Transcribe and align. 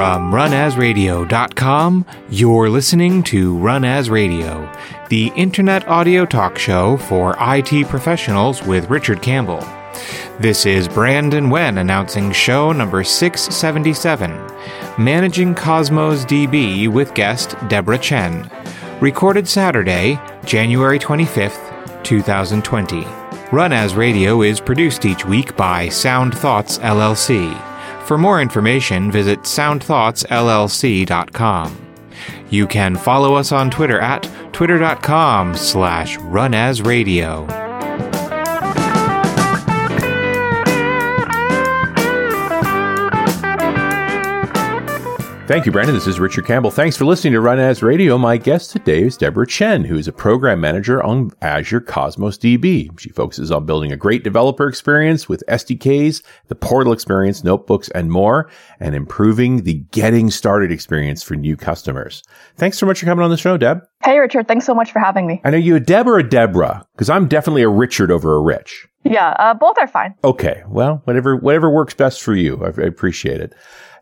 From 0.00 0.32
runasradio.com, 0.32 2.06
you're 2.30 2.70
listening 2.70 3.22
to 3.24 3.54
Run 3.58 3.84
As 3.84 4.08
Radio, 4.08 4.66
the 5.10 5.30
internet 5.36 5.86
audio 5.88 6.24
talk 6.24 6.56
show 6.56 6.96
for 6.96 7.36
IT 7.38 7.86
professionals 7.88 8.62
with 8.62 8.88
Richard 8.88 9.20
Campbell. 9.20 9.62
This 10.38 10.64
is 10.64 10.88
Brandon 10.88 11.50
Wen 11.50 11.76
announcing 11.76 12.32
show 12.32 12.72
number 12.72 13.04
677, 13.04 14.30
Managing 14.96 15.54
Cosmos 15.54 16.24
DB 16.24 16.88
with 16.88 17.12
guest 17.12 17.54
Deborah 17.68 17.98
Chen. 17.98 18.50
Recorded 19.02 19.46
Saturday, 19.46 20.18
January 20.46 20.98
25th, 20.98 22.02
2020. 22.04 23.04
Run 23.52 23.74
As 23.74 23.94
Radio 23.94 24.40
is 24.40 24.62
produced 24.62 25.04
each 25.04 25.26
week 25.26 25.54
by 25.58 25.90
Sound 25.90 26.34
Thoughts 26.34 26.78
LLC. 26.78 27.69
For 28.10 28.18
more 28.18 28.42
information, 28.42 29.12
visit 29.12 29.42
soundthoughtsllc.com. 29.42 31.86
You 32.50 32.66
can 32.66 32.96
follow 32.96 33.36
us 33.36 33.52
on 33.52 33.70
Twitter 33.70 34.00
at 34.00 34.28
twitter.com 34.52 35.54
slash 35.54 36.18
runasradio. 36.18 37.59
Thank 45.50 45.66
you, 45.66 45.72
Brandon. 45.72 45.96
This 45.96 46.06
is 46.06 46.20
Richard 46.20 46.46
Campbell. 46.46 46.70
Thanks 46.70 46.96
for 46.96 47.04
listening 47.04 47.32
to 47.32 47.40
Run 47.40 47.58
As 47.58 47.82
Radio. 47.82 48.16
My 48.16 48.36
guest 48.36 48.70
today 48.70 49.02
is 49.02 49.16
Deborah 49.16 49.48
Chen, 49.48 49.82
who 49.82 49.96
is 49.96 50.06
a 50.06 50.12
program 50.12 50.60
manager 50.60 51.02
on 51.02 51.32
Azure 51.42 51.80
Cosmos 51.80 52.38
DB. 52.38 52.96
She 53.00 53.10
focuses 53.10 53.50
on 53.50 53.66
building 53.66 53.90
a 53.90 53.96
great 53.96 54.22
developer 54.22 54.68
experience 54.68 55.28
with 55.28 55.42
SDKs, 55.48 56.22
the 56.46 56.54
portal 56.54 56.92
experience, 56.92 57.42
notebooks, 57.42 57.88
and 57.88 58.12
more, 58.12 58.48
and 58.78 58.94
improving 58.94 59.64
the 59.64 59.82
getting 59.90 60.30
started 60.30 60.70
experience 60.70 61.24
for 61.24 61.34
new 61.34 61.56
customers. 61.56 62.22
Thanks 62.54 62.78
so 62.78 62.86
much 62.86 63.00
for 63.00 63.06
coming 63.06 63.24
on 63.24 63.30
the 63.30 63.36
show, 63.36 63.56
Deb. 63.56 63.80
Hey, 64.04 64.20
Richard. 64.20 64.46
Thanks 64.46 64.66
so 64.66 64.74
much 64.76 64.92
for 64.92 65.00
having 65.00 65.26
me. 65.26 65.40
I 65.42 65.50
know 65.50 65.58
you 65.58 65.74
a 65.74 65.80
Deb 65.80 66.06
or 66.06 66.20
a 66.20 66.22
Deborah, 66.22 66.86
because 66.92 67.10
I'm 67.10 67.26
definitely 67.26 67.62
a 67.62 67.68
Richard 67.68 68.12
over 68.12 68.36
a 68.36 68.40
Rich. 68.40 68.86
Yeah, 69.02 69.30
uh, 69.30 69.54
both 69.54 69.78
are 69.78 69.88
fine. 69.88 70.14
Okay. 70.22 70.62
Well, 70.68 71.00
whatever, 71.04 71.34
whatever 71.34 71.70
works 71.70 71.94
best 71.94 72.22
for 72.22 72.36
you. 72.36 72.64
I, 72.64 72.68
I 72.68 72.84
appreciate 72.84 73.40
it. 73.40 73.52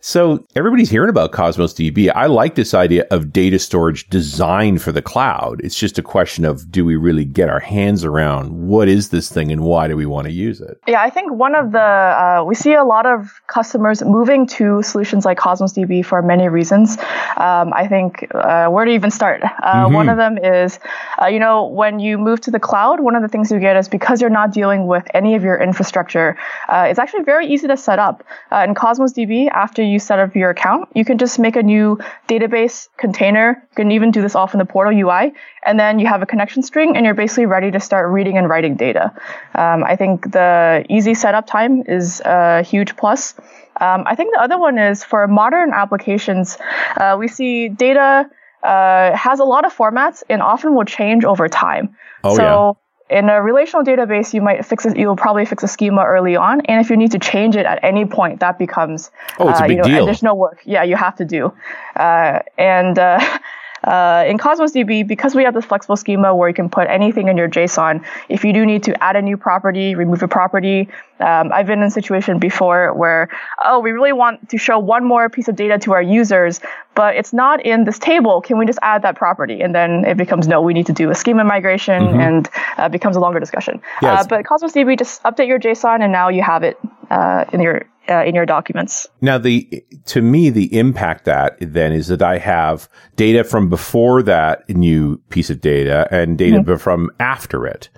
So 0.00 0.46
everybody's 0.54 0.90
hearing 0.90 1.10
about 1.10 1.32
Cosmos 1.32 1.74
DB. 1.74 2.10
I 2.14 2.26
like 2.26 2.54
this 2.54 2.74
idea 2.74 3.06
of 3.10 3.32
data 3.32 3.58
storage 3.58 4.08
designed 4.08 4.80
for 4.82 4.92
the 4.92 5.02
cloud. 5.02 5.60
It's 5.62 5.78
just 5.78 5.98
a 5.98 6.02
question 6.02 6.44
of 6.44 6.70
do 6.70 6.84
we 6.84 6.96
really 6.96 7.24
get 7.24 7.48
our 7.48 7.60
hands 7.60 8.04
around 8.04 8.68
what 8.68 8.88
is 8.88 9.08
this 9.08 9.30
thing 9.30 9.50
and 9.50 9.62
why 9.62 9.88
do 9.88 9.96
we 9.96 10.06
want 10.06 10.26
to 10.26 10.32
use 10.32 10.60
it? 10.60 10.80
Yeah, 10.86 11.02
I 11.02 11.10
think 11.10 11.32
one 11.32 11.54
of 11.54 11.72
the, 11.72 11.78
uh, 11.80 12.44
we 12.46 12.54
see 12.54 12.74
a 12.74 12.84
lot 12.84 13.06
of 13.06 13.40
customers 13.48 14.02
moving 14.02 14.46
to 14.46 14.82
solutions 14.82 15.24
like 15.24 15.38
Cosmos 15.38 15.72
DB 15.72 16.04
for 16.04 16.22
many 16.22 16.48
reasons. 16.48 16.96
Um, 17.36 17.72
I 17.74 17.86
think 17.88 18.28
uh, 18.34 18.68
where 18.68 18.84
to 18.84 18.90
even 18.90 19.10
start? 19.10 19.42
Uh, 19.42 19.84
mm-hmm. 19.84 19.94
One 19.94 20.08
of 20.08 20.16
them 20.16 20.38
is, 20.38 20.78
uh, 21.20 21.26
you 21.26 21.38
know, 21.38 21.66
when 21.66 21.98
you 21.98 22.18
move 22.18 22.40
to 22.42 22.50
the 22.50 22.60
cloud, 22.60 23.00
one 23.00 23.16
of 23.16 23.22
the 23.22 23.28
things 23.28 23.50
you 23.50 23.58
get 23.58 23.76
is 23.76 23.88
because 23.88 24.20
you're 24.20 24.30
not 24.30 24.52
dealing 24.52 24.86
with 24.86 25.04
any 25.14 25.34
of 25.34 25.42
your 25.42 25.60
infrastructure, 25.60 26.36
uh, 26.68 26.86
it's 26.88 26.98
actually 26.98 27.24
very 27.24 27.46
easy 27.46 27.66
to 27.66 27.76
set 27.76 27.98
up. 27.98 28.24
Uh, 28.52 28.64
in 28.66 28.74
Cosmos 28.74 29.12
DB, 29.12 29.48
after 29.50 29.82
you 29.88 29.98
set 29.98 30.18
up 30.18 30.34
your 30.36 30.50
account, 30.50 30.88
you 30.94 31.04
can 31.04 31.18
just 31.18 31.38
make 31.38 31.56
a 31.56 31.62
new 31.62 31.98
database 32.28 32.88
container. 32.96 33.62
You 33.70 33.76
can 33.76 33.90
even 33.92 34.10
do 34.10 34.22
this 34.22 34.34
off 34.34 34.54
in 34.54 34.58
the 34.58 34.64
portal 34.64 34.92
UI, 34.92 35.32
and 35.64 35.78
then 35.78 35.98
you 35.98 36.06
have 36.06 36.22
a 36.22 36.26
connection 36.26 36.62
string, 36.62 36.96
and 36.96 37.04
you're 37.04 37.14
basically 37.14 37.46
ready 37.46 37.70
to 37.70 37.80
start 37.80 38.10
reading 38.10 38.38
and 38.38 38.48
writing 38.48 38.76
data. 38.76 39.12
Um, 39.54 39.84
I 39.84 39.96
think 39.96 40.32
the 40.32 40.84
easy 40.88 41.14
setup 41.14 41.46
time 41.46 41.82
is 41.86 42.20
a 42.24 42.62
huge 42.62 42.96
plus. 42.96 43.34
Um, 43.80 44.04
I 44.06 44.14
think 44.14 44.34
the 44.34 44.40
other 44.40 44.58
one 44.58 44.78
is 44.78 45.04
for 45.04 45.26
modern 45.28 45.72
applications, 45.72 46.58
uh, 46.96 47.16
we 47.18 47.28
see 47.28 47.68
data 47.68 48.28
uh, 48.62 49.16
has 49.16 49.38
a 49.38 49.44
lot 49.44 49.64
of 49.64 49.76
formats 49.76 50.24
and 50.28 50.42
often 50.42 50.74
will 50.74 50.84
change 50.84 51.24
over 51.24 51.48
time. 51.48 51.96
Oh, 52.24 52.34
so 52.34 52.42
yeah 52.42 52.72
in 53.10 53.28
a 53.28 53.42
relational 53.42 53.84
database, 53.84 54.34
you 54.34 54.42
might 54.42 54.64
fix 54.64 54.84
it. 54.84 54.96
You'll 54.96 55.16
probably 55.16 55.44
fix 55.44 55.62
a 55.62 55.68
schema 55.68 56.04
early 56.04 56.36
on, 56.36 56.60
and 56.62 56.80
if 56.80 56.90
you 56.90 56.96
need 56.96 57.12
to 57.12 57.18
change 57.18 57.56
it 57.56 57.66
at 57.66 57.82
any 57.82 58.04
point, 58.04 58.40
that 58.40 58.58
becomes 58.58 59.10
oh, 59.38 59.48
it's 59.48 59.60
uh, 59.60 59.64
a 59.64 59.68
big 59.68 59.76
you 59.78 59.82
know, 59.82 59.88
deal. 59.88 60.04
additional 60.04 60.36
work. 60.36 60.60
Yeah, 60.64 60.82
you 60.82 60.96
have 60.96 61.16
to 61.16 61.24
do. 61.24 61.52
Uh, 61.96 62.40
and 62.58 62.98
uh, 62.98 63.18
uh, 63.84 64.24
in 64.26 64.38
Cosmos 64.38 64.72
DB, 64.72 65.06
because 65.06 65.34
we 65.34 65.44
have 65.44 65.54
this 65.54 65.64
flexible 65.64 65.96
schema 65.96 66.34
where 66.34 66.48
you 66.48 66.54
can 66.54 66.68
put 66.68 66.88
anything 66.88 67.28
in 67.28 67.36
your 67.36 67.48
JSON, 67.48 68.04
if 68.28 68.44
you 68.44 68.52
do 68.52 68.66
need 68.66 68.82
to 68.84 69.02
add 69.02 69.16
a 69.16 69.22
new 69.22 69.36
property, 69.36 69.94
remove 69.94 70.22
a 70.22 70.28
property, 70.28 70.88
um, 71.20 71.52
I've 71.52 71.66
been 71.66 71.80
in 71.80 71.86
a 71.86 71.90
situation 71.90 72.38
before 72.38 72.94
where, 72.94 73.28
oh, 73.64 73.80
we 73.80 73.90
really 73.90 74.12
want 74.12 74.50
to 74.50 74.58
show 74.58 74.78
one 74.78 75.04
more 75.04 75.28
piece 75.28 75.48
of 75.48 75.56
data 75.56 75.78
to 75.80 75.92
our 75.92 76.02
users, 76.02 76.60
but 76.94 77.16
it's 77.16 77.32
not 77.32 77.64
in 77.64 77.84
this 77.84 77.98
table. 77.98 78.40
Can 78.40 78.58
we 78.58 78.66
just 78.66 78.78
add 78.82 79.02
that 79.02 79.16
property? 79.16 79.60
And 79.60 79.74
then 79.74 80.04
it 80.04 80.16
becomes, 80.16 80.46
no, 80.46 80.62
we 80.62 80.74
need 80.74 80.86
to 80.86 80.92
do 80.92 81.10
a 81.10 81.14
schema 81.14 81.44
migration 81.44 82.02
mm-hmm. 82.02 82.20
and 82.20 82.48
uh, 82.76 82.88
becomes 82.88 83.16
a 83.16 83.20
longer 83.20 83.40
discussion. 83.40 83.80
Yes. 84.00 84.24
Uh, 84.24 84.28
but 84.28 84.44
Cosmos 84.44 84.72
DB, 84.72 84.98
just 84.98 85.22
update 85.24 85.48
your 85.48 85.58
JSON 85.58 86.02
and 86.02 86.12
now 86.12 86.28
you 86.28 86.42
have 86.42 86.62
it 86.62 86.78
uh, 87.10 87.44
in 87.52 87.60
your 87.60 87.84
uh, 88.08 88.24
in 88.24 88.34
your 88.34 88.46
documents. 88.46 89.06
Now, 89.20 89.38
the 89.38 89.84
to 90.06 90.22
me, 90.22 90.50
the 90.50 90.76
impact 90.76 91.24
that 91.24 91.56
then 91.60 91.92
is 91.92 92.08
that 92.08 92.22
I 92.22 92.38
have 92.38 92.88
data 93.16 93.44
from 93.44 93.68
before 93.68 94.22
that 94.22 94.68
new 94.68 95.18
piece 95.28 95.50
of 95.50 95.60
data 95.60 96.08
and 96.10 96.38
data 96.38 96.58
mm-hmm. 96.58 96.76
from 96.76 97.10
after 97.20 97.66
it. 97.66 97.88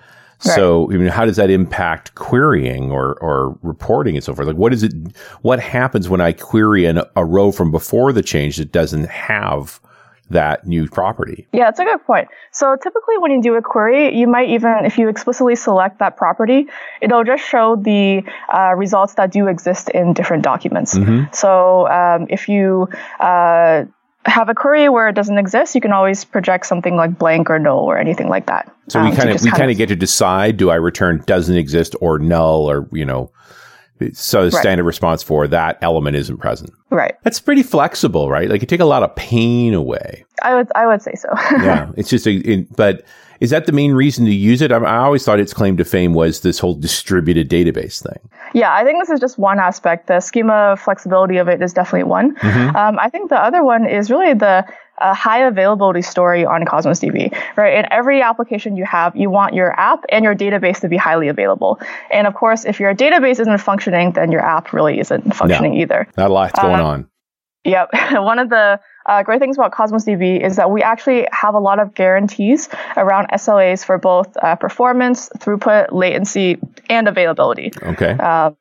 Right. 0.45 0.55
So, 0.55 0.91
I 0.91 0.97
mean, 0.97 1.09
how 1.09 1.27
does 1.27 1.37
that 1.37 1.51
impact 1.51 2.15
querying 2.15 2.91
or, 2.91 3.17
or 3.21 3.59
reporting 3.63 4.17
and 4.17 4.25
so 4.25 4.35
forth? 4.35 4.49
Like, 4.49 4.57
what 4.57 4.73
is 4.73 4.83
it? 4.83 4.93
What 5.43 5.61
happens 5.61 6.09
when 6.09 6.23
I 6.23 6.33
query 6.33 6.87
an, 6.87 7.03
a 7.15 7.25
row 7.25 7.53
from 7.53 7.71
before 7.71 8.13
the 8.13 8.23
change 8.23 8.57
that 8.57 8.73
doesn't 8.73 9.05
have 9.09 9.81
that 10.31 10.67
new 10.67 10.89
property? 10.89 11.47
Yeah, 11.53 11.65
that's 11.65 11.81
a 11.81 11.85
good 11.85 12.05
point. 12.05 12.29
So 12.53 12.77
typically 12.77 13.19
when 13.19 13.31
you 13.31 13.43
do 13.43 13.55
a 13.55 13.63
query, 13.63 14.17
you 14.17 14.27
might 14.27 14.49
even, 14.49 14.85
if 14.85 14.99
you 14.99 15.09
explicitly 15.09 15.57
select 15.57 15.99
that 15.99 16.17
property, 16.17 16.67
it'll 17.01 17.25
just 17.25 17.45
show 17.45 17.77
the 17.77 18.23
uh, 18.53 18.75
results 18.77 19.15
that 19.15 19.33
do 19.33 19.49
exist 19.49 19.91
in 19.91 20.13
different 20.13 20.43
documents. 20.43 20.97
Mm-hmm. 20.97 21.33
So 21.33 21.89
um, 21.89 22.27
if 22.31 22.49
you 22.49 22.89
uh, 23.19 23.85
have 24.25 24.49
a 24.49 24.55
query 24.55 24.89
where 24.89 25.09
it 25.09 25.15
doesn't 25.15 25.39
exist, 25.39 25.75
you 25.75 25.81
can 25.81 25.93
always 25.93 26.25
project 26.25 26.67
something 26.67 26.97
like 26.97 27.19
blank 27.19 27.51
or 27.51 27.59
null 27.59 27.81
or 27.81 27.99
anything 27.99 28.29
like 28.29 28.47
that. 28.47 28.71
So 28.89 29.03
we 29.03 29.13
kind 29.13 29.31
of 29.31 29.43
we 29.43 29.51
kind 29.51 29.71
of 29.71 29.77
get 29.77 29.89
to 29.89 29.97
decide: 29.97 30.57
do 30.57 30.71
I 30.71 30.75
return 30.75 31.23
doesn't 31.27 31.57
exist 31.57 31.95
or 32.01 32.19
null 32.19 32.69
or 32.69 32.89
you 32.93 33.05
know 33.05 33.31
so 34.13 34.45
the 34.45 34.53
standard 34.53 34.85
response 34.85 35.23
for 35.23 35.47
that 35.49 35.79
element 35.83 36.17
isn't 36.17 36.39
present. 36.39 36.73
Right. 36.91 37.15
That's 37.23 37.41
pretty 37.41 37.63
flexible, 37.63 38.31
right? 38.31 38.49
Like 38.49 38.61
you 38.61 38.67
take 38.67 38.81
a 38.81 38.85
lot 38.87 39.03
of 39.03 39.15
pain 39.15 39.75
away. 39.75 40.25
I 40.43 40.55
would, 40.55 40.69
I 40.75 40.87
would 40.87 41.03
say 41.03 41.15
so. 41.15 41.29
yeah. 41.63 41.91
It's 41.97 42.09
just 42.09 42.27
a, 42.27 42.33
it, 42.33 42.75
but 42.77 43.05
is 43.41 43.51
that 43.51 43.67
the 43.67 43.73
main 43.73 43.93
reason 43.93 44.25
to 44.27 44.33
use 44.33 44.61
it? 44.61 44.71
I, 44.71 44.77
I, 44.77 44.99
always 44.99 45.25
thought 45.25 45.41
its 45.41 45.55
claim 45.55 45.77
to 45.79 45.85
fame 45.85 46.15
was 46.15 46.41
this 46.41 46.59
whole 46.59 46.75
distributed 46.75 47.49
database 47.49 48.03
thing. 48.03 48.19
Yeah, 48.53 48.75
I 48.75 48.85
think 48.85 49.03
this 49.03 49.11
is 49.11 49.19
just 49.21 49.39
one 49.39 49.59
aspect. 49.59 50.09
The 50.09 50.21
schema 50.21 50.77
flexibility 50.77 51.39
of 51.39 51.49
it 51.49 51.63
is 51.63 51.73
definitely 51.73 52.05
one. 52.05 52.37
Mm-hmm. 52.37 52.77
Um, 52.77 52.99
I 52.99 53.09
think 53.09 53.31
the 53.31 53.43
other 53.43 53.65
one 53.65 53.89
is 53.89 54.11
really 54.11 54.35
the 54.35 54.67
a 55.01 55.15
high 55.15 55.47
availability 55.47 56.03
story 56.03 56.45
on 56.45 56.65
Cosmos 56.65 57.01
DB, 57.01 57.35
right? 57.57 57.79
In 57.79 57.87
every 57.91 58.23
application 58.23 58.77
you 58.77 58.85
have, 58.85 59.17
you 59.17 59.31
want 59.31 59.55
your 59.55 59.79
app 59.79 60.05
and 60.11 60.25
your 60.25 60.35
database 60.35 60.81
to 60.81 60.89
be 60.89 60.97
highly 60.97 61.29
available. 61.29 61.81
And 62.13 62.27
of 62.27 62.35
course, 62.35 62.65
if 62.65 62.81
your 62.81 62.95
database 62.95 63.41
isn't 63.41 63.59
functioning, 63.59 64.13
then 64.13 64.31
your 64.33 64.43
app 64.43 64.73
really 64.73 64.99
isn't 65.01 65.35
functioning 65.35 65.75
no, 65.75 65.81
either. 65.81 66.09
Not 66.17 66.31
a 66.31 66.33
lot 66.33 66.53
going 66.53 66.81
uh, 66.81 66.85
on. 66.85 67.11
Yep. 67.65 67.91
One 68.13 68.39
of 68.39 68.49
the 68.49 68.81
uh, 69.07 69.23
great 69.23 69.41
things 69.41 69.57
about 69.57 69.73
Cosmos 69.73 70.05
DB 70.05 70.45
is 70.45 70.57
that 70.57 70.71
we 70.71 70.83
actually 70.83 71.27
have 71.33 71.55
a 71.55 71.59
lot 71.59 71.79
of 71.79 71.95
guarantees 71.95 72.69
around 72.97 73.29
SLAs 73.33 73.85
for 73.85 73.99
both 73.99 74.37
uh, 74.37 74.57
performance, 74.57 75.29
throughput, 75.39 75.93
latency, 75.93 76.59
and 76.89 77.09
availability. 77.09 77.73
Okay. 77.83 78.17
Uh, 78.19 78.53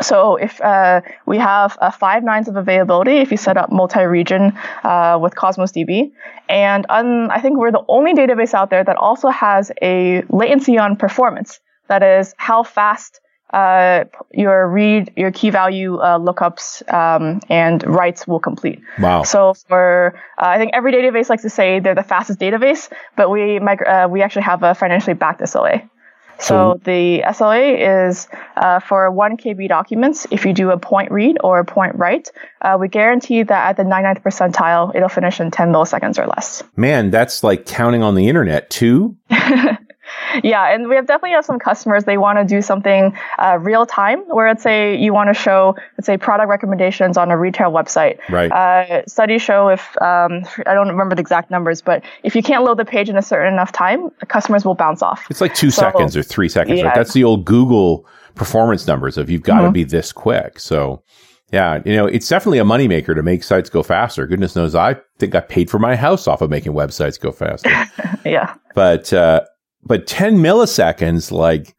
so 0.00 0.36
if 0.36 0.60
uh, 0.60 1.02
we 1.26 1.38
have 1.38 1.76
uh, 1.80 1.90
five 1.90 2.24
nines 2.24 2.48
of 2.48 2.56
availability, 2.56 3.18
if 3.18 3.30
you 3.30 3.36
set 3.36 3.56
up 3.56 3.70
multi-region 3.70 4.52
uh, 4.84 5.18
with 5.20 5.34
Cosmos 5.34 5.72
DB, 5.72 6.12
and 6.48 6.86
um, 6.88 7.30
I 7.30 7.40
think 7.40 7.58
we're 7.58 7.72
the 7.72 7.84
only 7.88 8.14
database 8.14 8.54
out 8.54 8.70
there 8.70 8.82
that 8.82 8.96
also 8.96 9.28
has 9.28 9.70
a 9.82 10.22
latency 10.30 10.78
on 10.78 10.96
performance. 10.96 11.60
That 11.88 12.02
is 12.02 12.34
how 12.38 12.62
fast 12.62 13.20
uh, 13.52 14.04
your 14.32 14.66
read, 14.66 15.12
your 15.14 15.30
key 15.30 15.50
value 15.50 15.96
uh, 15.98 16.18
lookups 16.18 16.82
um, 16.92 17.40
and 17.50 17.84
writes 17.86 18.26
will 18.26 18.40
complete. 18.40 18.80
Wow. 18.98 19.24
So 19.24 19.52
for 19.52 20.18
uh, 20.38 20.46
I 20.46 20.58
think 20.58 20.72
every 20.74 20.92
database 20.92 21.28
likes 21.28 21.42
to 21.42 21.50
say 21.50 21.78
they're 21.80 21.94
the 21.94 22.02
fastest 22.02 22.38
database, 22.38 22.90
but 23.14 23.30
we 23.30 23.60
we 24.08 24.22
actually 24.22 24.42
have 24.42 24.62
a 24.62 24.74
financially 24.74 25.14
backed 25.14 25.42
SLA. 25.42 25.86
So 26.38 26.80
the 26.84 27.22
SLA 27.26 28.08
is 28.08 28.28
uh, 28.56 28.80
for 28.80 29.10
1 29.10 29.36
KB 29.36 29.68
documents. 29.68 30.26
If 30.30 30.44
you 30.44 30.52
do 30.52 30.70
a 30.70 30.78
point 30.78 31.10
read 31.12 31.38
or 31.44 31.60
a 31.60 31.64
point 31.64 31.94
write, 31.96 32.30
uh, 32.60 32.76
we 32.80 32.88
guarantee 32.88 33.42
that 33.42 33.68
at 33.68 33.76
the 33.76 33.84
99th 33.84 34.22
percentile, 34.22 34.94
it'll 34.94 35.08
finish 35.08 35.40
in 35.40 35.50
10 35.50 35.72
milliseconds 35.72 36.18
or 36.18 36.26
less. 36.26 36.62
Man, 36.76 37.10
that's 37.10 37.44
like 37.44 37.66
counting 37.66 38.02
on 38.02 38.14
the 38.14 38.28
internet 38.28 38.70
too. 38.70 39.16
yeah, 40.42 40.72
and 40.72 40.88
we 40.88 40.96
have 40.96 41.06
definitely 41.06 41.34
have 41.34 41.44
some 41.44 41.58
customers. 41.58 42.04
They 42.04 42.18
want 42.18 42.38
to 42.38 42.44
do 42.44 42.62
something 42.62 43.16
uh, 43.38 43.58
real 43.60 43.86
time, 43.86 44.20
where 44.28 44.48
let's 44.48 44.62
say 44.62 44.96
you 44.96 45.12
want 45.12 45.28
to 45.28 45.34
show, 45.34 45.76
let's 45.98 46.06
say, 46.06 46.16
product 46.16 46.48
recommendations 46.48 47.16
on 47.16 47.30
a 47.30 47.38
retail 47.38 47.70
website. 47.70 48.18
Right. 48.28 48.50
Uh, 48.50 49.04
studies 49.06 49.42
show 49.42 49.68
if 49.68 49.96
um, 50.00 50.44
I 50.66 50.74
don't 50.74 50.88
remember 50.88 51.14
the 51.14 51.20
exact 51.20 51.50
numbers, 51.50 51.80
but 51.80 52.04
if 52.22 52.34
you 52.34 52.42
can't 52.42 52.64
load 52.64 52.78
the 52.78 52.84
page 52.84 53.08
in 53.08 53.16
a 53.16 53.22
certain 53.22 53.52
enough 53.52 53.72
time, 53.72 54.10
customers 54.28 54.64
will 54.64 54.74
bounce 54.74 55.02
off. 55.02 55.26
It's 55.30 55.40
like 55.40 55.54
two 55.54 55.70
so, 55.70 55.82
seconds 55.82 56.16
or 56.16 56.22
three 56.22 56.48
seconds. 56.48 56.78
Yeah. 56.78 56.86
Right? 56.86 56.94
That's 56.94 57.12
the 57.12 57.24
old 57.24 57.44
Google 57.44 58.06
performance 58.34 58.86
numbers 58.86 59.18
of 59.18 59.30
you've 59.30 59.42
got 59.42 59.58
to 59.58 59.64
mm-hmm. 59.64 59.72
be 59.72 59.84
this 59.84 60.12
quick. 60.12 60.58
So. 60.58 61.02
Yeah, 61.52 61.82
you 61.84 61.94
know, 61.94 62.06
it's 62.06 62.30
definitely 62.30 62.60
a 62.60 62.64
moneymaker 62.64 63.14
to 63.14 63.22
make 63.22 63.44
sites 63.44 63.68
go 63.68 63.82
faster. 63.82 64.26
Goodness 64.26 64.56
knows, 64.56 64.74
I 64.74 64.96
think 65.18 65.34
I 65.34 65.40
paid 65.40 65.68
for 65.68 65.78
my 65.78 65.96
house 65.96 66.26
off 66.26 66.40
of 66.40 66.48
making 66.48 66.72
websites 66.72 67.20
go 67.20 67.30
faster. 67.30 67.70
yeah. 68.24 68.54
But 68.74 69.12
uh, 69.12 69.42
but 69.82 70.06
10 70.06 70.38
milliseconds, 70.38 71.32
like 71.32 71.74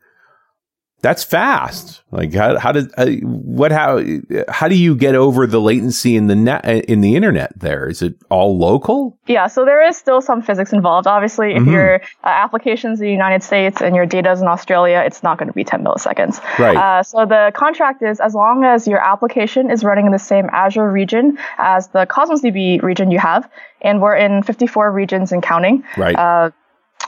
that's 1.03 1.21
fast. 1.21 2.01
Like 2.11 2.33
how, 2.33 2.57
how 2.57 2.71
did, 2.71 2.89
uh, 2.97 3.07
what, 3.23 3.73
how, 3.73 4.01
how 4.47 4.69
do 4.69 4.75
you 4.75 4.95
get 4.95 5.15
over 5.15 5.45
the 5.45 5.59
latency 5.59 6.15
in 6.15 6.27
the 6.27 6.35
net, 6.35 6.63
in 6.65 7.01
the 7.01 7.17
internet 7.17 7.59
there? 7.59 7.89
Is 7.89 8.01
it 8.01 8.15
all 8.29 8.57
local? 8.57 9.19
Yeah. 9.27 9.47
So 9.47 9.65
there 9.65 9.85
is 9.85 9.97
still 9.97 10.21
some 10.21 10.41
physics 10.41 10.71
involved. 10.71 11.05
Obviously, 11.05 11.55
if 11.55 11.63
mm-hmm. 11.63 11.73
your 11.73 11.95
uh, 11.95 12.27
application's 12.27 13.01
in 13.01 13.07
the 13.07 13.11
United 13.11 13.43
States 13.43 13.81
and 13.81 13.97
your 13.97 14.05
data 14.05 14.31
is 14.31 14.41
in 14.41 14.47
Australia, 14.47 15.03
it's 15.05 15.23
not 15.23 15.37
going 15.37 15.47
to 15.47 15.53
be 15.53 15.65
10 15.65 15.83
milliseconds. 15.83 16.41
Right. 16.57 16.77
Uh, 16.77 17.03
so 17.03 17.25
the 17.25 17.51
contract 17.53 18.01
is 18.01 18.21
as 18.21 18.33
long 18.33 18.63
as 18.63 18.87
your 18.87 18.99
application 19.05 19.69
is 19.69 19.83
running 19.83 20.05
in 20.05 20.13
the 20.13 20.19
same 20.19 20.49
Azure 20.53 20.89
region 20.89 21.37
as 21.57 21.89
the 21.89 22.05
Cosmos 22.05 22.41
DB 22.41 22.81
region 22.81 23.11
you 23.11 23.19
have, 23.19 23.49
and 23.81 24.01
we're 24.01 24.15
in 24.15 24.41
54 24.41 24.89
regions 24.89 25.33
and 25.33 25.43
counting. 25.43 25.83
Right. 25.97 26.15
Uh, 26.15 26.51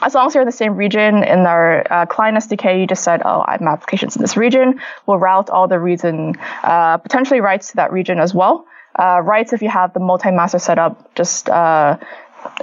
as 0.02 0.14
long 0.14 0.28
as 0.28 0.36
you're 0.36 0.42
in 0.42 0.48
the 0.48 0.52
same 0.52 0.76
region 0.76 1.24
in 1.24 1.40
our 1.46 1.86
uh, 1.92 2.06
client 2.06 2.38
SDK, 2.38 2.80
you 2.80 2.88
just 2.88 3.04
said, 3.04 3.22
oh, 3.26 3.44
I 3.48 3.54
have 3.54 3.62
my 3.62 3.72
applications 3.72 4.16
in 4.16 4.22
this 4.22 4.36
region. 4.36 4.80
We'll 5.06 5.18
route 5.18 5.50
all 5.50 5.68
the 5.68 5.80
reads 5.80 6.04
uh, 6.04 6.98
potentially 6.98 7.42
writes 7.42 7.70
to 7.70 7.76
that 7.78 7.92
region 7.92 8.20
as 8.20 8.34
well. 8.34 8.66
Uh, 8.98 9.22
writes, 9.22 9.54
if 9.54 9.62
you 9.62 9.70
have 9.70 9.94
the 9.94 10.00
multi-master 10.00 10.60
setup, 10.60 11.16
just 11.16 11.50
uh, 11.50 11.98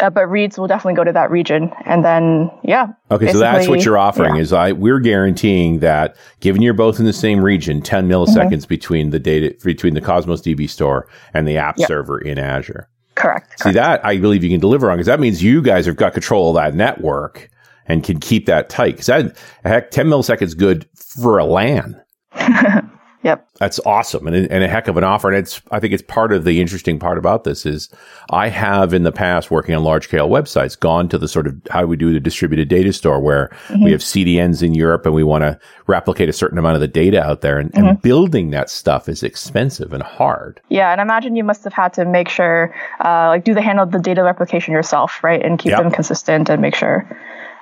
uh, 0.01 0.11
but 0.11 0.27
reads 0.27 0.59
will 0.59 0.67
definitely 0.67 0.95
go 0.95 1.05
to 1.05 1.13
that 1.13 1.31
region, 1.31 1.73
and 1.85 2.05
then 2.05 2.51
yeah. 2.63 2.89
Okay, 3.11 3.33
so 3.33 3.39
that's 3.39 3.69
what 3.69 3.85
you're 3.85 3.99
offering 3.99 4.37
yeah. 4.37 4.41
is 4.41 4.53
I 4.53 4.73
we're 4.73 5.01
guaranteeing 5.01 5.81
that 5.81 6.17
given 6.41 6.63
you're 6.63 6.75
both 6.75 6.99
in 6.99 7.05
the 7.05 7.13
same 7.13 7.41
region, 7.43 7.83
10 7.83 8.09
milliseconds 8.09 8.51
mm-hmm. 8.51 8.69
between 8.69 9.11
the 9.11 9.19
data 9.19 9.55
between 9.65 9.95
the 9.95 10.01
Cosmos 10.01 10.41
DB 10.41 10.71
store 10.71 11.09
and 11.35 11.47
the 11.47 11.57
app 11.57 11.79
yep. 11.79 11.89
server 11.89 12.19
in 12.19 12.39
Azure. 12.39 12.89
Correct. 13.15 13.61
See, 13.61 13.73
that 13.73 14.05
I 14.05 14.19
believe 14.19 14.43
you 14.43 14.51
can 14.51 14.61
deliver 14.61 14.91
on 14.91 14.97
because 14.97 15.07
that 15.07 15.21
means 15.21 15.43
you 15.43 15.63
guys 15.63 15.87
have 15.87 15.97
got 15.97 16.13
control 16.13 16.51
of 16.51 16.63
that 16.63 16.75
network 16.75 17.51
and 17.87 18.03
can 18.03 18.19
keep 18.21 18.47
that 18.47 18.69
tight. 18.69 18.93
Because 18.93 19.07
that, 19.07 19.37
heck, 19.65 19.91
10 19.91 20.07
milliseconds 20.07 20.57
good 20.57 20.89
for 20.95 21.39
a 21.39 21.45
LAN. 21.45 22.01
Yep. 23.23 23.49
That's 23.59 23.79
awesome 23.87 24.27
and, 24.27 24.51
and 24.51 24.65
a 24.65 24.69
heck 24.69 24.89
of 24.89 24.97
an 24.97 25.05
offer. 25.05 25.29
And 25.29 25.39
it's, 25.39 25.63
I 25.71 25.79
think 25.79 25.93
it's 25.93 26.03
part 26.03 26.33
of 26.33 26.45
the 26.45 26.61
interesting 26.61 26.99
part 26.99 27.19
about 27.19 27.45
this 27.45 27.65
is 27.65 27.89
I 28.31 28.49
have 28.49 28.93
in 28.93 29.05
the 29.05 29.13
past 29.13 29.51
working 29.51 29.75
on 29.75 29.85
large 29.85 30.05
scale 30.05 30.29
websites 30.29 30.79
gone 30.79 31.09
to 31.11 31.19
the 31.19 31.29
sort 31.29 31.47
of 31.47 31.57
how 31.71 31.87
we 31.87 31.97
do 31.97 32.13
the 32.13 32.21
distributed 32.21 32.69
data 32.69 32.93
store 32.93 33.21
where 33.21 33.49
mm-hmm. 33.69 33.85
we 33.85 33.93
have 33.93 34.01
CDNs 34.01 34.63
in 34.63 34.75
Europe 34.75 35.07
and 35.07 35.15
we 35.15 35.23
want 35.23 35.43
to 35.43 35.59
replicate 35.87 36.29
a 36.29 36.33
certain 36.33 36.59
amount 36.59 36.75
of 36.75 36.81
the 36.81 36.89
data 36.89 37.23
out 37.23 37.41
there. 37.41 37.59
And, 37.59 37.73
mm-hmm. 37.73 37.87
and, 37.87 38.03
building 38.03 38.51
that 38.51 38.69
stuff 38.69 39.09
is 39.09 39.23
expensive 39.23 39.93
and 39.93 40.03
hard. 40.03 40.61
Yeah. 40.69 40.91
And 40.91 41.01
I 41.01 41.05
imagine 41.05 41.37
you 41.37 41.45
must 41.45 41.63
have 41.63 41.73
had 41.73 41.93
to 41.95 42.05
make 42.05 42.29
sure, 42.29 42.75
uh, 43.05 43.29
like 43.29 43.45
do 43.45 43.55
the 43.55 43.63
handle 43.63 43.87
the 43.87 44.01
data 44.01 44.25
replication 44.25 44.73
yourself, 44.73 45.23
right? 45.23 45.41
And 45.41 45.59
keep 45.59 45.71
yep. 45.71 45.83
them 45.83 45.93
consistent 45.93 46.51
and 46.51 46.61
make 46.61 46.75
sure 46.75 47.09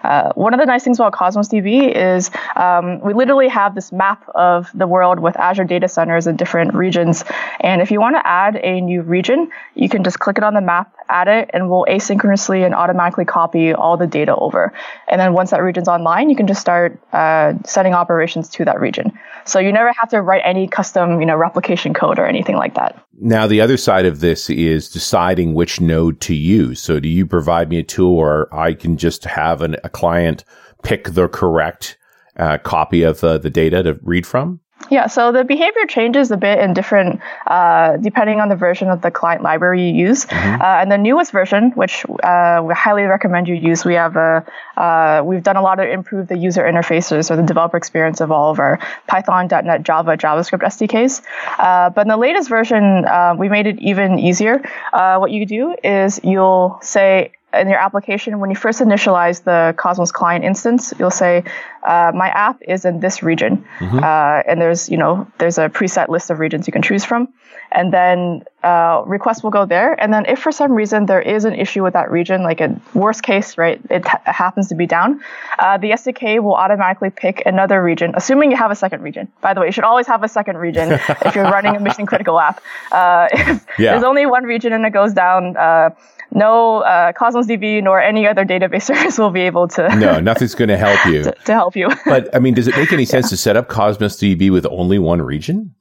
uh, 0.02 0.32
one 0.35 0.55
of 0.55 0.61
the 0.61 0.67
nice 0.67 0.85
things 0.85 0.99
about 0.99 1.12
Cosmos 1.12 1.49
DB 1.49 1.94
is 1.94 2.31
um, 2.56 3.00
we 3.00 3.14
literally 3.14 3.49
have 3.49 3.75
this 3.75 3.93
map 3.93 4.29
of 4.35 4.70
the 4.75 4.87
world 4.87 5.20
with 5.20 5.37
Azure 5.37 5.64
data 5.64 5.88
centers 5.88 6.26
in 6.26 6.37
different 6.37 6.75
regions. 6.75 7.25
And 7.61 7.82
if 7.82 7.91
you 7.91 8.00
want 8.00 8.17
to 8.17 8.26
add 8.26 8.56
a 8.56 8.81
new 8.81 9.02
region, 9.02 9.50
you 9.75 9.88
can 9.88 10.05
just 10.05 10.19
click 10.19 10.38
it 10.38 10.44
on 10.44 10.55
the 10.55 10.61
map, 10.61 10.94
add 11.08 11.29
it, 11.29 11.50
and 11.52 11.70
we'll 11.70 11.85
asynchronously 11.88 12.64
and 12.64 12.75
automatically 12.75 13.25
copy 13.25 13.73
all 13.73 13.97
the 13.97 14.06
data 14.06 14.35
over. 14.37 14.73
And 15.08 15.20
then 15.20 15.32
once 15.32 15.50
that 15.50 15.62
region's 15.62 15.88
online, 15.88 16.31
you 16.31 16.37
can 16.37 16.47
just 16.47 16.61
start 16.61 17.00
uh, 17.12 17.55
sending 17.64 17.94
operations 17.94 18.49
to 18.50 18.64
that 18.64 18.81
region. 18.81 19.19
So 19.44 19.58
you 19.58 19.73
never 19.73 19.93
have 19.99 20.11
to 20.11 20.20
write 20.20 20.43
any 20.44 20.69
custom, 20.69 21.20
you 21.20 21.26
know, 21.26 21.37
replication 21.37 21.94
code 21.94 22.19
or 22.19 22.26
anything 22.26 22.56
like 22.56 22.75
that. 22.75 23.05
Now, 23.23 23.47
the 23.47 23.61
other 23.61 23.77
side 23.77 24.07
of 24.07 24.21
this 24.21 24.49
is 24.49 24.89
deciding 24.89 25.53
which 25.53 25.79
node 25.79 26.23
to 26.23 26.35
use. 26.35 26.81
So 26.81 26.99
do 26.99 27.09
you 27.09 27.27
provide 27.27 27.69
me 27.69 27.79
a 27.79 27.83
tool 27.83 28.17
or 28.17 28.53
I 28.53 28.73
can 28.73 28.97
just 28.97 29.25
have 29.25 29.61
an, 29.61 29.77
a 29.85 29.91
client 29.91 30.43
pick 30.83 31.11
the 31.11 31.29
correct 31.29 31.99
uh, 32.39 32.57
copy 32.59 33.03
of 33.03 33.23
uh, 33.23 33.37
the 33.37 33.51
data 33.51 33.83
to 33.83 34.01
read 34.03 34.27
from? 34.27 34.61
Yeah, 34.88 35.06
so 35.06 35.31
the 35.31 35.44
behavior 35.44 35.85
changes 35.87 36.31
a 36.31 36.37
bit 36.37 36.59
in 36.59 36.73
different, 36.73 37.21
uh, 37.47 37.97
depending 37.99 38.41
on 38.41 38.49
the 38.49 38.56
version 38.56 38.88
of 38.88 39.03
the 39.03 39.11
client 39.11 39.43
library 39.43 39.88
you 39.88 40.09
use. 40.09 40.25
Mm-hmm. 40.25 40.62
Uh, 40.62 40.65
and 40.65 40.91
the 40.91 40.99
newest 40.99 41.32
version, 41.32 41.71
which 41.73 42.05
uh, 42.25 42.62
we 42.65 42.75
highly 42.75 43.03
recommend 43.03 43.47
you 43.47 43.55
use, 43.55 43.85
we 43.85 43.94
have 43.94 44.17
a, 44.17 44.44
uh, 44.77 45.23
we've 45.25 45.43
done 45.43 45.56
a 45.56 45.62
lot 45.62 45.77
to 45.77 45.88
improve 45.88 46.29
the 46.29 46.37
user 46.37 46.62
interfaces 46.62 47.31
or 47.31 47.37
the 47.37 47.43
developer 47.43 47.77
experience 47.77 48.21
of 48.21 48.32
all 48.32 48.50
of 48.50 48.59
our 48.59 48.79
Python, 49.06 49.49
.NET, 49.50 49.82
Java, 49.82 50.17
JavaScript 50.17 50.62
SDKs. 50.62 51.23
Uh, 51.59 51.91
but 51.91 52.03
in 52.03 52.09
the 52.09 52.17
latest 52.17 52.49
version, 52.49 53.05
uh, 53.05 53.35
we 53.38 53.49
made 53.49 53.67
it 53.67 53.79
even 53.81 54.19
easier. 54.19 54.61
what 54.93 55.31
you 55.31 55.47
do 55.47 55.76
is 55.85 56.21
you'll 56.25 56.79
say 56.83 57.33
in 57.53 57.69
your 57.69 57.79
application, 57.79 58.38
when 58.38 58.50
you 58.50 58.56
first 58.56 58.81
initialize 58.81 59.43
the 59.43 59.75
Cosmos 59.76 60.12
client 60.12 60.44
instance, 60.44 60.94
you'll 60.99 61.11
say, 61.11 61.44
uh, 61.82 62.12
"My 62.15 62.29
app 62.29 62.61
is 62.62 62.85
in 62.85 63.00
this 63.00 63.23
region," 63.23 63.65
mm-hmm. 63.79 63.99
uh, 63.99 64.43
and 64.47 64.61
there's 64.61 64.88
you 64.88 64.97
know 64.97 65.27
there's 65.38 65.59
a 65.59 65.69
preset 65.69 66.09
list 66.09 66.31
of 66.31 66.38
regions 66.38 66.67
you 66.67 66.73
can 66.73 66.82
choose 66.82 67.05
from, 67.05 67.29
and 67.73 67.93
then 67.93 68.43
uh, 68.62 69.03
requests 69.06 69.43
will 69.43 69.50
go 69.50 69.65
there. 69.65 69.99
And 70.00 70.12
then 70.12 70.27
if 70.27 70.38
for 70.38 70.53
some 70.53 70.73
reason 70.73 71.06
there 71.06 71.21
is 71.21 71.44
an 71.44 71.55
issue 71.55 71.82
with 71.82 71.94
that 71.94 72.11
region, 72.11 72.43
like 72.43 72.61
a 72.61 72.79
worst 72.94 73.23
case, 73.23 73.56
right, 73.56 73.81
it 73.91 74.06
ha- 74.06 74.21
happens 74.25 74.69
to 74.69 74.75
be 74.75 74.87
down, 74.87 75.21
uh, 75.59 75.79
the 75.79 75.91
SDK 75.91 76.43
will 76.43 76.55
automatically 76.55 77.11
pick 77.11 77.43
another 77.47 77.83
region, 77.83 78.12
assuming 78.17 78.50
you 78.50 78.56
have 78.56 78.71
a 78.71 78.76
second 78.76 79.02
region. 79.02 79.31
By 79.40 79.55
the 79.55 79.61
way, 79.61 79.66
you 79.66 79.73
should 79.73 79.85
always 79.85 80.07
have 80.07 80.23
a 80.23 80.28
second 80.28 80.59
region 80.59 80.93
if 81.25 81.35
you're 81.35 81.45
running 81.45 81.76
a 81.76 81.81
mission 81.81 82.07
critical 82.07 82.38
app. 82.40 82.61
Uh, 82.93 83.28
if 83.33 83.66
yeah. 83.78 83.93
there's 83.93 84.05
only 84.05 84.26
one 84.26 84.45
region 84.45 84.73
and 84.73 84.85
it 84.85 84.90
goes 84.90 85.14
down 85.14 85.57
uh, 85.57 85.90
no 86.33 86.78
uh, 86.83 87.12
Cosmos 87.12 87.47
DB 87.47 87.83
nor 87.83 88.00
any 88.00 88.26
other 88.26 88.45
database 88.45 88.83
service 88.90 89.19
will 89.19 89.31
be 89.31 89.40
able 89.43 89.69
to. 89.69 89.88
no, 89.97 90.21
nothing's 90.21 90.55
going 90.55 90.69
to 90.69 90.76
help 90.76 91.05
you. 91.07 91.23
to, 91.25 91.33
to, 91.33 91.52
help 91.52 91.70
you. 91.77 91.89
but 92.05 92.35
I 92.35 92.39
mean, 92.39 92.55
does 92.55 92.69
it 92.69 92.77
make 92.77 92.93
any 92.93 93.05
sense 93.05 93.27
yeah. 93.27 93.31
to 93.31 93.37
set 93.37 93.57
up 93.57 93.69
Cosmos 93.69 94.17
DB 94.17 94.50
with 94.50 94.67
only 94.67 94.99
one 94.99 95.23
region? 95.23 95.75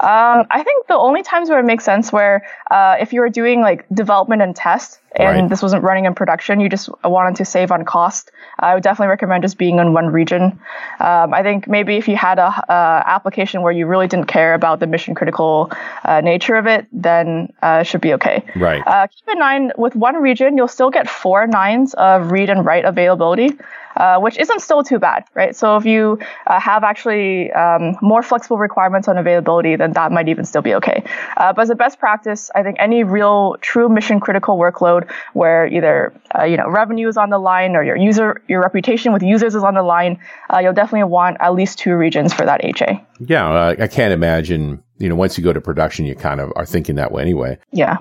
Um, 0.00 0.46
I 0.50 0.62
think 0.64 0.88
the 0.88 0.96
only 0.96 1.22
times 1.22 1.48
where 1.48 1.60
it 1.60 1.64
makes 1.64 1.84
sense 1.84 2.12
where 2.12 2.44
uh, 2.70 2.96
if 2.98 3.12
you 3.12 3.22
are 3.22 3.28
doing 3.28 3.60
like 3.60 3.86
development 3.90 4.42
and 4.42 4.54
test 4.56 4.98
and 5.14 5.40
right. 5.42 5.50
this 5.50 5.62
wasn't 5.62 5.82
running 5.82 6.06
in 6.06 6.14
production, 6.14 6.60
you 6.60 6.68
just 6.68 6.88
wanted 7.04 7.36
to 7.36 7.44
save 7.44 7.70
on 7.70 7.84
cost. 7.84 8.30
I 8.58 8.74
would 8.74 8.82
definitely 8.82 9.08
recommend 9.08 9.42
just 9.42 9.58
being 9.58 9.78
in 9.78 9.92
one 9.92 10.06
region. 10.06 10.60
Um, 11.00 11.34
I 11.34 11.42
think 11.42 11.68
maybe 11.68 11.96
if 11.96 12.08
you 12.08 12.16
had 12.16 12.38
a 12.38 12.46
uh, 12.46 13.02
application 13.06 13.62
where 13.62 13.72
you 13.72 13.86
really 13.86 14.06
didn't 14.06 14.26
care 14.26 14.54
about 14.54 14.80
the 14.80 14.86
mission 14.86 15.14
critical 15.14 15.70
uh, 16.04 16.20
nature 16.20 16.56
of 16.56 16.66
it, 16.66 16.86
then 16.92 17.52
uh, 17.62 17.78
it 17.80 17.86
should 17.86 18.00
be 18.00 18.14
okay. 18.14 18.42
Right. 18.56 18.82
Uh, 18.86 19.06
keep 19.06 19.28
in 19.28 19.38
mind 19.38 19.72
with 19.76 19.94
one 19.94 20.16
region, 20.16 20.56
you'll 20.56 20.68
still 20.68 20.90
get 20.90 21.08
four 21.08 21.46
nines 21.46 21.94
of 21.94 22.32
read 22.32 22.48
and 22.50 22.64
write 22.64 22.84
availability. 22.84 23.50
Uh, 23.94 24.18
which 24.18 24.38
isn't 24.38 24.60
still 24.60 24.82
too 24.82 24.98
bad, 24.98 25.22
right? 25.34 25.54
So 25.54 25.76
if 25.76 25.84
you 25.84 26.18
uh, 26.46 26.58
have 26.58 26.82
actually 26.82 27.52
um, 27.52 27.98
more 28.00 28.22
flexible 28.22 28.56
requirements 28.56 29.06
on 29.06 29.18
availability, 29.18 29.76
then 29.76 29.92
that 29.92 30.10
might 30.10 30.28
even 30.28 30.46
still 30.46 30.62
be 30.62 30.74
okay. 30.76 31.04
Uh, 31.36 31.52
but 31.52 31.62
as 31.62 31.70
a 31.70 31.74
best 31.74 31.98
practice, 31.98 32.50
I 32.54 32.62
think 32.62 32.78
any 32.80 33.04
real 33.04 33.56
true 33.60 33.90
mission 33.90 34.18
critical 34.18 34.56
workload 34.56 35.01
where 35.32 35.66
either 35.66 36.12
uh, 36.38 36.44
you 36.44 36.56
know 36.56 36.68
revenue 36.68 37.08
is 37.08 37.16
on 37.16 37.30
the 37.30 37.38
line 37.38 37.76
or 37.76 37.82
your 37.82 37.96
user 37.96 38.42
your 38.48 38.60
reputation 38.60 39.12
with 39.12 39.22
users 39.22 39.54
is 39.54 39.62
on 39.62 39.74
the 39.74 39.82
line, 39.82 40.18
uh, 40.52 40.58
you'll 40.58 40.72
definitely 40.72 41.04
want 41.04 41.36
at 41.40 41.54
least 41.54 41.78
two 41.78 41.94
regions 41.94 42.32
for 42.32 42.44
that 42.44 42.64
HA. 42.64 43.04
Yeah, 43.20 43.74
I 43.78 43.86
can't 43.86 44.12
imagine. 44.12 44.82
You 44.98 45.08
know, 45.08 45.16
once 45.16 45.36
you 45.36 45.42
go 45.42 45.52
to 45.52 45.60
production, 45.60 46.06
you 46.06 46.14
kind 46.14 46.40
of 46.40 46.52
are 46.54 46.66
thinking 46.66 46.94
that 46.96 47.10
way 47.10 47.22
anyway. 47.22 47.58
Yeah. 47.72 47.98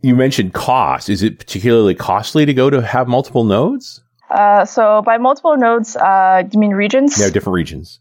you 0.00 0.16
mentioned 0.16 0.54
cost. 0.54 1.08
Is 1.08 1.22
it 1.22 1.38
particularly 1.38 1.94
costly 1.94 2.44
to 2.46 2.54
go 2.54 2.68
to 2.68 2.82
have 2.82 3.06
multiple 3.06 3.44
nodes? 3.44 4.02
Uh, 4.32 4.64
so 4.64 5.02
by 5.02 5.18
multiple 5.18 5.56
nodes, 5.56 5.94
uh, 5.94 6.42
do 6.42 6.48
you 6.54 6.60
mean 6.60 6.70
regions? 6.72 7.18
Yeah, 7.20 7.28
different 7.28 7.54
regions. 7.54 8.00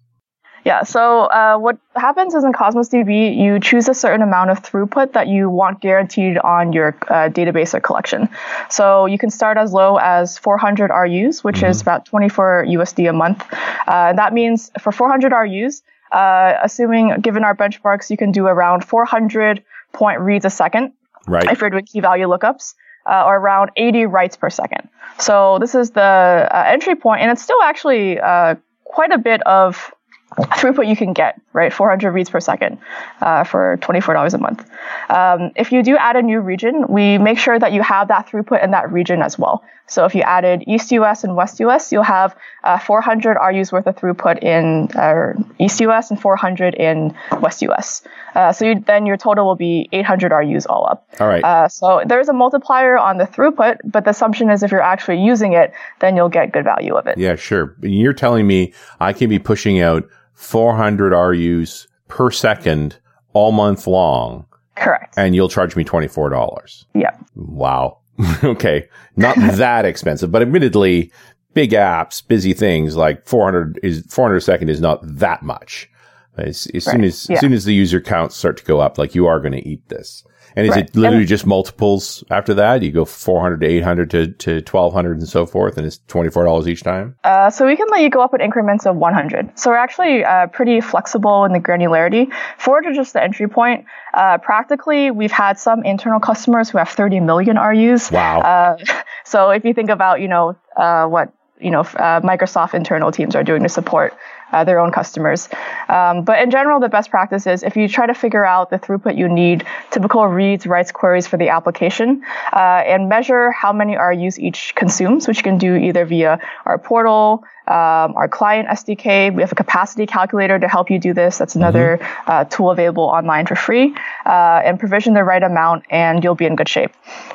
Yeah. 0.63 0.83
So 0.83 1.23
uh, 1.23 1.57
what 1.57 1.77
happens 1.95 2.35
is 2.35 2.43
in 2.43 2.53
Cosmos 2.53 2.89
DB, 2.89 3.35
you 3.35 3.59
choose 3.59 3.89
a 3.89 3.93
certain 3.93 4.21
amount 4.21 4.51
of 4.51 4.61
throughput 4.61 5.13
that 5.13 5.27
you 5.27 5.49
want 5.49 5.81
guaranteed 5.81 6.37
on 6.37 6.71
your 6.71 6.89
uh, 7.07 7.29
database 7.29 7.73
or 7.73 7.79
collection. 7.79 8.29
So 8.69 9.07
you 9.07 9.17
can 9.17 9.31
start 9.31 9.57
as 9.57 9.73
low 9.73 9.97
as 9.97 10.37
400 10.37 10.91
RUs, 10.91 11.43
which 11.43 11.57
mm-hmm. 11.57 11.65
is 11.65 11.81
about 11.81 12.05
24 12.05 12.65
USD 12.67 13.09
a 13.09 13.13
month. 13.13 13.43
Uh, 13.87 14.13
that 14.13 14.33
means 14.33 14.71
for 14.79 14.91
400 14.91 15.31
RUs, 15.31 15.81
uh, 16.11 16.53
assuming 16.61 17.19
given 17.21 17.43
our 17.43 17.55
benchmarks, 17.55 18.09
you 18.09 18.17
can 18.17 18.31
do 18.31 18.45
around 18.45 18.85
400 18.85 19.63
point 19.93 20.19
reads 20.21 20.45
a 20.45 20.49
second. 20.49 20.93
Right. 21.27 21.51
If 21.51 21.61
you're 21.61 21.69
doing 21.69 21.85
key 21.85 22.01
value 22.01 22.27
lookups. 22.27 22.75
uh, 23.05 23.23
or 23.25 23.37
around 23.37 23.71
80 23.75 24.05
writes 24.05 24.37
per 24.37 24.49
second. 24.49 24.87
So 25.19 25.57
this 25.59 25.75
is 25.75 25.91
the 25.91 26.01
uh, 26.01 26.63
entry 26.67 26.95
point, 26.95 27.21
and 27.21 27.31
it's 27.31 27.41
still 27.41 27.61
actually 27.61 28.19
uh, 28.19 28.55
quite 28.83 29.11
a 29.11 29.17
bit 29.17 29.41
of 29.43 29.91
throughput 30.37 30.87
you 30.87 30.95
can 30.95 31.13
get, 31.13 31.39
right? 31.51 31.73
400 31.73 32.11
reads 32.11 32.29
per 32.29 32.39
second 32.39 32.77
uh, 33.21 33.43
for 33.43 33.77
$24 33.81 34.33
a 34.33 34.37
month. 34.37 34.69
Um, 35.09 35.51
if 35.55 35.71
you 35.71 35.83
do 35.83 35.97
add 35.97 36.15
a 36.15 36.21
new 36.21 36.39
region, 36.39 36.87
we 36.87 37.17
make 37.17 37.37
sure 37.37 37.59
that 37.59 37.73
you 37.73 37.81
have 37.81 38.07
that 38.07 38.27
throughput 38.27 38.63
in 38.63 38.71
that 38.71 38.91
region 38.91 39.21
as 39.21 39.37
well. 39.37 39.63
So 39.87 40.05
if 40.05 40.15
you 40.15 40.21
added 40.21 40.63
East 40.67 40.89
US 40.93 41.25
and 41.25 41.35
West 41.35 41.59
US, 41.59 41.91
you'll 41.91 42.03
have 42.03 42.33
uh, 42.63 42.79
400 42.79 43.35
RUs 43.35 43.73
worth 43.73 43.87
of 43.87 43.97
throughput 43.97 44.41
in 44.41 44.89
uh, 44.97 45.33
East 45.59 45.81
US 45.81 46.11
and 46.11 46.21
400 46.21 46.75
in 46.75 47.13
West 47.41 47.61
US. 47.63 48.01
Uh, 48.33 48.53
so 48.53 48.63
you, 48.63 48.79
then 48.79 49.05
your 49.05 49.17
total 49.17 49.45
will 49.45 49.57
be 49.57 49.89
800 49.91 50.31
RUs 50.31 50.65
all 50.65 50.87
up. 50.89 51.09
All 51.19 51.27
right. 51.27 51.43
Uh, 51.43 51.67
so 51.67 52.03
there's 52.05 52.29
a 52.29 52.33
multiplier 52.33 52.97
on 52.97 53.17
the 53.17 53.25
throughput, 53.25 53.79
but 53.83 54.05
the 54.05 54.11
assumption 54.11 54.49
is 54.49 54.63
if 54.63 54.71
you're 54.71 54.81
actually 54.81 55.21
using 55.21 55.51
it, 55.53 55.73
then 55.99 56.15
you'll 56.15 56.29
get 56.29 56.53
good 56.53 56.63
value 56.63 56.95
of 56.95 57.07
it. 57.07 57.17
Yeah, 57.17 57.35
sure. 57.35 57.75
You're 57.81 58.13
telling 58.13 58.47
me 58.47 58.73
I 59.01 59.11
can 59.11 59.29
be 59.29 59.39
pushing 59.39 59.81
out 59.81 60.07
400 60.33 61.13
RUs 61.13 61.87
per 62.07 62.31
second 62.31 62.97
all 63.33 63.51
month 63.51 63.87
long. 63.87 64.45
Correct. 64.75 65.13
And 65.17 65.35
you'll 65.35 65.49
charge 65.49 65.75
me 65.75 65.83
$24. 65.83 66.85
Yeah. 66.93 67.11
Wow. 67.35 67.99
okay. 68.43 68.87
Not 69.15 69.35
that 69.37 69.85
expensive, 69.85 70.31
but 70.31 70.41
admittedly, 70.41 71.11
big 71.53 71.71
apps, 71.71 72.25
busy 72.25 72.53
things 72.53 72.95
like 72.95 73.25
400 73.27 73.79
is 73.83 74.05
400 74.09 74.37
a 74.37 74.41
second 74.41 74.69
is 74.69 74.81
not 74.81 74.99
that 75.03 75.43
much. 75.43 75.89
As, 76.37 76.67
as 76.73 76.87
right. 76.87 76.93
soon 76.93 77.03
as, 77.03 77.29
yeah. 77.29 77.35
as 77.35 77.41
soon 77.41 77.53
as 77.53 77.65
the 77.65 77.73
user 77.73 77.99
counts 77.99 78.35
start 78.35 78.57
to 78.57 78.63
go 78.63 78.79
up, 78.79 78.97
like 78.97 79.15
you 79.15 79.27
are 79.27 79.39
going 79.39 79.53
to 79.53 79.67
eat 79.67 79.87
this. 79.89 80.23
And 80.55 80.65
is 80.65 80.71
right. 80.71 80.89
it 80.89 80.95
literally 80.95 81.19
and, 81.19 81.27
just 81.27 81.45
multiples 81.45 82.23
after 82.29 82.53
that? 82.55 82.81
You 82.81 82.91
go 82.91 83.05
400 83.05 83.61
to 83.61 83.67
800 83.67 84.09
to, 84.11 84.27
to 84.27 84.53
1200 84.55 85.19
and 85.19 85.27
so 85.27 85.45
forth, 85.45 85.77
and 85.77 85.87
it's 85.87 85.99
$24 86.07 86.67
each 86.67 86.83
time? 86.83 87.15
Uh, 87.23 87.49
so 87.49 87.65
we 87.65 87.77
can 87.77 87.87
let 87.89 88.01
you 88.01 88.09
go 88.09 88.21
up 88.21 88.33
in 88.33 88.41
increments 88.41 88.85
of 88.85 88.95
100. 88.95 89.57
So 89.57 89.69
we're 89.69 89.77
actually 89.77 90.23
uh, 90.23 90.47
pretty 90.47 90.81
flexible 90.81 91.45
in 91.45 91.53
the 91.53 91.59
granularity. 91.59 92.31
400 92.57 92.91
is 92.91 92.97
just 92.97 93.13
the 93.13 93.23
entry 93.23 93.47
point. 93.47 93.85
Uh, 94.13 94.37
practically, 94.39 95.11
we've 95.11 95.31
had 95.31 95.57
some 95.57 95.83
internal 95.83 96.19
customers 96.19 96.69
who 96.69 96.77
have 96.77 96.89
30 96.89 97.21
million 97.21 97.57
RUs. 97.57 98.11
Wow. 98.11 98.41
Uh, 98.41 98.77
so 99.25 99.51
if 99.51 99.63
you 99.63 99.73
think 99.73 99.89
about, 99.89 100.19
you 100.19 100.27
know, 100.27 100.57
uh, 100.75 101.05
what 101.05 101.33
you 101.61 101.69
know, 101.69 101.81
uh, 101.81 102.19
Microsoft 102.21 102.73
internal 102.73 103.11
teams 103.11 103.35
are 103.35 103.43
doing 103.43 103.61
to 103.63 103.69
support 103.69 104.15
uh, 104.51 104.63
their 104.63 104.79
own 104.79 104.91
customers. 104.91 105.49
Um, 105.89 106.23
but 106.23 106.41
in 106.41 106.51
general, 106.51 106.79
the 106.79 106.89
best 106.89 107.09
practice 107.09 107.47
is 107.47 107.63
if 107.63 107.75
you 107.75 107.87
try 107.87 108.05
to 108.05 108.13
figure 108.13 108.45
out 108.45 108.69
the 108.69 108.79
throughput 108.79 109.17
you 109.17 109.27
need, 109.27 109.65
typical 109.91 110.27
reads, 110.27 110.65
writes, 110.67 110.91
queries 110.91 111.27
for 111.27 111.37
the 111.37 111.49
application, 111.49 112.23
uh, 112.53 112.83
and 112.85 113.09
measure 113.09 113.51
how 113.51 113.71
many 113.73 113.95
RUs 113.95 114.39
each 114.39 114.73
consumes, 114.75 115.27
which 115.27 115.37
you 115.37 115.43
can 115.43 115.57
do 115.57 115.75
either 115.75 116.05
via 116.05 116.39
our 116.65 116.77
portal, 116.77 117.43
um, 117.71 118.17
our 118.17 118.27
client 118.27 118.67
SDK. 118.67 119.33
We 119.33 119.41
have 119.41 119.51
a 119.53 119.55
capacity 119.55 120.05
calculator 120.05 120.59
to 120.59 120.67
help 120.67 120.91
you 120.91 120.99
do 120.99 121.13
this. 121.13 121.37
That's 121.37 121.55
another 121.55 121.99
mm-hmm. 122.01 122.31
uh, 122.31 122.43
tool 122.45 122.69
available 122.69 123.05
online 123.05 123.45
for 123.45 123.55
free. 123.55 123.95
Uh, 124.25 124.61
and 124.65 124.77
provision 124.77 125.13
the 125.13 125.23
right 125.23 125.41
amount, 125.41 125.85
and 125.89 126.21
you'll 126.21 126.35
be 126.35 126.45
in 126.45 126.57
good 126.57 126.67
shape. 126.67 126.91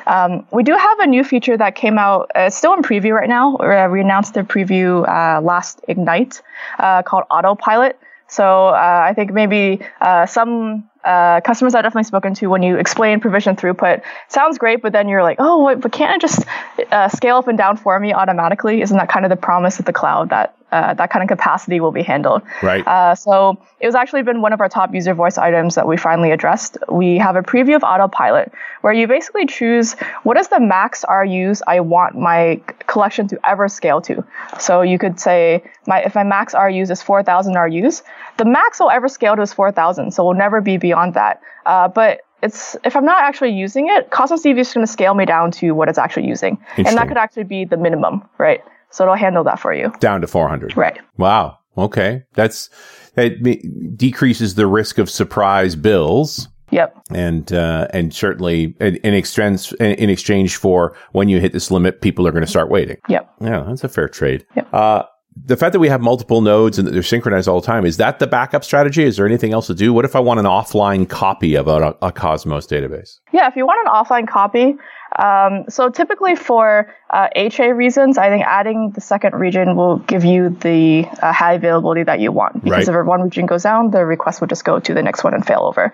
Um, 0.06 0.46
we 0.52 0.62
do 0.62 0.76
have 0.76 0.98
a 1.00 1.06
new 1.06 1.24
feature 1.24 1.56
that 1.56 1.74
came 1.74 1.98
out. 1.98 2.30
Uh, 2.36 2.40
it's 2.48 2.56
still 2.56 2.74
in 2.74 2.82
preview 2.82 3.12
right 3.12 3.28
now. 3.28 3.56
Uh, 3.56 3.88
we 3.90 4.00
announced 4.02 4.34
the 4.34 4.42
preview 4.42 5.08
uh, 5.08 5.40
last 5.40 5.80
Ignite 5.88 6.42
uh, 6.78 7.02
called 7.02 7.24
Autopilot. 7.30 7.98
So 8.28 8.68
I 8.68 9.12
think 9.14 9.32
maybe 9.32 9.80
some 10.26 10.90
uh, 11.06 11.40
customers 11.40 11.74
I've 11.74 11.84
definitely 11.84 12.04
spoken 12.04 12.34
to 12.34 12.48
when 12.48 12.62
you 12.62 12.76
explain 12.78 13.20
provision 13.20 13.54
throughput 13.54 14.02
sounds 14.28 14.58
great, 14.58 14.82
but 14.82 14.92
then 14.92 15.08
you're 15.08 15.22
like, 15.22 15.36
oh, 15.38 15.64
wait, 15.64 15.80
but 15.80 15.92
can't 15.92 16.16
it 16.16 16.26
just 16.26 16.44
uh, 16.90 17.08
scale 17.08 17.36
up 17.36 17.46
and 17.46 17.56
down 17.56 17.76
for 17.76 17.98
me 18.00 18.12
automatically? 18.12 18.82
Isn't 18.82 18.96
that 18.96 19.08
kind 19.08 19.24
of 19.24 19.30
the 19.30 19.36
promise 19.36 19.78
of 19.78 19.84
the 19.84 19.92
cloud 19.92 20.30
that 20.30 20.56
uh, 20.72 20.94
that 20.94 21.10
kind 21.10 21.22
of 21.22 21.28
capacity 21.28 21.78
will 21.78 21.92
be 21.92 22.02
handled? 22.02 22.42
Right. 22.60 22.86
Uh, 22.86 23.14
so 23.14 23.56
it 23.78 23.86
was 23.86 23.94
actually 23.94 24.24
been 24.24 24.40
one 24.40 24.52
of 24.52 24.60
our 24.60 24.68
top 24.68 24.92
user 24.92 25.14
voice 25.14 25.38
items 25.38 25.76
that 25.76 25.86
we 25.86 25.96
finally 25.96 26.32
addressed. 26.32 26.76
We 26.90 27.18
have 27.18 27.36
a 27.36 27.42
preview 27.42 27.76
of 27.76 27.84
autopilot 27.84 28.52
where 28.80 28.92
you 28.92 29.06
basically 29.06 29.46
choose 29.46 29.94
what 30.24 30.36
is 30.36 30.48
the 30.48 30.58
max 30.60 31.04
RUs 31.08 31.62
I 31.66 31.80
want 31.80 32.16
my 32.16 32.60
collection 32.88 33.28
to 33.28 33.38
ever 33.48 33.68
scale 33.68 34.00
to. 34.02 34.24
So 34.58 34.82
you 34.82 34.98
could 34.98 35.20
say 35.20 35.62
my 35.86 36.00
if 36.02 36.16
my 36.16 36.24
max 36.24 36.52
RUs 36.52 36.90
is 36.90 37.00
4,000 37.00 37.54
RUs, 37.54 38.02
the 38.36 38.44
max 38.44 38.80
will 38.80 38.90
ever 38.90 39.08
scale 39.08 39.36
to 39.36 39.42
is 39.42 39.52
4,000, 39.52 40.10
so 40.10 40.24
we'll 40.24 40.34
never 40.34 40.60
be 40.60 40.76
beyond 40.76 40.95
that. 41.14 41.40
Uh, 41.64 41.88
but 41.88 42.20
it's 42.42 42.76
if 42.84 42.96
I'm 42.96 43.04
not 43.04 43.22
actually 43.22 43.52
using 43.52 43.88
it, 43.88 44.10
Cosmos 44.10 44.42
DB 44.42 44.58
is 44.58 44.72
going 44.72 44.86
to 44.86 44.92
scale 44.92 45.14
me 45.14 45.24
down 45.24 45.50
to 45.52 45.72
what 45.72 45.88
it's 45.88 45.98
actually 45.98 46.26
using, 46.26 46.58
and 46.76 46.86
that 46.86 47.08
could 47.08 47.16
actually 47.16 47.44
be 47.44 47.64
the 47.64 47.76
minimum, 47.76 48.22
right? 48.38 48.60
So 48.90 49.04
it'll 49.04 49.16
handle 49.16 49.44
that 49.44 49.58
for 49.58 49.72
you. 49.72 49.92
Down 50.00 50.20
to 50.20 50.26
400. 50.26 50.76
Right. 50.76 50.98
Wow. 51.16 51.58
Okay. 51.76 52.22
That's 52.34 52.70
it 53.16 53.96
decreases 53.96 54.54
the 54.54 54.66
risk 54.66 54.98
of 54.98 55.10
surprise 55.10 55.76
bills. 55.76 56.48
Yep. 56.70 56.96
And 57.10 57.52
uh, 57.52 57.88
and 57.92 58.12
certainly 58.12 58.74
in, 58.80 58.96
in 58.96 59.14
exchange 59.14 59.72
in 59.74 60.10
exchange 60.10 60.56
for 60.56 60.96
when 61.12 61.28
you 61.28 61.40
hit 61.40 61.52
this 61.52 61.70
limit, 61.70 62.00
people 62.00 62.26
are 62.26 62.32
going 62.32 62.44
to 62.44 62.50
start 62.50 62.70
waiting. 62.70 62.96
Yep. 63.08 63.34
Yeah, 63.40 63.64
that's 63.68 63.84
a 63.84 63.88
fair 63.88 64.08
trade. 64.08 64.44
Yep. 64.56 64.74
Uh, 64.74 65.02
the 65.44 65.56
fact 65.56 65.72
that 65.72 65.80
we 65.80 65.88
have 65.88 66.00
multiple 66.00 66.40
nodes 66.40 66.78
and 66.78 66.88
that 66.88 66.92
they're 66.92 67.02
synchronized 67.02 67.46
all 67.46 67.60
the 67.60 67.66
time 67.66 67.84
is 67.84 67.98
that 67.98 68.18
the 68.18 68.26
backup 68.26 68.64
strategy 68.64 69.04
is 69.04 69.16
there 69.16 69.26
anything 69.26 69.52
else 69.52 69.66
to 69.66 69.74
do 69.74 69.92
what 69.92 70.04
if 70.04 70.16
i 70.16 70.20
want 70.20 70.40
an 70.40 70.46
offline 70.46 71.08
copy 71.08 71.54
of 71.54 71.68
a, 71.68 71.94
a 72.02 72.12
cosmos 72.12 72.66
database 72.66 73.20
yeah 73.32 73.46
if 73.46 73.56
you 73.56 73.66
want 73.66 73.78
an 73.86 73.92
offline 73.92 74.26
copy 74.26 74.74
um, 75.18 75.64
so 75.68 75.88
typically 75.88 76.36
for 76.36 76.92
uh, 77.10 77.28
HA 77.34 77.72
reasons, 77.72 78.18
I 78.18 78.28
think 78.28 78.44
adding 78.44 78.90
the 78.90 79.00
second 79.00 79.34
region 79.34 79.76
will 79.76 79.98
give 79.98 80.24
you 80.24 80.50
the 80.50 81.06
uh, 81.22 81.32
high 81.32 81.54
availability 81.54 82.02
that 82.02 82.20
you 82.20 82.32
want. 82.32 82.62
Because 82.62 82.88
right. 82.88 83.00
if 83.00 83.06
one 83.06 83.22
region 83.22 83.46
goes 83.46 83.62
down, 83.62 83.90
the 83.90 84.04
request 84.04 84.40
would 84.40 84.50
just 84.50 84.64
go 84.64 84.78
to 84.78 84.94
the 84.94 85.02
next 85.02 85.24
one 85.24 85.32
and 85.32 85.46
fail 85.46 85.62
over. 85.62 85.92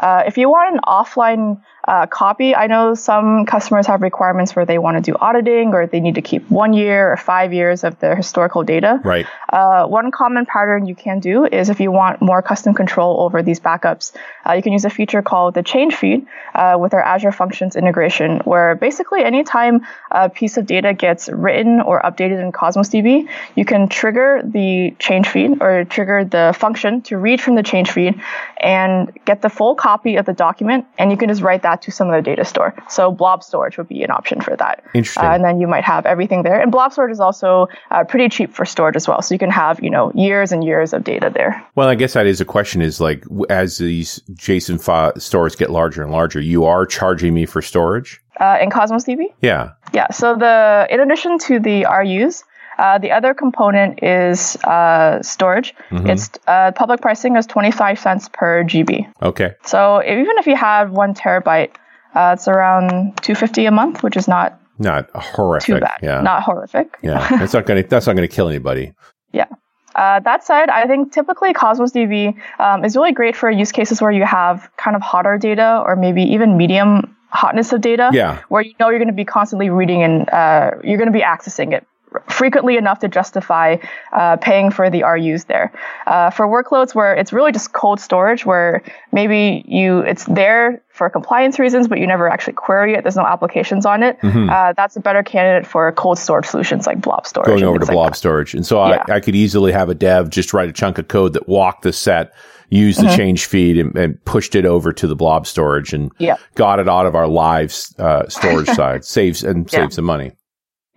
Uh, 0.00 0.24
if 0.26 0.36
you 0.36 0.48
want 0.48 0.74
an 0.74 0.80
offline 0.84 1.60
uh, 1.86 2.06
copy. 2.06 2.54
I 2.54 2.66
know 2.66 2.94
some 2.94 3.46
customers 3.46 3.86
have 3.86 4.02
requirements 4.02 4.56
where 4.56 4.64
they 4.64 4.78
want 4.78 4.96
to 4.96 5.00
do 5.00 5.16
auditing 5.18 5.72
or 5.72 5.86
they 5.86 6.00
need 6.00 6.16
to 6.16 6.22
keep 6.22 6.48
one 6.50 6.72
year 6.72 7.12
or 7.12 7.16
five 7.16 7.52
years 7.52 7.84
of 7.84 7.98
their 8.00 8.16
historical 8.16 8.64
data. 8.64 9.00
Right. 9.04 9.26
Uh, 9.48 9.86
one 9.86 10.10
common 10.10 10.46
pattern 10.46 10.86
you 10.86 10.94
can 10.94 11.20
do 11.20 11.44
is 11.44 11.70
if 11.70 11.80
you 11.80 11.92
want 11.92 12.20
more 12.20 12.42
custom 12.42 12.74
control 12.74 13.20
over 13.20 13.42
these 13.42 13.60
backups, 13.60 14.12
uh, 14.48 14.54
you 14.54 14.62
can 14.62 14.72
use 14.72 14.84
a 14.84 14.90
feature 14.90 15.22
called 15.22 15.54
the 15.54 15.62
change 15.62 15.94
feed 15.94 16.26
uh, 16.54 16.76
with 16.78 16.92
our 16.94 17.02
Azure 17.02 17.32
Functions 17.32 17.76
integration, 17.76 18.40
where 18.40 18.74
basically 18.74 19.22
anytime 19.22 19.86
a 20.10 20.28
piece 20.28 20.56
of 20.56 20.66
data 20.66 20.92
gets 20.92 21.28
written 21.28 21.80
or 21.80 22.00
updated 22.02 22.42
in 22.42 22.52
Cosmos 22.52 22.88
DB, 22.88 23.28
you 23.54 23.64
can 23.64 23.88
trigger 23.88 24.42
the 24.44 24.94
change 24.98 25.28
feed 25.28 25.62
or 25.62 25.84
trigger 25.84 26.24
the 26.24 26.54
function 26.56 27.02
to 27.02 27.16
read 27.16 27.40
from 27.40 27.54
the 27.54 27.62
change 27.62 27.90
feed 27.90 28.20
and 28.58 29.12
get 29.24 29.42
the 29.42 29.48
full 29.48 29.74
copy 29.74 30.16
of 30.16 30.26
the 30.26 30.32
document, 30.32 30.86
and 30.98 31.10
you 31.10 31.16
can 31.16 31.28
just 31.28 31.42
write 31.42 31.62
that 31.62 31.75
that 31.76 31.84
to 31.84 31.92
some 31.92 32.08
other 32.08 32.20
data 32.20 32.44
store. 32.44 32.74
So 32.88 33.10
blob 33.10 33.42
storage 33.42 33.78
would 33.78 33.88
be 33.88 34.02
an 34.02 34.10
option 34.10 34.40
for 34.40 34.56
that. 34.56 34.82
Interesting. 34.94 35.24
Uh, 35.24 35.32
and 35.32 35.44
then 35.44 35.60
you 35.60 35.66
might 35.66 35.84
have 35.84 36.06
everything 36.06 36.42
there. 36.42 36.60
And 36.60 36.72
blob 36.72 36.92
storage 36.92 37.12
is 37.12 37.20
also 37.20 37.68
uh, 37.90 38.04
pretty 38.04 38.28
cheap 38.28 38.52
for 38.52 38.64
storage 38.64 38.96
as 38.96 39.08
well. 39.08 39.22
So 39.22 39.34
you 39.34 39.38
can 39.38 39.50
have, 39.50 39.82
you 39.82 39.90
know, 39.90 40.12
years 40.14 40.52
and 40.52 40.64
years 40.64 40.92
of 40.92 41.04
data 41.04 41.30
there. 41.32 41.64
Well, 41.74 41.88
I 41.88 41.94
guess 41.94 42.14
that 42.14 42.26
is 42.26 42.40
a 42.40 42.44
question 42.44 42.82
is 42.82 43.00
like, 43.00 43.24
as 43.50 43.78
these 43.78 44.20
JSON 44.32 44.82
file 44.82 45.18
stores 45.18 45.56
get 45.56 45.70
larger 45.70 46.02
and 46.02 46.12
larger, 46.12 46.40
you 46.40 46.64
are 46.64 46.86
charging 46.86 47.34
me 47.34 47.46
for 47.46 47.62
storage? 47.62 48.22
Uh, 48.38 48.58
in 48.60 48.70
Cosmos 48.70 49.04
DB? 49.04 49.32
Yeah. 49.40 49.72
Yeah. 49.94 50.10
So 50.10 50.36
the, 50.36 50.86
in 50.90 51.00
addition 51.00 51.38
to 51.38 51.58
the 51.58 51.86
RUs, 51.86 52.44
uh, 52.78 52.98
the 52.98 53.10
other 53.10 53.34
component 53.34 54.02
is 54.02 54.56
uh, 54.64 55.22
storage. 55.22 55.74
Mm-hmm. 55.90 56.10
It's 56.10 56.30
uh, 56.46 56.72
public 56.72 57.00
pricing 57.00 57.36
is 57.36 57.46
25 57.46 57.98
cents 57.98 58.28
per 58.32 58.64
GB. 58.64 59.12
Okay. 59.22 59.54
So 59.64 60.02
even 60.02 60.38
if 60.38 60.46
you 60.46 60.56
have 60.56 60.90
one 60.90 61.14
terabyte, 61.14 61.70
uh, 62.14 62.34
it's 62.34 62.48
around 62.48 63.16
250 63.22 63.66
a 63.66 63.70
month, 63.70 64.02
which 64.02 64.16
is 64.16 64.28
not 64.28 64.60
not 64.78 65.08
horrific. 65.14 65.66
Too 65.66 65.80
bad. 65.80 66.00
Yeah. 66.02 66.20
Not 66.20 66.42
horrific. 66.42 66.98
yeah. 67.02 67.26
That's 67.38 67.54
not 67.54 67.66
gonna 67.66 67.82
that's 67.82 68.06
not 68.06 68.14
gonna 68.14 68.28
kill 68.28 68.48
anybody. 68.48 68.92
Yeah. 69.32 69.46
Uh, 69.94 70.20
that 70.20 70.44
said, 70.44 70.68
I 70.68 70.86
think 70.86 71.12
typically 71.12 71.54
Cosmos 71.54 71.92
DB 71.92 72.36
um, 72.58 72.84
is 72.84 72.96
really 72.96 73.12
great 73.12 73.34
for 73.34 73.50
use 73.50 73.72
cases 73.72 74.02
where 74.02 74.10
you 74.10 74.24
have 74.24 74.70
kind 74.76 74.94
of 74.94 75.00
hotter 75.00 75.38
data 75.38 75.82
or 75.86 75.96
maybe 75.96 76.22
even 76.22 76.58
medium 76.58 77.16
hotness 77.30 77.72
of 77.72 77.80
data. 77.80 78.10
Yeah. 78.12 78.42
Where 78.50 78.60
you 78.60 78.74
know 78.78 78.90
you're 78.90 78.98
going 78.98 79.08
to 79.08 79.14
be 79.14 79.24
constantly 79.24 79.70
reading 79.70 80.02
and 80.02 80.28
uh, 80.28 80.72
you're 80.84 80.98
going 80.98 81.10
to 81.10 81.18
be 81.18 81.24
accessing 81.24 81.72
it 81.72 81.86
frequently 82.28 82.76
enough 82.76 82.98
to 83.00 83.08
justify 83.08 83.76
uh, 84.12 84.36
paying 84.36 84.70
for 84.70 84.90
the 84.90 85.02
RUs 85.02 85.44
there. 85.44 85.72
Uh, 86.06 86.30
for 86.30 86.46
workloads 86.46 86.94
where 86.94 87.14
it's 87.14 87.32
really 87.32 87.52
just 87.52 87.72
cold 87.72 88.00
storage, 88.00 88.44
where 88.44 88.82
maybe 89.12 89.64
you 89.66 90.00
it's 90.00 90.24
there 90.24 90.82
for 90.88 91.10
compliance 91.10 91.58
reasons, 91.58 91.88
but 91.88 91.98
you 91.98 92.06
never 92.06 92.28
actually 92.28 92.54
query 92.54 92.94
it. 92.94 93.02
There's 93.02 93.16
no 93.16 93.26
applications 93.26 93.84
on 93.84 94.02
it. 94.02 94.18
Mm-hmm. 94.20 94.48
Uh, 94.48 94.72
that's 94.72 94.96
a 94.96 95.00
better 95.00 95.22
candidate 95.22 95.66
for 95.66 95.90
cold 95.92 96.18
storage 96.18 96.46
solutions 96.46 96.86
like 96.86 97.00
blob 97.00 97.26
storage. 97.26 97.46
Going 97.46 97.64
over 97.64 97.78
to 97.78 97.84
like 97.84 97.92
blob 97.92 98.12
that. 98.12 98.16
storage, 98.16 98.54
and 98.54 98.66
so 98.66 98.84
yeah. 98.86 99.04
I, 99.08 99.14
I, 99.14 99.20
could 99.20 99.34
easily 99.34 99.72
have 99.72 99.88
a 99.88 99.94
dev 99.94 100.30
just 100.30 100.52
write 100.52 100.68
a 100.68 100.72
chunk 100.72 100.98
of 100.98 101.08
code 101.08 101.34
that 101.34 101.48
walked 101.48 101.82
the 101.82 101.92
set 101.92 102.32
used 102.70 103.00
the 103.00 103.06
mm-hmm. 103.06 103.16
change 103.16 103.46
feed 103.46 103.78
and, 103.78 103.96
and, 103.96 104.24
pushed 104.24 104.54
it 104.54 104.66
over 104.66 104.92
to 104.92 105.06
the 105.06 105.14
blob 105.14 105.46
storage 105.46 105.92
and 105.92 106.10
yep. 106.18 106.40
got 106.54 106.78
it 106.78 106.88
out 106.88 107.06
of 107.06 107.14
our 107.14 107.28
live 107.28 107.74
uh, 107.98 108.28
storage 108.28 108.68
side, 108.74 109.04
saves 109.04 109.44
and 109.44 109.70
yeah. 109.72 109.80
saves 109.80 109.96
some 109.96 110.04
money. 110.04 110.32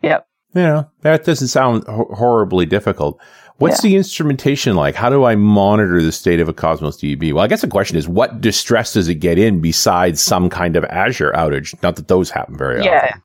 Yep. 0.01 0.25
You 0.55 0.63
know, 0.63 0.89
that 1.01 1.25
doesn't 1.25 1.49
sound 1.49 1.83
ho- 1.85 2.11
horribly 2.13 2.65
difficult. 2.65 3.19
What's 3.57 3.83
yeah. 3.83 3.89
the 3.89 3.95
instrumentation 3.97 4.75
like? 4.75 4.95
How 4.95 5.09
do 5.09 5.25
I 5.25 5.35
monitor 5.35 6.01
the 6.01 6.11
state 6.11 6.39
of 6.39 6.47
a 6.47 6.53
Cosmos 6.53 6.97
DB? 6.97 7.33
Well, 7.33 7.43
I 7.43 7.47
guess 7.47 7.61
the 7.61 7.67
question 7.67 7.97
is, 7.97 8.07
what 8.07 8.41
distress 8.41 8.93
does 8.93 9.09
it 9.09 9.15
get 9.15 9.37
in 9.37 9.59
besides 9.59 10.21
some 10.21 10.49
kind 10.49 10.75
of 10.75 10.85
Azure 10.85 11.33
outage? 11.33 11.81
Not 11.83 11.97
that 11.97 12.07
those 12.07 12.31
happen 12.31 12.57
very 12.57 12.79
often. 12.79 12.91
yeah. 12.91 13.05
often 13.05 13.23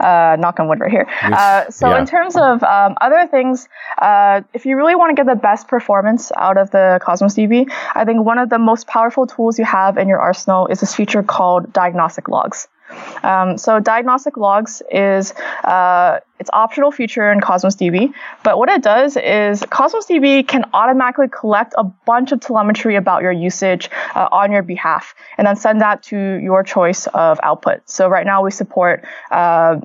uh, 0.00 0.36
knock 0.38 0.58
on 0.58 0.68
wood 0.68 0.80
right 0.80 0.90
here. 0.90 1.06
Uh, 1.22 1.68
so 1.70 1.90
yeah. 1.90 2.00
in 2.00 2.06
terms 2.06 2.34
of 2.36 2.62
um, 2.64 2.96
other 3.00 3.26
things, 3.26 3.68
uh, 3.98 4.40
if 4.54 4.66
you 4.66 4.76
really 4.76 4.94
want 4.94 5.14
to 5.14 5.14
get 5.14 5.30
the 5.30 5.40
best 5.40 5.68
performance 5.68 6.32
out 6.36 6.56
of 6.56 6.70
the 6.70 6.98
Cosmos 7.02 7.34
DB, 7.34 7.70
I 7.94 8.04
think 8.04 8.24
one 8.24 8.38
of 8.38 8.48
the 8.48 8.58
most 8.58 8.86
powerful 8.86 9.26
tools 9.26 9.58
you 9.58 9.64
have 9.64 9.96
in 9.96 10.08
your 10.08 10.18
arsenal 10.18 10.66
is 10.66 10.80
this 10.80 10.94
feature 10.94 11.22
called 11.22 11.72
diagnostic 11.72 12.28
logs. 12.28 12.68
Um, 13.22 13.58
so 13.58 13.80
diagnostic 13.80 14.36
logs 14.36 14.82
is 14.90 15.32
uh, 15.64 16.20
it's 16.38 16.50
optional 16.52 16.90
feature 16.90 17.30
in 17.30 17.40
Cosmos 17.40 17.76
DB, 17.76 18.12
but 18.42 18.58
what 18.58 18.68
it 18.68 18.82
does 18.82 19.16
is 19.16 19.62
Cosmos 19.70 20.06
DB 20.06 20.46
can 20.46 20.64
automatically 20.72 21.28
collect 21.28 21.74
a 21.76 21.84
bunch 21.84 22.32
of 22.32 22.40
telemetry 22.40 22.96
about 22.96 23.22
your 23.22 23.32
usage 23.32 23.90
uh, 24.14 24.28
on 24.32 24.52
your 24.52 24.62
behalf, 24.62 25.14
and 25.36 25.46
then 25.46 25.56
send 25.56 25.80
that 25.82 26.02
to 26.04 26.16
your 26.16 26.62
choice 26.62 27.06
of 27.08 27.38
output. 27.42 27.82
So 27.88 28.08
right 28.08 28.26
now 28.26 28.42
we 28.42 28.50
support 28.50 29.04
uh, 29.30 29.80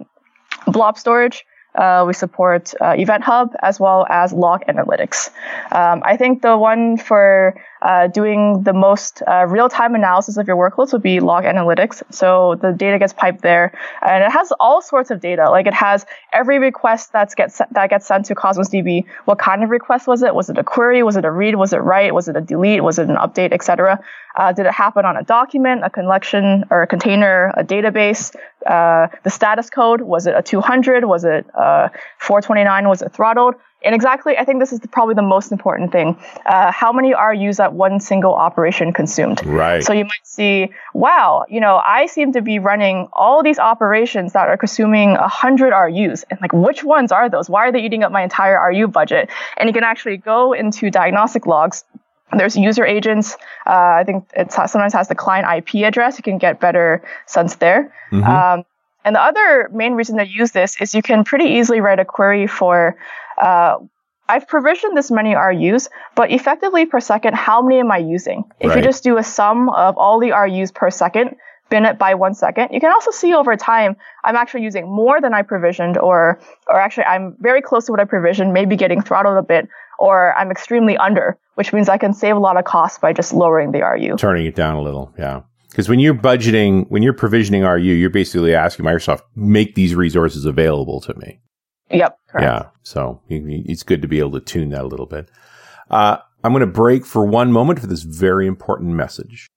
blob 0.67 0.97
storage. 0.97 1.45
Uh, 1.75 2.05
we 2.07 2.13
support 2.13 2.73
uh, 2.79 2.95
Event 2.97 3.21
Hub 3.23 3.53
as 3.61 3.81
well 3.81 4.07
as 4.09 4.31
log 4.31 4.63
analytics. 4.65 5.29
Um, 5.73 6.01
I 6.05 6.15
think 6.15 6.41
the 6.41 6.57
one 6.57 6.97
for 6.97 7.61
uh, 7.85 8.07
doing 8.07 8.63
the 8.63 8.73
most 8.73 9.21
uh, 9.27 9.45
real-time 9.47 9.93
analysis 9.93 10.37
of 10.37 10.47
your 10.47 10.57
workloads 10.57 10.91
would 10.91 11.03
be 11.03 11.19
log 11.19 11.43
analytics. 11.43 12.01
So 12.09 12.55
the 12.59 12.71
data 12.71 12.97
gets 12.97 13.13
piped 13.13 13.43
there, 13.43 13.77
and 14.01 14.23
it 14.23 14.31
has 14.31 14.51
all 14.59 14.81
sorts 14.81 15.11
of 15.11 15.19
data. 15.21 15.51
Like 15.51 15.67
it 15.67 15.73
has 15.75 16.03
every 16.33 16.57
request 16.57 17.13
that's 17.13 17.35
gets 17.35 17.61
that 17.71 17.89
gets 17.91 18.07
sent 18.07 18.25
to 18.25 18.33
Cosmos 18.33 18.69
DB. 18.69 19.05
What 19.25 19.37
kind 19.37 19.63
of 19.63 19.69
request 19.69 20.07
was 20.07 20.23
it? 20.23 20.33
Was 20.33 20.49
it 20.49 20.57
a 20.57 20.63
query? 20.63 21.03
Was 21.03 21.15
it 21.15 21.25
a 21.25 21.31
read? 21.31 21.55
Was 21.55 21.73
it 21.73 21.77
write? 21.77 22.15
Was 22.15 22.27
it 22.27 22.35
a 22.35 22.41
delete? 22.41 22.83
Was 22.83 22.97
it 22.97 23.07
an 23.07 23.17
update, 23.17 23.53
etc. 23.53 23.99
Uh, 24.35 24.51
did 24.51 24.65
it 24.65 24.73
happen 24.73 25.05
on 25.05 25.15
a 25.15 25.23
document, 25.23 25.85
a 25.85 25.89
collection, 25.89 26.65
or 26.71 26.81
a 26.81 26.87
container, 26.87 27.53
a 27.55 27.63
database? 27.63 28.35
Uh, 28.65 29.07
the 29.23 29.29
status 29.29 29.69
code 29.69 30.01
was 30.01 30.25
it 30.25 30.33
a 30.35 30.41
200? 30.41 31.05
Was 31.05 31.23
it 31.23 31.45
uh, 31.53 31.89
429? 32.17 32.89
Was 32.89 33.03
it 33.03 33.13
throttled? 33.13 33.55
And 33.83 33.93
exactly, 33.93 34.35
I 34.35 34.45
think 34.45 34.59
this 34.59 34.73
is 34.73 34.79
probably 34.91 35.13
the 35.13 35.21
most 35.21 35.51
important 35.51 35.91
thing. 35.91 36.17
Uh, 36.45 36.71
how 36.71 36.91
many 36.91 37.13
RUs 37.13 37.57
that 37.57 37.73
one 37.73 37.99
single 37.99 38.33
operation 38.33 38.93
consumed? 38.93 39.45
Right. 39.45 39.83
So 39.83 39.93
you 39.93 40.05
might 40.05 40.25
see, 40.25 40.69
wow, 40.93 41.45
you 41.49 41.59
know, 41.59 41.79
I 41.85 42.07
seem 42.07 42.33
to 42.33 42.41
be 42.41 42.57
running 42.57 43.07
all 43.13 43.43
these 43.43 43.59
operations 43.59 44.33
that 44.33 44.47
are 44.47 44.57
consuming 44.57 45.11
100 45.11 45.69
RUs. 45.69 46.23
And 46.31 46.41
like, 46.41 46.51
which 46.51 46.83
ones 46.83 47.11
are 47.11 47.29
those? 47.29 47.47
Why 47.47 47.67
are 47.67 47.71
they 47.71 47.83
eating 47.83 48.03
up 48.03 48.11
my 48.11 48.23
entire 48.23 48.59
RU 48.69 48.87
budget? 48.87 49.29
And 49.57 49.69
you 49.69 49.73
can 49.73 49.83
actually 49.83 50.17
go 50.17 50.53
into 50.53 50.89
diagnostic 50.89 51.45
logs 51.45 51.83
there's 52.35 52.57
user 52.57 52.85
agents. 52.85 53.35
Uh, 53.65 53.99
I 53.99 54.03
think 54.03 54.25
it 54.35 54.51
sometimes 54.51 54.93
has 54.93 55.07
the 55.07 55.15
client 55.15 55.47
IP 55.47 55.85
address. 55.85 56.17
You 56.17 56.23
can 56.23 56.37
get 56.37 56.59
better 56.59 57.03
sense 57.27 57.55
there. 57.55 57.93
Mm-hmm. 58.11 58.23
Um, 58.23 58.65
and 59.03 59.15
the 59.15 59.21
other 59.21 59.69
main 59.71 59.93
reason 59.93 60.17
to 60.17 60.27
use 60.27 60.51
this 60.51 60.81
is 60.81 60.95
you 60.95 61.03
can 61.03 61.23
pretty 61.23 61.45
easily 61.45 61.79
write 61.79 61.99
a 61.99 62.05
query 62.05 62.47
for 62.47 62.97
uh, 63.37 63.77
I've 64.27 64.47
provisioned 64.47 64.97
this 64.97 65.11
many 65.11 65.35
RUs, 65.35 65.89
but 66.15 66.31
effectively 66.31 66.85
per 66.85 66.99
second, 66.99 67.35
how 67.35 67.61
many 67.61 67.79
am 67.79 67.91
I 67.91 67.97
using? 67.97 68.43
If 68.59 68.69
right. 68.69 68.77
you 68.77 68.83
just 68.83 69.03
do 69.03 69.17
a 69.17 69.23
sum 69.23 69.69
of 69.69 69.97
all 69.97 70.19
the 70.19 70.31
RUs 70.31 70.71
per 70.71 70.89
second, 70.89 71.35
bin 71.69 71.85
it 71.85 71.97
by 71.97 72.15
one 72.15 72.33
second, 72.33 72.69
you 72.71 72.79
can 72.79 72.91
also 72.91 73.11
see 73.11 73.33
over 73.33 73.55
time, 73.55 73.95
I'm 74.23 74.35
actually 74.35 74.63
using 74.63 74.87
more 74.87 75.21
than 75.21 75.33
I 75.33 75.41
provisioned, 75.41 75.97
or, 75.97 76.39
or 76.67 76.79
actually 76.79 77.05
I'm 77.05 77.35
very 77.39 77.61
close 77.61 77.85
to 77.85 77.91
what 77.91 77.99
I 77.99 78.05
provisioned, 78.05 78.53
maybe 78.53 78.75
getting 78.75 79.01
throttled 79.01 79.37
a 79.37 79.43
bit, 79.43 79.67
or 79.99 80.33
I'm 80.35 80.51
extremely 80.51 80.97
under, 80.97 81.37
which 81.55 81.71
means 81.71 81.87
I 81.87 81.97
can 81.97 82.13
save 82.13 82.35
a 82.35 82.39
lot 82.39 82.57
of 82.57 82.65
costs 82.65 82.97
by 82.97 83.13
just 83.13 83.33
lowering 83.33 83.71
the 83.71 83.81
RU. 83.81 84.17
Turning 84.17 84.45
it 84.45 84.55
down 84.55 84.75
a 84.75 84.81
little, 84.81 85.13
yeah. 85.17 85.41
Because 85.69 85.89
when 85.89 85.99
you're 85.99 86.15
budgeting, 86.15 86.85
when 86.89 87.03
you're 87.03 87.13
provisioning 87.13 87.63
RU, 87.63 87.81
you're 87.81 88.09
basically 88.09 88.55
asking 88.55 88.85
Microsoft, 88.85 89.21
make 89.35 89.75
these 89.75 89.93
resources 89.93 90.45
available 90.45 91.01
to 91.01 91.13
me. 91.15 91.41
Yep. 91.91 92.19
Correct. 92.27 92.43
Yeah. 92.43 92.69
So 92.83 93.21
it's 93.29 93.83
good 93.83 94.01
to 94.01 94.07
be 94.07 94.19
able 94.19 94.31
to 94.31 94.39
tune 94.39 94.69
that 94.69 94.83
a 94.83 94.87
little 94.87 95.05
bit. 95.05 95.29
Uh, 95.89 96.17
I'm 96.43 96.51
going 96.51 96.61
to 96.61 96.67
break 96.67 97.05
for 97.05 97.25
one 97.25 97.51
moment 97.51 97.79
for 97.79 97.87
this 97.87 98.03
very 98.03 98.47
important 98.47 98.91
message. 98.91 99.49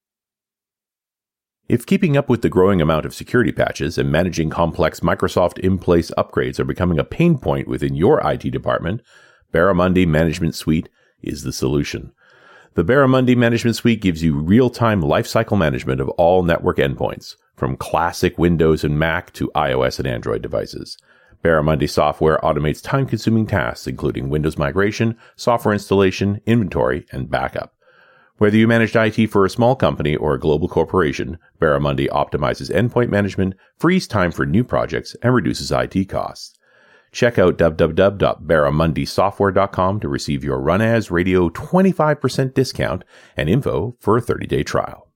If 1.69 1.85
keeping 1.85 2.17
up 2.17 2.31
with 2.31 2.41
the 2.41 2.49
growing 2.49 2.81
amount 2.81 3.05
of 3.05 3.14
security 3.14 3.53
patches 3.53 3.99
and 3.99 4.11
managing 4.11 4.49
complex 4.49 5.01
Microsoft 5.01 5.59
in 5.59 5.79
place 5.79 6.11
upgrades 6.17 6.59
are 6.59 6.64
becoming 6.64 6.99
a 6.99 7.05
pain 7.05 7.37
point 7.37 7.69
within 7.69 7.95
your 7.95 8.27
IT 8.27 8.51
department, 8.51 9.03
Baramundi 9.53 10.07
Management 10.07 10.55
Suite 10.55 10.88
is 11.23 11.43
the 11.43 11.53
solution. 11.53 12.12
The 12.73 12.85
Baramundi 12.85 13.37
Management 13.37 13.77
Suite 13.77 14.01
gives 14.01 14.23
you 14.23 14.38
real 14.38 14.71
time 14.71 15.03
lifecycle 15.03 15.59
management 15.59 16.01
of 16.01 16.09
all 16.11 16.43
network 16.43 16.79
endpoints, 16.79 17.35
from 17.55 17.77
classic 17.77 18.38
Windows 18.38 18.83
and 18.83 18.99
Mac 18.99 19.33
to 19.35 19.51
iOS 19.55 19.99
and 19.99 20.07
Android 20.07 20.41
devices. 20.41 20.97
Baramundi 21.42 21.88
software 21.88 22.38
automates 22.42 22.83
time 22.83 23.07
consuming 23.07 23.46
tasks, 23.46 23.87
including 23.87 24.29
Windows 24.29 24.59
migration, 24.59 25.16
software 25.37 25.72
installation, 25.72 26.40
inventory, 26.46 27.07
and 27.12 27.31
backup. 27.31 27.74
Whether 28.38 28.57
you 28.57 28.66
manage 28.68 28.94
IT 28.94 29.27
for 29.29 29.44
a 29.44 29.51
small 29.51 29.74
company 29.74 30.14
or 30.14 30.35
a 30.35 30.38
global 30.38 30.68
corporation, 30.68 31.38
Baramundi 31.61 32.07
optimizes 32.09 32.70
endpoint 32.70 33.11
management, 33.11 33.55
frees 33.79 34.07
time 34.07 34.31
for 34.31 34.46
new 34.46 34.62
projects, 34.62 35.16
and 35.22 35.35
reduces 35.35 35.72
IT 35.72 36.09
costs. 36.09 36.57
Check 37.11 37.37
out 37.38 37.59
www.baramundisoftware.com 37.59 40.01
to 40.01 40.09
receive 40.09 40.44
your 40.44 40.61
Run 40.61 40.81
As 40.81 41.11
Radio 41.11 41.48
25% 41.48 42.55
discount 42.55 43.03
and 43.37 43.48
info 43.48 43.96
for 43.98 44.16
a 44.16 44.20
30 44.20 44.46
day 44.46 44.62
trial. 44.62 45.08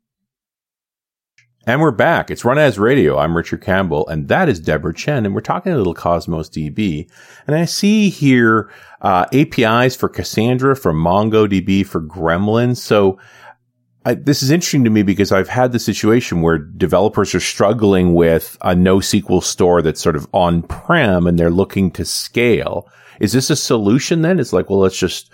And 1.64 1.80
we're 1.80 1.92
back. 1.92 2.28
It's 2.28 2.44
Run 2.44 2.58
As 2.58 2.76
Radio. 2.76 3.18
I'm 3.18 3.36
Richard 3.36 3.62
Campbell, 3.62 4.08
and 4.08 4.26
that 4.26 4.48
is 4.48 4.58
Deborah 4.58 4.92
Chen, 4.92 5.24
and 5.24 5.32
we're 5.32 5.42
talking 5.42 5.70
a 5.70 5.76
little 5.76 5.94
Cosmos 5.94 6.48
DB. 6.48 7.08
And 7.46 7.54
I 7.54 7.66
see 7.66 8.08
here 8.08 8.68
uh, 9.00 9.26
APIs 9.32 9.94
for 9.94 10.08
Cassandra, 10.08 10.74
for 10.74 10.92
MongoDB, 10.92 11.86
for 11.86 12.00
Gremlin. 12.00 12.76
So 12.76 13.16
I, 14.04 14.14
this 14.14 14.42
is 14.42 14.50
interesting 14.50 14.82
to 14.82 14.90
me 14.90 15.04
because 15.04 15.30
I've 15.30 15.48
had 15.48 15.70
the 15.70 15.78
situation 15.78 16.42
where 16.42 16.58
developers 16.58 17.32
are 17.32 17.40
struggling 17.40 18.14
with 18.14 18.58
a 18.62 18.74
NoSQL 18.74 19.44
store 19.44 19.82
that's 19.82 20.00
sort 20.00 20.16
of 20.16 20.26
on 20.32 20.62
prem, 20.62 21.28
and 21.28 21.38
they're 21.38 21.48
looking 21.48 21.92
to 21.92 22.04
scale. 22.04 22.88
Is 23.20 23.34
this 23.34 23.50
a 23.50 23.56
solution? 23.56 24.22
Then 24.22 24.40
it's 24.40 24.52
like, 24.52 24.68
well, 24.68 24.80
let's 24.80 24.98
just 24.98 25.32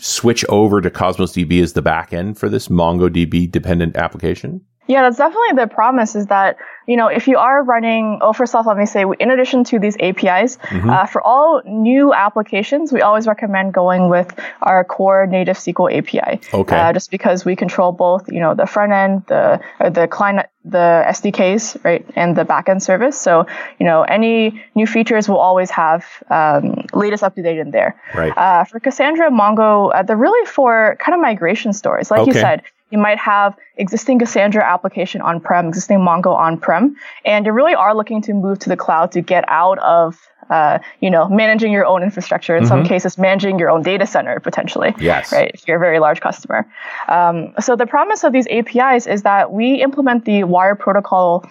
switch 0.00 0.44
over 0.48 0.80
to 0.80 0.90
Cosmos 0.90 1.34
DB 1.34 1.62
as 1.62 1.74
the 1.74 1.82
backend 1.84 2.36
for 2.36 2.48
this 2.48 2.66
MongoDB 2.66 3.48
dependent 3.48 3.96
application. 3.96 4.64
Yeah, 4.88 5.02
that's 5.02 5.18
definitely 5.18 5.56
the 5.56 5.66
promise 5.66 6.16
is 6.16 6.26
that, 6.28 6.56
you 6.86 6.96
know, 6.96 7.08
if 7.08 7.28
you 7.28 7.36
are 7.36 7.62
running, 7.62 8.20
oh, 8.22 8.32
first 8.32 8.54
off, 8.54 8.66
let 8.66 8.78
me 8.78 8.86
say, 8.86 9.04
in 9.20 9.30
addition 9.30 9.62
to 9.64 9.78
these 9.78 9.98
APIs, 10.00 10.56
mm-hmm. 10.56 10.88
uh, 10.88 11.04
for 11.04 11.20
all 11.22 11.60
new 11.66 12.14
applications, 12.14 12.90
we 12.90 13.02
always 13.02 13.26
recommend 13.26 13.74
going 13.74 14.08
with 14.08 14.32
our 14.62 14.84
core 14.84 15.26
native 15.26 15.58
SQL 15.58 15.92
API. 15.94 16.40
Okay. 16.54 16.74
Uh, 16.74 16.94
just 16.94 17.10
because 17.10 17.44
we 17.44 17.54
control 17.54 17.92
both, 17.92 18.32
you 18.32 18.40
know, 18.40 18.54
the 18.54 18.64
front 18.64 18.92
end, 18.92 19.26
the, 19.26 19.60
the 19.90 20.08
client, 20.08 20.46
the 20.64 21.04
SDKs, 21.06 21.84
right, 21.84 22.06
and 22.16 22.34
the 22.34 22.44
backend 22.44 22.80
service. 22.80 23.20
So, 23.20 23.46
you 23.78 23.84
know, 23.84 24.04
any 24.04 24.64
new 24.74 24.86
features 24.86 25.28
will 25.28 25.36
always 25.36 25.70
have 25.70 26.06
um, 26.30 26.86
latest 26.94 27.22
up 27.22 27.34
to 27.34 27.42
date 27.42 27.58
in 27.58 27.72
there. 27.72 28.00
Right. 28.14 28.32
Uh, 28.34 28.64
for 28.64 28.80
Cassandra, 28.80 29.30
Mongo, 29.30 29.94
uh, 29.94 30.02
they're 30.02 30.16
really 30.16 30.46
for 30.46 30.96
kind 30.98 31.14
of 31.14 31.20
migration 31.20 31.74
stories. 31.74 32.10
Like 32.10 32.20
okay. 32.20 32.30
you 32.30 32.40
said, 32.40 32.62
you 32.90 32.98
might 32.98 33.18
have 33.18 33.56
existing 33.76 34.18
Cassandra 34.18 34.64
application 34.64 35.20
on-prem, 35.20 35.68
existing 35.68 35.98
Mongo 35.98 36.34
on-prem, 36.34 36.96
and 37.24 37.46
you 37.46 37.52
really 37.52 37.74
are 37.74 37.94
looking 37.94 38.22
to 38.22 38.32
move 38.32 38.58
to 38.60 38.68
the 38.68 38.76
cloud 38.76 39.12
to 39.12 39.20
get 39.20 39.44
out 39.48 39.78
of, 39.80 40.18
uh, 40.50 40.78
you 41.00 41.10
know, 41.10 41.28
managing 41.28 41.72
your 41.72 41.84
own 41.84 42.02
infrastructure. 42.02 42.56
In 42.56 42.62
mm-hmm. 42.62 42.68
some 42.68 42.84
cases, 42.84 43.18
managing 43.18 43.58
your 43.58 43.70
own 43.70 43.82
data 43.82 44.06
center 44.06 44.40
potentially. 44.40 44.94
Yes. 44.98 45.32
Right. 45.32 45.50
If 45.52 45.68
you're 45.68 45.76
a 45.76 45.80
very 45.80 45.98
large 45.98 46.20
customer. 46.20 46.66
Um, 47.08 47.54
so 47.60 47.76
the 47.76 47.86
promise 47.86 48.24
of 48.24 48.32
these 48.32 48.46
APIs 48.48 49.06
is 49.06 49.22
that 49.22 49.52
we 49.52 49.82
implement 49.82 50.24
the 50.24 50.44
wire 50.44 50.74
protocol 50.74 51.44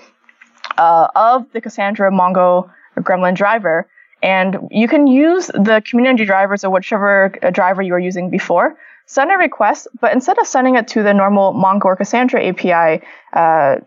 uh, 0.78 1.08
of 1.16 1.52
the 1.54 1.62
Cassandra 1.62 2.12
Mongo 2.12 2.70
Gremlin 2.98 3.36
driver 3.36 3.88
And 4.24 4.58
you 4.72 4.88
can 4.88 5.08
use 5.08 5.48
the 5.48 5.84
community 5.90 6.26
drivers 6.26 6.64
or 6.64 6.72
whichever 6.72 7.34
uh, 7.42 7.52
driver 7.52 7.82
you 7.82 7.94
were 7.94 8.00
using 8.00 8.30
before, 8.30 8.76
send 9.08 9.32
a 9.32 9.36
request, 9.36 9.88
but 10.00 10.14
instead 10.14 10.38
of 10.38 10.46
sending 10.46 10.76
it 10.76 10.90
to 10.90 11.02
the 11.02 11.14
normal 11.14 11.54
Mongo 11.54 11.86
or 11.86 11.96
Cassandra 11.96 12.46
API 12.46 13.04
uh, 13.34 13.78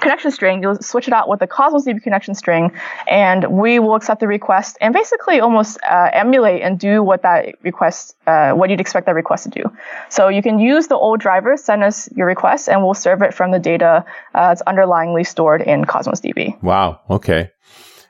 connection 0.00 0.30
string, 0.30 0.60
you'll 0.60 0.76
switch 0.82 1.08
it 1.08 1.14
out 1.14 1.28
with 1.28 1.40
the 1.40 1.46
Cosmos 1.46 1.86
DB 1.86 2.02
connection 2.02 2.34
string, 2.34 2.72
and 3.08 3.44
we 3.50 3.78
will 3.78 3.94
accept 3.94 4.20
the 4.20 4.26
request 4.26 4.76
and 4.80 4.92
basically 4.92 5.40
almost 5.40 5.78
uh, 5.88 6.10
emulate 6.12 6.62
and 6.62 6.78
do 6.78 7.02
what 7.02 7.22
that 7.22 7.54
request, 7.62 8.16
uh, 8.26 8.52
what 8.52 8.70
you'd 8.70 8.80
expect 8.80 9.06
that 9.06 9.14
request 9.14 9.44
to 9.44 9.50
do. 9.50 9.62
So 10.08 10.28
you 10.28 10.42
can 10.42 10.58
use 10.58 10.88
the 10.88 10.96
old 10.96 11.20
driver, 11.20 11.56
send 11.56 11.82
us 11.82 12.10
your 12.12 12.26
request, 12.26 12.68
and 12.68 12.82
we'll 12.82 12.94
serve 12.94 13.22
it 13.22 13.32
from 13.32 13.52
the 13.52 13.58
data 13.58 14.04
uh, 14.34 14.48
that's 14.48 14.62
underlyingly 14.62 15.26
stored 15.26 15.62
in 15.62 15.84
Cosmos 15.84 16.20
DB. 16.20 16.60
Wow. 16.62 17.00
Okay. 17.08 17.50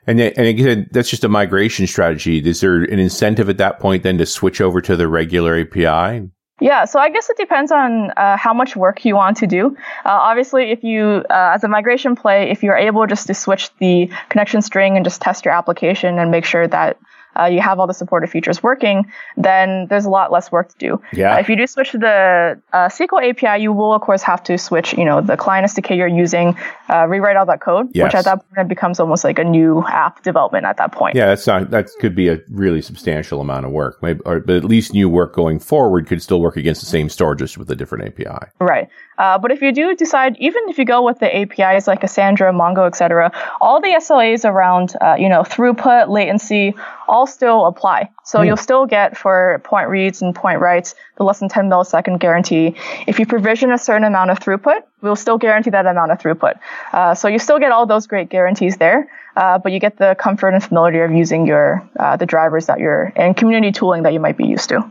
And, 0.07 0.19
and 0.19 0.47
again, 0.47 0.89
that's 0.91 1.09
just 1.09 1.23
a 1.23 1.29
migration 1.29 1.85
strategy. 1.87 2.37
Is 2.37 2.61
there 2.61 2.83
an 2.83 2.99
incentive 2.99 3.49
at 3.49 3.57
that 3.57 3.79
point 3.79 4.03
then 4.03 4.17
to 4.17 4.25
switch 4.25 4.59
over 4.59 4.81
to 4.81 4.95
the 4.95 5.07
regular 5.07 5.59
API? 5.59 6.29
Yeah, 6.59 6.85
so 6.85 6.99
I 6.99 7.09
guess 7.09 7.27
it 7.27 7.37
depends 7.37 7.71
on 7.71 8.11
uh, 8.11 8.37
how 8.37 8.53
much 8.53 8.75
work 8.75 9.03
you 9.03 9.15
want 9.15 9.37
to 9.37 9.47
do. 9.47 9.75
Uh, 10.05 10.09
obviously, 10.09 10.71
if 10.71 10.83
you, 10.83 11.23
uh, 11.29 11.53
as 11.55 11.63
a 11.63 11.67
migration 11.67 12.15
play, 12.15 12.51
if 12.51 12.61
you're 12.61 12.77
able 12.77 13.07
just 13.07 13.25
to 13.27 13.33
switch 13.33 13.75
the 13.79 14.11
connection 14.29 14.61
string 14.61 14.95
and 14.95 15.03
just 15.03 15.21
test 15.21 15.43
your 15.43 15.55
application 15.55 16.19
and 16.19 16.29
make 16.29 16.45
sure 16.45 16.67
that 16.67 16.97
uh, 17.39 17.45
you 17.45 17.61
have 17.61 17.79
all 17.79 17.87
the 17.87 17.93
supported 17.93 18.29
features 18.29 18.61
working, 18.61 19.11
then 19.37 19.87
there's 19.87 20.05
a 20.05 20.09
lot 20.09 20.31
less 20.31 20.51
work 20.51 20.69
to 20.69 20.77
do. 20.77 21.01
Yeah. 21.13 21.35
Uh, 21.35 21.39
if 21.39 21.49
you 21.49 21.55
do 21.55 21.67
switch 21.67 21.91
to 21.91 21.97
the 21.97 22.59
uh, 22.73 22.87
SQL 22.89 23.29
API, 23.29 23.61
you 23.61 23.71
will 23.71 23.93
of 23.93 24.01
course 24.01 24.21
have 24.23 24.43
to 24.43 24.57
switch, 24.57 24.93
you 24.93 25.05
know, 25.05 25.21
the 25.21 25.37
client 25.37 25.65
SDK 25.67 25.97
you're 25.97 26.07
using, 26.07 26.57
uh, 26.89 27.05
rewrite 27.07 27.37
all 27.37 27.45
that 27.45 27.61
code, 27.61 27.89
Yes. 27.93 28.05
which 28.05 28.15
at 28.15 28.25
that 28.25 28.43
point 28.53 28.67
becomes 28.67 28.99
almost 28.99 29.23
like 29.23 29.39
a 29.39 29.43
new 29.43 29.83
app 29.87 30.23
development 30.23 30.65
at 30.65 30.77
that 30.77 30.91
point. 30.91 31.15
Yeah, 31.15 31.27
that's 31.27 31.47
not, 31.47 31.69
that 31.71 31.89
could 31.99 32.15
be 32.15 32.27
a 32.27 32.39
really 32.49 32.81
substantial 32.81 33.41
amount 33.41 33.65
of 33.65 33.71
work. 33.71 34.01
Maybe, 34.01 34.19
or, 34.25 34.39
but 34.39 34.55
at 34.55 34.63
least 34.63 34.93
new 34.93 35.09
work 35.09 35.33
going 35.33 35.59
forward 35.59 36.07
could 36.07 36.21
still 36.21 36.41
work 36.41 36.57
against 36.57 36.81
the 36.81 36.87
same 36.87 37.09
store 37.09 37.35
just 37.35 37.57
with 37.57 37.69
a 37.71 37.75
different 37.75 38.05
API. 38.05 38.47
Right. 38.59 38.89
Uh, 39.17 39.37
but 39.37 39.51
if 39.51 39.61
you 39.61 39.71
do 39.71 39.95
decide, 39.95 40.35
even 40.39 40.63
if 40.67 40.79
you 40.79 40.85
go 40.85 41.03
with 41.03 41.19
the 41.19 41.35
APIs 41.35 41.87
like 41.87 42.01
Cassandra, 42.01 42.51
Mongo, 42.51 42.87
etc., 42.87 43.31
all 43.61 43.79
the 43.79 43.89
SLAs 43.89 44.45
around, 44.49 44.95
uh, 44.99 45.15
you 45.17 45.29
know, 45.29 45.41
throughput, 45.41 46.09
latency, 46.09 46.73
all 47.07 47.20
still 47.27 47.65
apply. 47.65 48.09
So 48.23 48.41
you'll 48.41 48.57
still 48.57 48.85
get 48.85 49.17
for 49.17 49.61
point 49.63 49.89
reads 49.89 50.21
and 50.21 50.35
point 50.35 50.59
writes 50.59 50.95
the 51.17 51.23
less 51.23 51.39
than 51.39 51.49
10 51.49 51.69
millisecond 51.69 52.19
guarantee. 52.19 52.75
If 53.07 53.19
you 53.19 53.25
provision 53.25 53.71
a 53.71 53.77
certain 53.77 54.03
amount 54.03 54.31
of 54.31 54.39
throughput, 54.39 54.81
we'll 55.01 55.15
still 55.15 55.37
guarantee 55.37 55.69
that 55.71 55.85
amount 55.85 56.11
of 56.11 56.19
throughput. 56.19 56.59
Uh, 56.93 57.13
so 57.15 57.27
you 57.27 57.39
still 57.39 57.59
get 57.59 57.71
all 57.71 57.85
those 57.85 58.07
great 58.07 58.29
guarantees 58.29 58.77
there. 58.77 59.09
Uh, 59.37 59.57
but 59.57 59.71
you 59.71 59.79
get 59.79 59.97
the 59.97 60.13
comfort 60.19 60.49
and 60.49 60.61
familiarity 60.61 60.99
of 60.99 61.11
using 61.11 61.45
your 61.47 61.89
uh, 61.97 62.17
the 62.17 62.25
drivers 62.25 62.65
that 62.65 62.79
you're 62.79 63.13
and 63.15 63.37
community 63.37 63.71
tooling 63.71 64.03
that 64.03 64.11
you 64.11 64.19
might 64.19 64.35
be 64.35 64.45
used 64.45 64.67
to. 64.67 64.81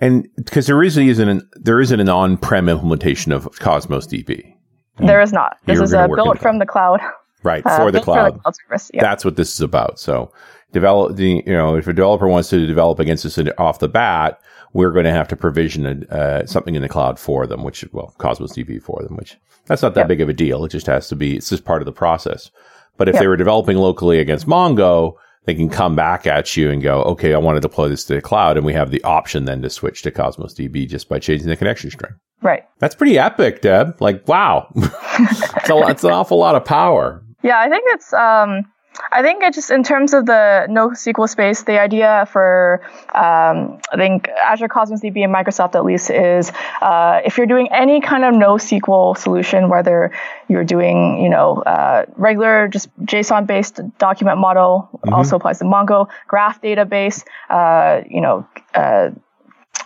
And 0.00 0.26
because 0.36 0.66
there 0.66 0.76
really 0.76 1.08
isn't 1.08 1.28
an, 1.28 1.46
there 1.56 1.78
isn't 1.78 2.00
an 2.00 2.08
on-prem 2.08 2.70
implementation 2.70 3.32
of 3.32 3.46
Cosmos 3.58 4.06
DB. 4.06 4.54
There 4.98 5.20
is 5.20 5.32
not. 5.32 5.58
This 5.66 5.76
You're 5.76 5.84
is 5.84 5.92
a 5.92 6.08
built 6.08 6.38
from 6.38 6.58
the 6.58 6.66
cloud. 6.66 7.00
Right. 7.42 7.64
uh, 7.66 7.76
for 7.76 7.90
the 7.90 8.00
cloud. 8.00 8.40
cloud 8.40 8.54
service. 8.56 8.90
Yeah. 8.94 9.02
That's 9.02 9.24
what 9.24 9.36
this 9.36 9.52
is 9.52 9.60
about. 9.60 9.98
So 9.98 10.32
develop 10.72 11.16
the, 11.16 11.42
you 11.46 11.52
know, 11.52 11.76
if 11.76 11.86
a 11.86 11.92
developer 11.92 12.28
wants 12.28 12.48
to 12.50 12.66
develop 12.66 12.98
against 12.98 13.24
this 13.24 13.38
off 13.58 13.78
the 13.78 13.88
bat, 13.88 14.40
we're 14.72 14.90
going 14.90 15.04
to 15.04 15.12
have 15.12 15.28
to 15.28 15.36
provision 15.36 15.86
a, 15.86 16.14
uh, 16.14 16.46
something 16.46 16.74
in 16.74 16.82
the 16.82 16.88
cloud 16.88 17.18
for 17.18 17.46
them, 17.46 17.62
which, 17.62 17.84
well, 17.92 18.14
Cosmos 18.18 18.52
DB 18.52 18.82
for 18.82 19.02
them, 19.02 19.16
which 19.16 19.36
that's 19.66 19.82
not 19.82 19.94
that 19.94 20.08
big 20.08 20.20
of 20.20 20.28
a 20.28 20.32
deal. 20.32 20.64
It 20.64 20.70
just 20.70 20.86
has 20.86 21.08
to 21.08 21.16
be, 21.16 21.36
it's 21.36 21.50
just 21.50 21.64
part 21.64 21.82
of 21.82 21.86
the 21.86 21.92
process. 21.92 22.50
But 22.96 23.08
if 23.08 23.18
they 23.18 23.26
were 23.26 23.36
developing 23.36 23.76
locally 23.76 24.18
against 24.18 24.46
Mongo, 24.46 25.14
they 25.44 25.54
can 25.54 25.68
come 25.68 25.96
back 25.96 26.26
at 26.26 26.56
you 26.56 26.70
and 26.70 26.82
go, 26.82 27.02
okay, 27.02 27.34
I 27.34 27.38
want 27.38 27.56
to 27.56 27.60
deploy 27.60 27.88
this 27.88 28.04
to 28.04 28.14
the 28.14 28.20
cloud. 28.20 28.56
And 28.56 28.64
we 28.64 28.72
have 28.74 28.90
the 28.90 29.02
option 29.02 29.44
then 29.44 29.62
to 29.62 29.70
switch 29.70 30.02
to 30.02 30.10
Cosmos 30.10 30.54
DB 30.54 30.88
just 30.88 31.08
by 31.08 31.18
changing 31.18 31.48
the 31.48 31.56
connection 31.56 31.90
string. 31.90 32.12
Right. 32.42 32.64
That's 32.78 32.94
pretty 32.94 33.18
epic, 33.18 33.60
Deb. 33.60 34.00
Like, 34.00 34.26
wow. 34.26 34.68
it's, 34.74 35.70
a, 35.70 35.78
it's 35.88 36.04
an 36.04 36.12
awful 36.12 36.38
lot 36.38 36.54
of 36.54 36.64
power. 36.64 37.24
Yeah, 37.42 37.58
I 37.58 37.68
think 37.68 37.84
it's. 37.88 38.12
Um, 38.12 38.64
I 39.10 39.22
think 39.22 39.42
it 39.42 39.54
just 39.54 39.70
in 39.70 39.82
terms 39.82 40.12
of 40.12 40.26
the 40.26 40.66
NoSQL 40.68 41.28
space, 41.28 41.62
the 41.62 41.80
idea 41.80 42.26
for 42.30 42.80
um, 43.14 43.80
I 43.90 43.96
think 43.96 44.28
Azure 44.28 44.68
Cosmos 44.68 45.00
DB 45.00 45.24
and 45.24 45.34
Microsoft 45.34 45.74
at 45.74 45.84
least 45.84 46.10
is 46.10 46.52
uh, 46.80 47.20
if 47.24 47.38
you're 47.38 47.46
doing 47.46 47.68
any 47.72 48.00
kind 48.00 48.24
of 48.24 48.34
NoSQL 48.34 49.16
solution, 49.16 49.68
whether 49.68 50.12
you're 50.48 50.64
doing 50.64 51.22
you 51.22 51.30
know 51.30 51.62
uh, 51.62 52.06
regular 52.16 52.68
just 52.68 52.94
JSON 53.00 53.46
based 53.46 53.80
document 53.98 54.38
model, 54.38 54.88
also 55.10 55.36
applies 55.36 55.58
to 55.58 55.64
Mongo, 55.64 56.08
graph 56.28 56.60
database, 56.60 57.24
uh, 57.48 58.02
you 58.08 58.20
know, 58.20 58.46
uh, 58.74 59.10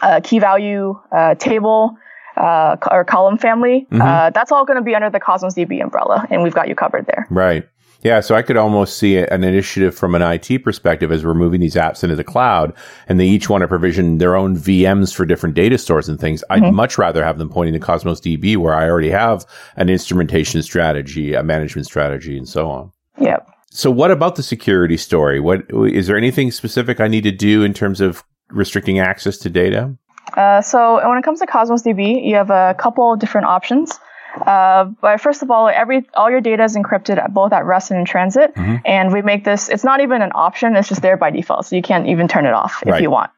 uh, 0.03 0.21
key 0.23 0.39
value 0.39 0.99
uh, 1.13 1.35
table. 1.37 1.97
Uh, 2.37 2.77
or 2.91 3.03
column 3.03 3.39
family, 3.39 3.87
uh, 3.93 4.29
that's 4.29 4.53
all 4.53 4.67
going 4.67 4.77
to 4.77 4.83
be 4.83 4.95
under 4.95 5.09
the 5.09 5.19
Cosmos 5.19 5.55
DB 5.55 5.83
umbrella, 5.83 6.27
and 6.29 6.43
we've 6.43 6.53
got 6.53 6.69
you 6.69 6.75
covered 6.75 7.07
there. 7.07 7.27
Right. 7.31 7.67
Yeah, 8.07 8.21
so 8.21 8.37
I 8.37 8.43
could 8.43 8.57
almost 8.57 8.99
see 8.99 9.17
an 9.19 9.43
initiative 9.43 9.93
from 9.93 10.15
an 10.15 10.23
IT 10.23 10.63
perspective 10.63 11.11
as 11.11 11.25
we're 11.25 11.35
moving 11.35 11.61
these 11.61 11.75
apps 11.75 12.05
into 12.05 12.15
the 12.15 12.23
cloud 12.23 12.73
and 13.09 13.19
they 13.19 13.27
each 13.27 13.51
want 13.51 13.63
to 13.63 13.69
provision 13.69 14.19
their 14.19 14.37
own 14.37 14.57
VMs 14.57 15.13
for 15.13 15.27
different 15.27 15.57
data 15.57 15.77
stores 15.77 16.09
and 16.09 16.21
things. 16.21 16.45
I'd 16.49 16.73
much 16.73 16.99
rather 16.99 17.25
have 17.25 17.39
them 17.39 17.49
pointing 17.49 17.73
to 17.73 17.81
Cosmos 17.81 18.21
DB 18.21 18.59
where 18.59 18.75
I 18.75 18.89
already 18.89 19.11
have 19.11 19.45
an 19.75 19.89
instrumentation 19.89 20.63
strategy, 20.63 21.35
a 21.35 21.43
management 21.43 21.89
strategy, 21.89 22.39
and 22.39 22.49
so 22.49 22.71
on. 22.71 22.93
Yep. 23.19 23.51
So 23.73 23.91
what 23.91 24.13
about 24.13 24.37
the 24.37 24.45
security 24.45 24.97
story? 24.97 25.41
What 25.41 25.63
is 25.91 26.07
there 26.07 26.17
anything 26.17 26.53
specific 26.53 27.01
I 27.01 27.09
need 27.09 27.25
to 27.25 27.33
do 27.33 27.65
in 27.65 27.75
terms 27.75 28.01
of 28.01 28.23
restricting 28.51 29.01
access 29.01 29.37
to 29.39 29.51
data? 29.51 29.93
Uh, 30.37 30.63
so 30.63 31.05
when 31.09 31.19
it 31.19 31.25
comes 31.25 31.41
to 31.41 31.47
Cosmos 31.47 31.83
DB, 31.83 32.25
you 32.25 32.37
have 32.37 32.51
a 32.51 32.77
couple 32.79 33.13
of 33.13 33.19
different 33.19 33.49
options. 33.49 33.99
Uh, 34.45 34.85
but 35.01 35.21
first 35.21 35.43
of 35.43 35.51
all, 35.51 35.69
every 35.69 36.07
all 36.15 36.31
your 36.31 36.41
data 36.41 36.65
is 36.65 36.77
encrypted 36.77 37.19
at 37.19 37.33
both 37.33 37.53
at 37.53 37.65
rest 37.65 37.91
and 37.91 38.01
in 38.01 38.05
transit, 38.07 38.53
and 38.85 39.13
we 39.13 39.23
make 39.23 39.45
this. 39.45 39.69
It's 39.69 39.85
not 39.85 40.01
even 40.01 40.23
an 40.23 40.33
option; 40.35 40.77
it's 40.77 40.89
just 40.89 41.03
there 41.03 41.17
by 41.17 41.31
default, 41.31 41.67
so 41.67 41.77
you 41.77 41.83
can't 41.83 42.07
even 42.09 42.29
turn 42.29 42.47
it 42.47 42.53
off 42.53 42.83
if 42.85 42.93
Right. 42.93 43.03
you 43.03 43.11
want. 43.11 43.31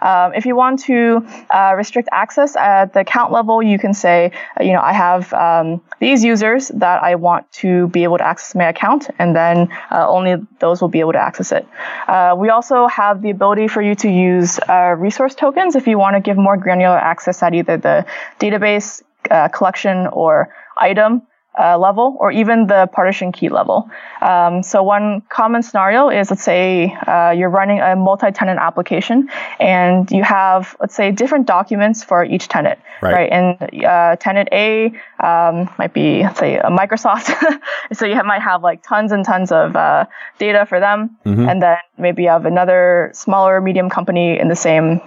Um, 0.00 0.32
if 0.34 0.46
you 0.46 0.54
want 0.54 0.80
to 0.84 1.26
uh, 1.50 1.74
restrict 1.76 2.08
access 2.12 2.54
at 2.56 2.92
the 2.92 3.00
account 3.00 3.32
level, 3.32 3.62
you 3.62 3.78
can 3.78 3.94
say, 3.94 4.30
uh, 4.58 4.62
you 4.62 4.72
know, 4.72 4.80
I 4.80 4.92
have 4.92 5.32
um, 5.32 5.80
these 5.98 6.22
users 6.22 6.68
that 6.68 7.02
I 7.02 7.16
want 7.16 7.50
to 7.62 7.88
be 7.88 8.04
able 8.04 8.18
to 8.18 8.26
access 8.26 8.54
my 8.54 8.68
account, 8.68 9.08
and 9.18 9.34
then 9.34 9.68
uh, 9.90 10.06
only 10.08 10.36
those 10.60 10.80
will 10.80 10.88
be 10.88 11.00
able 11.00 11.12
to 11.14 11.18
access 11.18 11.50
it. 11.52 11.66
Uh, 12.06 12.36
we 12.38 12.48
also 12.48 12.86
have 12.86 13.22
the 13.22 13.30
ability 13.30 13.66
for 13.68 13.82
you 13.82 13.94
to 13.96 14.08
use 14.08 14.60
uh, 14.68 14.94
resource 14.96 15.34
tokens 15.34 15.74
if 15.74 15.86
you 15.88 15.98
want 15.98 16.14
to 16.14 16.20
give 16.20 16.36
more 16.36 16.56
granular 16.56 16.96
access 16.98 17.42
at 17.42 17.54
either 17.54 17.76
the 17.76 18.06
database 18.38 19.02
uh, 19.30 19.48
collection 19.48 20.06
or 20.08 20.54
item 20.76 21.22
uh, 21.58 21.76
level 21.76 22.16
or 22.20 22.30
even 22.30 22.66
the 22.66 22.88
partition 22.92 23.32
key 23.32 23.48
level. 23.48 23.90
Um, 24.22 24.62
so 24.62 24.82
one 24.82 25.22
common 25.28 25.62
scenario 25.62 26.08
is 26.08 26.30
let's 26.30 26.44
say 26.44 26.96
uh, 27.06 27.30
you're 27.30 27.50
running 27.50 27.80
a 27.80 27.96
multi-tenant 27.96 28.60
application 28.60 29.28
and 29.58 30.10
you 30.10 30.22
have 30.22 30.76
let's 30.80 30.94
say 30.94 31.10
different 31.10 31.46
documents 31.46 32.04
for 32.04 32.24
each 32.24 32.48
tenant, 32.48 32.78
Right. 33.12 33.30
And 33.30 33.84
uh, 33.84 34.16
tenant 34.16 34.48
A 34.52 34.86
um, 35.18 35.68
might 35.78 35.92
be 35.92 36.22
let's 36.22 36.38
say 36.38 36.56
a 36.58 36.70
Microsoft, 36.70 37.34
so 37.92 38.06
you 38.06 38.14
have, 38.14 38.26
might 38.26 38.42
have 38.42 38.62
like 38.62 38.82
tons 38.82 39.12
and 39.12 39.24
tons 39.24 39.50
of 39.50 39.74
uh, 39.74 40.06
data 40.38 40.64
for 40.66 40.78
them, 40.78 41.16
and 41.48 41.62
then 41.62 41.78
maybe 41.96 42.22
you 42.24 42.28
have 42.28 42.46
another 42.46 43.10
smaller 43.14 43.60
medium 43.60 43.90
company 43.90 44.38
in 44.38 44.48
the 44.48 44.56
same 44.56 45.00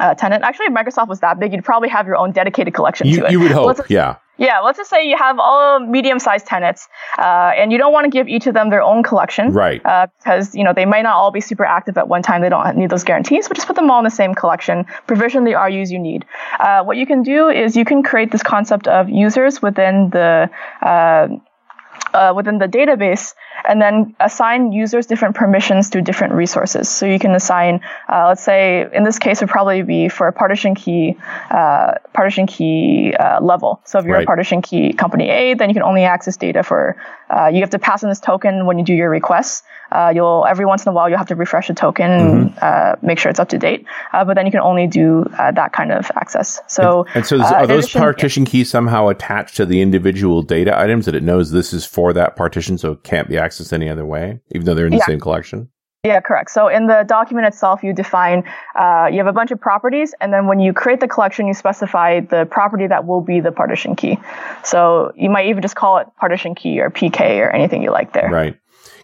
uh, 0.00 0.14
tenant. 0.14 0.44
Actually, 0.44 0.66
if 0.66 0.72
Microsoft 0.72 1.08
was 1.08 1.20
that 1.20 1.38
big, 1.38 1.52
you'd 1.52 1.64
probably 1.64 1.88
have 1.88 2.06
your 2.06 2.16
own 2.16 2.32
dedicated 2.32 2.74
collection 2.74 3.06
You, 3.06 3.20
to 3.20 3.26
it. 3.26 3.30
you 3.32 3.40
would 3.40 3.50
hope, 3.50 3.78
yeah. 3.88 4.16
yeah, 4.38 4.60
let's 4.60 4.76
just 4.78 4.90
say 4.90 5.08
you 5.08 5.16
have 5.16 5.38
all 5.38 5.80
medium-sized 5.80 6.46
tenants, 6.46 6.88
uh, 7.18 7.52
and 7.56 7.72
you 7.72 7.78
don't 7.78 7.92
want 7.92 8.04
to 8.04 8.10
give 8.10 8.28
each 8.28 8.46
of 8.46 8.54
them 8.54 8.70
their 8.70 8.82
own 8.82 9.02
collection, 9.02 9.52
Right. 9.52 9.80
Uh, 9.84 10.06
because 10.18 10.54
you 10.54 10.64
know 10.64 10.72
they 10.74 10.84
might 10.84 11.02
not 11.02 11.14
all 11.14 11.30
be 11.30 11.40
super 11.40 11.64
active 11.64 11.96
at 11.96 12.08
one 12.08 12.22
time. 12.22 12.42
They 12.42 12.48
don't 12.48 12.76
need 12.76 12.90
those 12.90 13.04
guarantees, 13.04 13.48
but 13.48 13.54
just 13.56 13.66
put 13.66 13.76
them 13.76 13.90
all 13.90 13.98
in 13.98 14.04
the 14.04 14.10
same 14.10 14.34
collection. 14.34 14.84
Provision 15.06 15.44
the 15.44 15.54
RUs 15.54 15.90
you 15.90 15.98
need. 15.98 16.24
Uh, 16.60 16.82
what 16.84 16.96
you 16.96 17.06
can 17.06 17.22
do 17.22 17.48
is 17.48 17.76
you 17.76 17.84
can 17.84 18.02
create 18.02 18.30
this 18.32 18.42
concept 18.42 18.86
of 18.88 19.08
users 19.08 19.62
within 19.62 20.10
the 20.10 20.50
uh, 22.16 22.32
within 22.38 22.56
the 22.58 22.66
database 22.78 23.34
and 23.68 23.80
then 23.84 24.14
assign 24.20 24.72
users 24.72 25.04
different 25.06 25.34
permissions 25.36 25.90
to 25.90 26.00
different 26.00 26.32
resources. 26.32 26.88
So 26.88 27.04
you 27.06 27.18
can 27.18 27.32
assign, 27.34 27.80
uh, 28.12 28.26
let's 28.28 28.42
say, 28.42 28.88
in 28.98 29.02
this 29.04 29.18
case, 29.18 29.36
it 29.40 29.44
would 29.44 29.50
probably 29.58 29.82
be 29.82 30.08
for 30.08 30.26
a 30.28 30.32
partition 30.32 30.74
key, 30.74 31.16
uh, 31.50 31.92
partition 32.12 32.46
key 32.46 33.14
uh, 33.18 33.40
level. 33.40 33.80
So 33.84 33.98
if 33.98 34.04
you're 34.04 34.14
Right. 34.16 34.24
a 34.24 34.26
partition 34.34 34.62
key 34.62 34.92
company 34.92 35.28
A, 35.30 35.54
then 35.54 35.68
you 35.70 35.74
can 35.74 35.82
only 35.82 36.04
access 36.04 36.36
data 36.36 36.62
for, 36.62 36.96
uh, 37.34 37.48
you 37.52 37.60
have 37.60 37.70
to 37.70 37.78
pass 37.78 38.02
in 38.02 38.08
this 38.08 38.20
token 38.20 38.66
when 38.66 38.78
you 38.78 38.84
do 38.84 38.94
your 38.94 39.10
requests. 39.10 39.62
Uh, 39.92 40.12
you'll 40.14 40.44
every 40.48 40.66
once 40.66 40.84
in 40.84 40.90
a 40.90 40.92
while 40.92 41.08
you'll 41.08 41.18
have 41.24 41.28
to 41.28 41.36
refresh 41.36 41.68
the 41.68 41.74
token, 41.74 42.10
and, 42.10 42.58
uh, 42.60 42.96
make 43.02 43.18
sure 43.20 43.30
it's 43.30 43.38
up 43.38 43.48
to 43.48 43.58
date. 43.58 43.84
Uh, 44.12 44.24
but 44.24 44.34
then 44.34 44.44
you 44.46 44.52
can 44.52 44.60
only 44.60 44.86
do 44.86 45.24
uh, 45.38 45.52
that 45.52 45.72
kind 45.72 45.92
of 45.92 46.10
access. 46.16 46.60
So 46.66 47.06
And 47.14 47.24
so, 47.24 47.36
uh, 47.36 47.44
are 47.54 47.66
those 47.66 47.84
addition- 47.84 48.00
partition 48.00 48.44
keys 48.44 48.68
somehow 48.70 49.08
attached 49.08 49.56
to 49.56 49.64
the 49.66 49.80
individual 49.80 50.42
data 50.42 50.72
items 50.78 51.06
that 51.06 51.14
it 51.14 51.22
knows 51.22 51.50
this 51.52 51.72
is 51.72 51.84
for 51.86 52.05
that 52.12 52.36
partition, 52.36 52.78
so 52.78 52.92
it 52.92 53.02
can't 53.02 53.28
be 53.28 53.34
accessed 53.36 53.72
any 53.72 53.88
other 53.88 54.04
way, 54.04 54.40
even 54.52 54.64
though 54.64 54.74
they're 54.74 54.86
in 54.86 54.92
the 54.92 54.98
Yeah. 54.98 55.06
same 55.06 55.20
collection? 55.20 55.68
Yeah, 56.04 56.20
correct. 56.20 56.50
So 56.52 56.68
in 56.68 56.86
the 56.86 57.04
document 57.08 57.48
itself, 57.48 57.82
you 57.82 57.92
define, 57.92 58.44
uh, 58.76 59.08
you 59.10 59.18
have 59.18 59.26
a 59.26 59.32
bunch 59.32 59.50
of 59.50 59.60
properties, 59.60 60.14
and 60.20 60.32
then 60.32 60.46
when 60.46 60.60
you 60.60 60.72
create 60.72 61.00
the 61.00 61.08
collection, 61.08 61.48
you 61.48 61.54
specify 61.54 62.20
the 62.20 62.46
property 62.46 62.86
that 62.86 63.06
will 63.06 63.20
be 63.20 63.40
the 63.40 63.50
partition 63.50 63.96
key. 63.96 64.16
So 64.62 65.10
you 65.16 65.28
might 65.30 65.46
even 65.46 65.62
just 65.62 65.74
call 65.74 65.98
it 65.98 66.06
partition 66.16 66.54
key 66.54 66.80
or 66.80 66.90
PK 66.90 67.40
or 67.40 67.50
anything 67.50 67.82
you 67.82 67.90
like 67.90 68.12
there. 68.12 68.28
Right. 68.30 68.56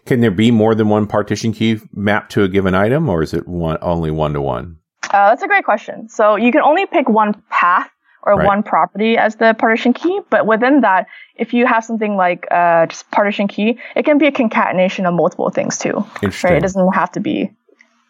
Can 0.05 0.21
there 0.21 0.31
be 0.31 0.49
more 0.49 0.75
than 0.75 0.87
one 0.87 1.05
partition 1.07 1.51
key 1.51 1.79
mapped 1.93 2.31
to 2.33 2.43
a 2.43 2.47
given 2.47 2.73
item, 2.73 3.09
or 3.09 3.21
is 3.21 3.33
it 3.33 3.47
one 3.49 3.77
only 3.81 4.11
one 4.11 4.31
to 4.33 4.41
one? 4.41 4.77
Uh, 5.11 5.29
that's 5.29 5.43
a 5.43 5.47
great 5.47 5.65
question. 5.65 6.07
So 6.07 6.37
you 6.37 6.51
can 6.51 6.61
only 6.61 6.85
pick 6.85 7.09
one 7.09 7.33
path 7.49 7.89
or 8.25 8.35
Right. 8.35 8.47
one 8.47 8.63
property 8.63 9.17
as 9.17 9.35
the 9.35 9.53
partition 9.53 9.93
key, 9.93 10.19
but 10.29 10.45
within 10.45 10.81
that, 10.81 11.07
if 11.35 11.53
you 11.53 11.65
have 11.65 11.83
something 11.83 12.15
like 12.15 12.47
uh, 12.51 12.85
just 12.87 13.09
partition 13.11 13.47
key, 13.47 13.79
it 13.95 14.05
can 14.05 14.17
be 14.17 14.27
a 14.27 14.31
concatenation 14.31 15.05
of 15.05 15.13
multiple 15.13 15.49
things 15.49 15.77
too. 15.77 16.05
Right? 16.21 16.57
It 16.57 16.61
doesn't 16.61 16.93
have 16.93 17.11
to 17.13 17.19
be 17.19 17.51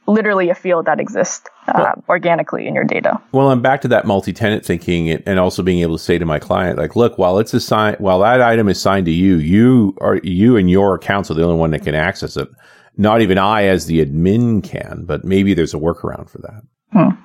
literally 0.06 0.49
a 0.49 0.56
field 0.56 0.86
that 0.86 0.99
exists 0.99 1.49
uh, 1.67 1.93
organically 2.10 2.67
in 2.67 2.76
your 2.76 2.84
data. 2.84 3.21
Well, 3.32 3.49
I'm 3.49 3.62
back 3.62 3.82
to 3.82 3.88
that 3.88 4.06
multi-tenant 4.06 4.65
thinking 4.65 5.10
and, 5.10 5.39
also 5.39 5.63
being 5.63 5.80
able 5.80 5.97
to 5.97 6.04
say 6.04 6.17
to 6.17 6.26
my 6.26 6.39
client, 6.39 6.78
like, 6.78 6.95
look, 6.95 7.17
while 7.17 7.39
it's 7.39 7.54
assigned, 7.54 7.97
while 7.99 8.19
that 8.19 8.41
item 8.41 8.67
is 8.67 8.82
signed 8.82 9.06
to 9.06 9.12
you, 9.12 9.38
you 9.38 9.95
are, 10.02 10.19
you 10.21 10.58
and 10.58 10.69
your 10.69 10.95
accounts 10.95 11.32
are 11.32 11.36
the 11.36 11.43
only 11.43 11.56
one 11.56 11.71
that 11.71 11.84
can 11.84 11.95
access 11.95 12.36
it. 12.36 12.49
Not 12.97 13.21
even 13.21 13.38
I 13.38 13.63
as 13.63 13.86
the 13.86 14.06
admin 14.06 14.63
can, 14.63 15.06
but 15.06 15.23
maybe 15.23 15.54
there's 15.54 15.73
a 15.73 15.78
workaround 15.78 16.30
for 16.30 16.39
that. 16.39 17.17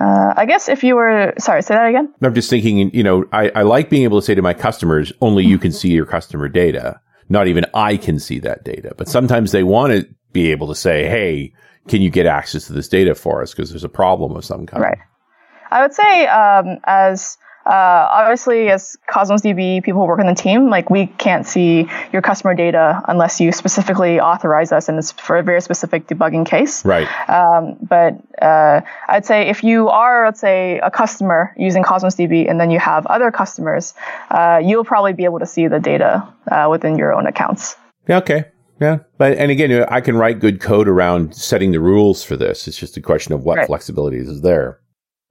Uh, 0.00 0.34
I 0.36 0.46
guess 0.46 0.68
if 0.68 0.82
you 0.82 0.96
were, 0.96 1.34
sorry, 1.38 1.62
say 1.62 1.74
that 1.74 1.86
again. 1.86 2.12
I'm 2.22 2.34
just 2.34 2.50
thinking, 2.50 2.90
you 2.94 3.02
know, 3.02 3.24
I, 3.32 3.50
I 3.54 3.62
like 3.62 3.90
being 3.90 4.02
able 4.04 4.20
to 4.20 4.26
say 4.26 4.34
to 4.34 4.42
my 4.42 4.54
customers, 4.54 5.12
only 5.20 5.44
you 5.44 5.58
can 5.58 5.72
see 5.72 5.90
your 5.90 6.06
customer 6.06 6.48
data. 6.48 7.00
Not 7.28 7.46
even 7.46 7.64
I 7.74 7.96
can 7.96 8.18
see 8.18 8.38
that 8.40 8.64
data. 8.64 8.94
But 8.96 9.08
sometimes 9.08 9.52
they 9.52 9.62
want 9.62 9.92
to 9.92 10.08
be 10.32 10.50
able 10.50 10.68
to 10.68 10.74
say, 10.74 11.08
hey, 11.08 11.52
can 11.88 12.02
you 12.02 12.10
get 12.10 12.26
access 12.26 12.66
to 12.66 12.72
this 12.72 12.88
data 12.88 13.14
for 13.14 13.42
us? 13.42 13.52
Because 13.52 13.70
there's 13.70 13.84
a 13.84 13.88
problem 13.88 14.36
of 14.36 14.44
some 14.44 14.66
kind. 14.66 14.82
Right. 14.82 14.98
I 15.70 15.82
would 15.82 15.94
say, 15.94 16.26
um, 16.26 16.78
as 16.84 17.38
uh, 17.66 18.08
obviously 18.10 18.68
as 18.68 18.96
Cosmos 19.06 19.42
DB 19.42 19.82
people 19.82 20.00
who 20.02 20.06
work 20.06 20.20
on 20.20 20.26
the 20.26 20.34
team, 20.34 20.68
like 20.70 20.90
we 20.90 21.06
can't 21.06 21.46
see 21.46 21.88
your 22.12 22.22
customer 22.22 22.54
data 22.54 23.02
unless 23.08 23.40
you 23.40 23.52
specifically 23.52 24.20
authorize 24.20 24.72
us, 24.72 24.88
and 24.88 24.98
it's 24.98 25.12
for 25.12 25.36
a 25.36 25.42
very 25.42 25.60
specific 25.60 26.06
debugging 26.06 26.46
case. 26.46 26.84
Right. 26.84 27.08
Um, 27.28 27.76
but 27.80 28.14
uh, 28.42 28.80
I'd 29.08 29.24
say 29.24 29.48
if 29.48 29.64
you 29.64 29.88
are, 29.88 30.26
let's 30.26 30.40
say, 30.40 30.78
a 30.80 30.90
customer 30.90 31.54
using 31.56 31.82
Cosmos 31.82 32.16
DB, 32.16 32.48
and 32.48 32.60
then 32.60 32.70
you 32.70 32.78
have 32.78 33.06
other 33.06 33.30
customers, 33.30 33.94
uh, 34.30 34.60
you'll 34.62 34.84
probably 34.84 35.12
be 35.12 35.24
able 35.24 35.38
to 35.38 35.46
see 35.46 35.66
the 35.68 35.80
data 35.80 36.26
uh, 36.50 36.68
within 36.70 36.96
your 36.96 37.14
own 37.14 37.26
accounts. 37.26 37.76
Yeah, 38.08 38.18
okay. 38.18 38.44
Yeah. 38.80 38.98
But, 39.18 39.38
and 39.38 39.50
again, 39.50 39.86
I 39.88 40.00
can 40.00 40.16
write 40.16 40.40
good 40.40 40.60
code 40.60 40.88
around 40.88 41.34
setting 41.34 41.72
the 41.72 41.80
rules 41.80 42.24
for 42.24 42.36
this. 42.36 42.66
It's 42.66 42.76
just 42.76 42.96
a 42.96 43.00
question 43.00 43.32
of 43.32 43.44
what 43.44 43.56
Right. 43.56 43.66
flexibility 43.66 44.18
is 44.18 44.40
there. 44.42 44.80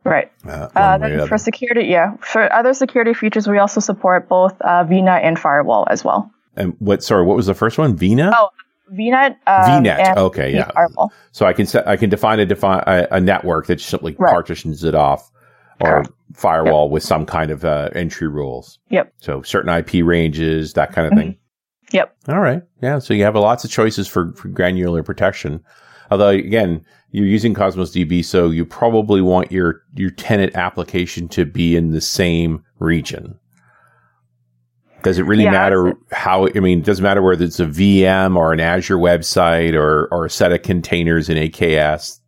Right. 0.05 0.31
Uh, 0.45 0.67
Uh, 0.75 0.97
one 0.97 1.01
way 1.09 1.15
or 1.15 1.17
then 1.19 1.27
for 1.27 1.37
security, 1.37 1.87
yeah, 1.89 2.15
for 2.21 2.51
other 2.51 2.73
security 2.73 3.13
features, 3.13 3.47
we 3.47 3.57
also 3.57 3.79
support 3.79 4.27
both 4.27 4.53
uh, 4.61 4.83
VNet 4.83 5.21
and 5.23 5.39
firewall 5.39 5.87
as 5.89 6.03
well. 6.03 6.29
and 6.57 6.75
what, 6.79 7.03
sorry, 7.03 7.25
what 7.25 7.35
was 7.37 7.45
the 7.47 7.53
first 7.53 7.77
one? 7.77 7.97
VNet? 7.97 8.33
Oh, 8.35 8.49
VNet. 8.91 9.37
Um, 9.47 9.83
VNet, 9.85 9.99
and 9.99 10.17
okay, 10.19 10.53
yeah. 10.53 10.69
Firewall. 10.71 11.11
So 11.31 11.45
I 11.45 11.53
can 11.53 11.65
set, 11.65 11.87
I 11.87 11.95
can 11.95 12.09
define 12.09 12.39
a 12.39 12.45
define 12.45 12.83
a, 12.85 13.07
a 13.11 13.19
network 13.21 13.67
that 13.67 13.79
simply 13.81 14.15
Right. 14.19 14.31
partitions 14.31 14.83
it 14.83 14.93
off 14.93 15.31
or 15.79 15.87
Correct. 16.03 16.09
firewall 16.33 16.89
with 16.89 17.01
some 17.01 17.25
kind 17.25 17.49
of 17.49 17.63
uh, 17.65 17.89
entry 17.95 18.27
rules. 18.27 18.79
Yep. 18.89 19.13
So 19.17 19.41
certain 19.41 19.73
IP 19.73 20.05
ranges, 20.05 20.73
that 20.73 20.91
kind 20.91 21.07
of 21.11 21.17
thing. 21.17 21.37
Yep. 21.91 22.15
All 22.27 22.39
right. 22.39 22.61
Yeah. 22.81 22.99
So 22.99 23.13
you 23.13 23.23
have 23.23 23.35
lots 23.35 23.63
of 23.63 23.71
choices 23.71 24.07
for, 24.07 24.33
for 24.33 24.47
granular 24.49 25.01
protection. 25.01 25.63
Although 26.13 26.29
again, 26.29 26.85
you're 27.09 27.25
using 27.25 27.55
Cosmos 27.55 27.89
DB, 27.91 28.23
so 28.23 28.51
you 28.51 28.65
probably 28.65 29.19
want 29.19 29.51
your, 29.51 29.81
your 29.95 30.11
tenant 30.11 30.55
application 30.55 31.27
to 31.29 31.43
be 31.43 31.75
in 31.75 31.89
the 31.89 32.01
same 32.01 32.63
region. 32.77 33.39
Does 35.01 35.17
it 35.17 35.23
really 35.23 35.43
Yeah, 35.45 35.51
matter 35.51 35.93
how, 36.11 36.47
I 36.55 36.59
mean, 36.59 36.79
it 36.79 36.85
doesn't 36.85 37.01
matter 37.01 37.23
whether 37.23 37.43
it's 37.43 37.59
a 37.59 37.65
VM 37.65 38.37
or 38.37 38.53
an 38.53 38.59
Azure 38.59 38.97
website 38.97 39.73
or, 39.73 40.07
or 40.11 40.25
a 40.25 40.29
set 40.29 40.51
of 40.51 40.61
containers 40.61 41.29
in 41.29 41.37
AKS, 41.37 42.19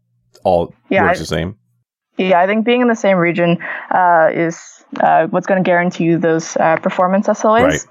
all 0.44 0.74
Yeah, 0.90 1.04
works 1.04 1.20
I- 1.20 1.22
the 1.22 1.26
same. 1.28 1.58
Yeah, 2.18 2.40
I 2.40 2.48
think 2.48 2.66
being 2.66 2.82
in 2.82 2.88
the 2.88 2.96
same 2.96 3.18
region 3.18 3.60
uh, 3.92 4.30
is 4.34 4.58
uh, 5.02 5.28
what's 5.28 5.46
going 5.46 5.62
to 5.64 5.68
guarantee 5.68 6.06
you 6.06 6.18
those 6.18 6.58
uh, 6.58 6.78
performance 6.78 7.28
SLAs. 7.28 7.64
Right. 7.64 7.86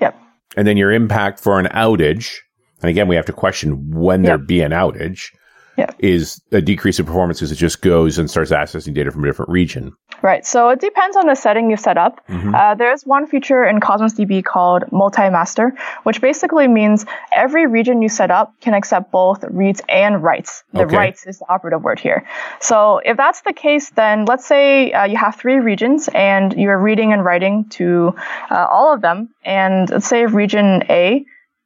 Yep. 0.00 0.20
And 0.56 0.66
then 0.66 0.76
your 0.76 0.90
impact 0.90 1.38
for 1.38 1.60
an 1.60 1.66
outage, 1.66 2.38
and 2.82 2.90
again, 2.90 3.08
we 3.08 3.16
have 3.16 3.26
to 3.26 3.32
question 3.32 3.90
when 3.90 4.22
there 4.22 4.38
be 4.38 4.60
an 4.62 4.72
outage, 4.72 5.32
Yep. 5.76 5.94
is 6.00 6.42
a 6.52 6.60
decrease 6.60 6.98
in 6.98 7.06
performance 7.06 7.38
because 7.38 7.52
it 7.52 7.56
just 7.56 7.80
goes 7.80 8.18
and 8.18 8.28
starts 8.28 8.50
accessing 8.50 8.92
data 8.92 9.10
from 9.10 9.24
a 9.24 9.26
different 9.28 9.50
region. 9.50 9.92
Right. 10.20 10.44
So 10.44 10.68
it 10.68 10.80
depends 10.80 11.16
on 11.16 11.26
the 11.26 11.34
setting 11.34 11.70
you've 11.70 11.80
set 11.80 11.96
up. 11.96 12.20
Mhm. 12.28 12.54
Uh, 12.54 12.74
there's 12.74 13.04
one 13.06 13.26
feature 13.26 13.64
in 13.64 13.80
Cosmos 13.80 14.12
DB 14.12 14.42
called 14.44 14.84
multi-master, 14.92 15.72
which 16.02 16.20
basically 16.20 16.68
means 16.68 17.06
every 17.32 17.66
region 17.66 18.02
you 18.02 18.10
set 18.10 18.30
up 18.30 18.52
can 18.60 18.74
accept 18.74 19.10
both 19.10 19.42
reads 19.48 19.80
and 19.88 20.22
writes. 20.22 20.64
The 20.74 20.82
Okay. 20.82 20.96
writes 20.96 21.26
is 21.26 21.38
the 21.38 21.46
operative 21.48 21.82
word 21.82 21.98
here. 21.98 22.24
So 22.58 23.00
if 23.06 23.16
that's 23.16 23.40
the 23.42 23.54
case, 23.54 23.88
then 23.90 24.26
let's 24.26 24.44
say 24.46 24.92
uh, 24.92 25.04
you 25.04 25.16
have 25.16 25.36
three 25.36 25.60
regions 25.60 26.10
and 26.14 26.52
you're 26.54 26.78
reading 26.78 27.14
and 27.14 27.24
writing 27.24 27.64
to 27.70 28.14
uh, 28.50 28.66
all 28.70 28.92
of 28.92 29.00
them. 29.00 29.30
And 29.46 29.88
let's 29.88 30.06
say 30.08 30.26
region 30.26 30.82
A 30.90 31.24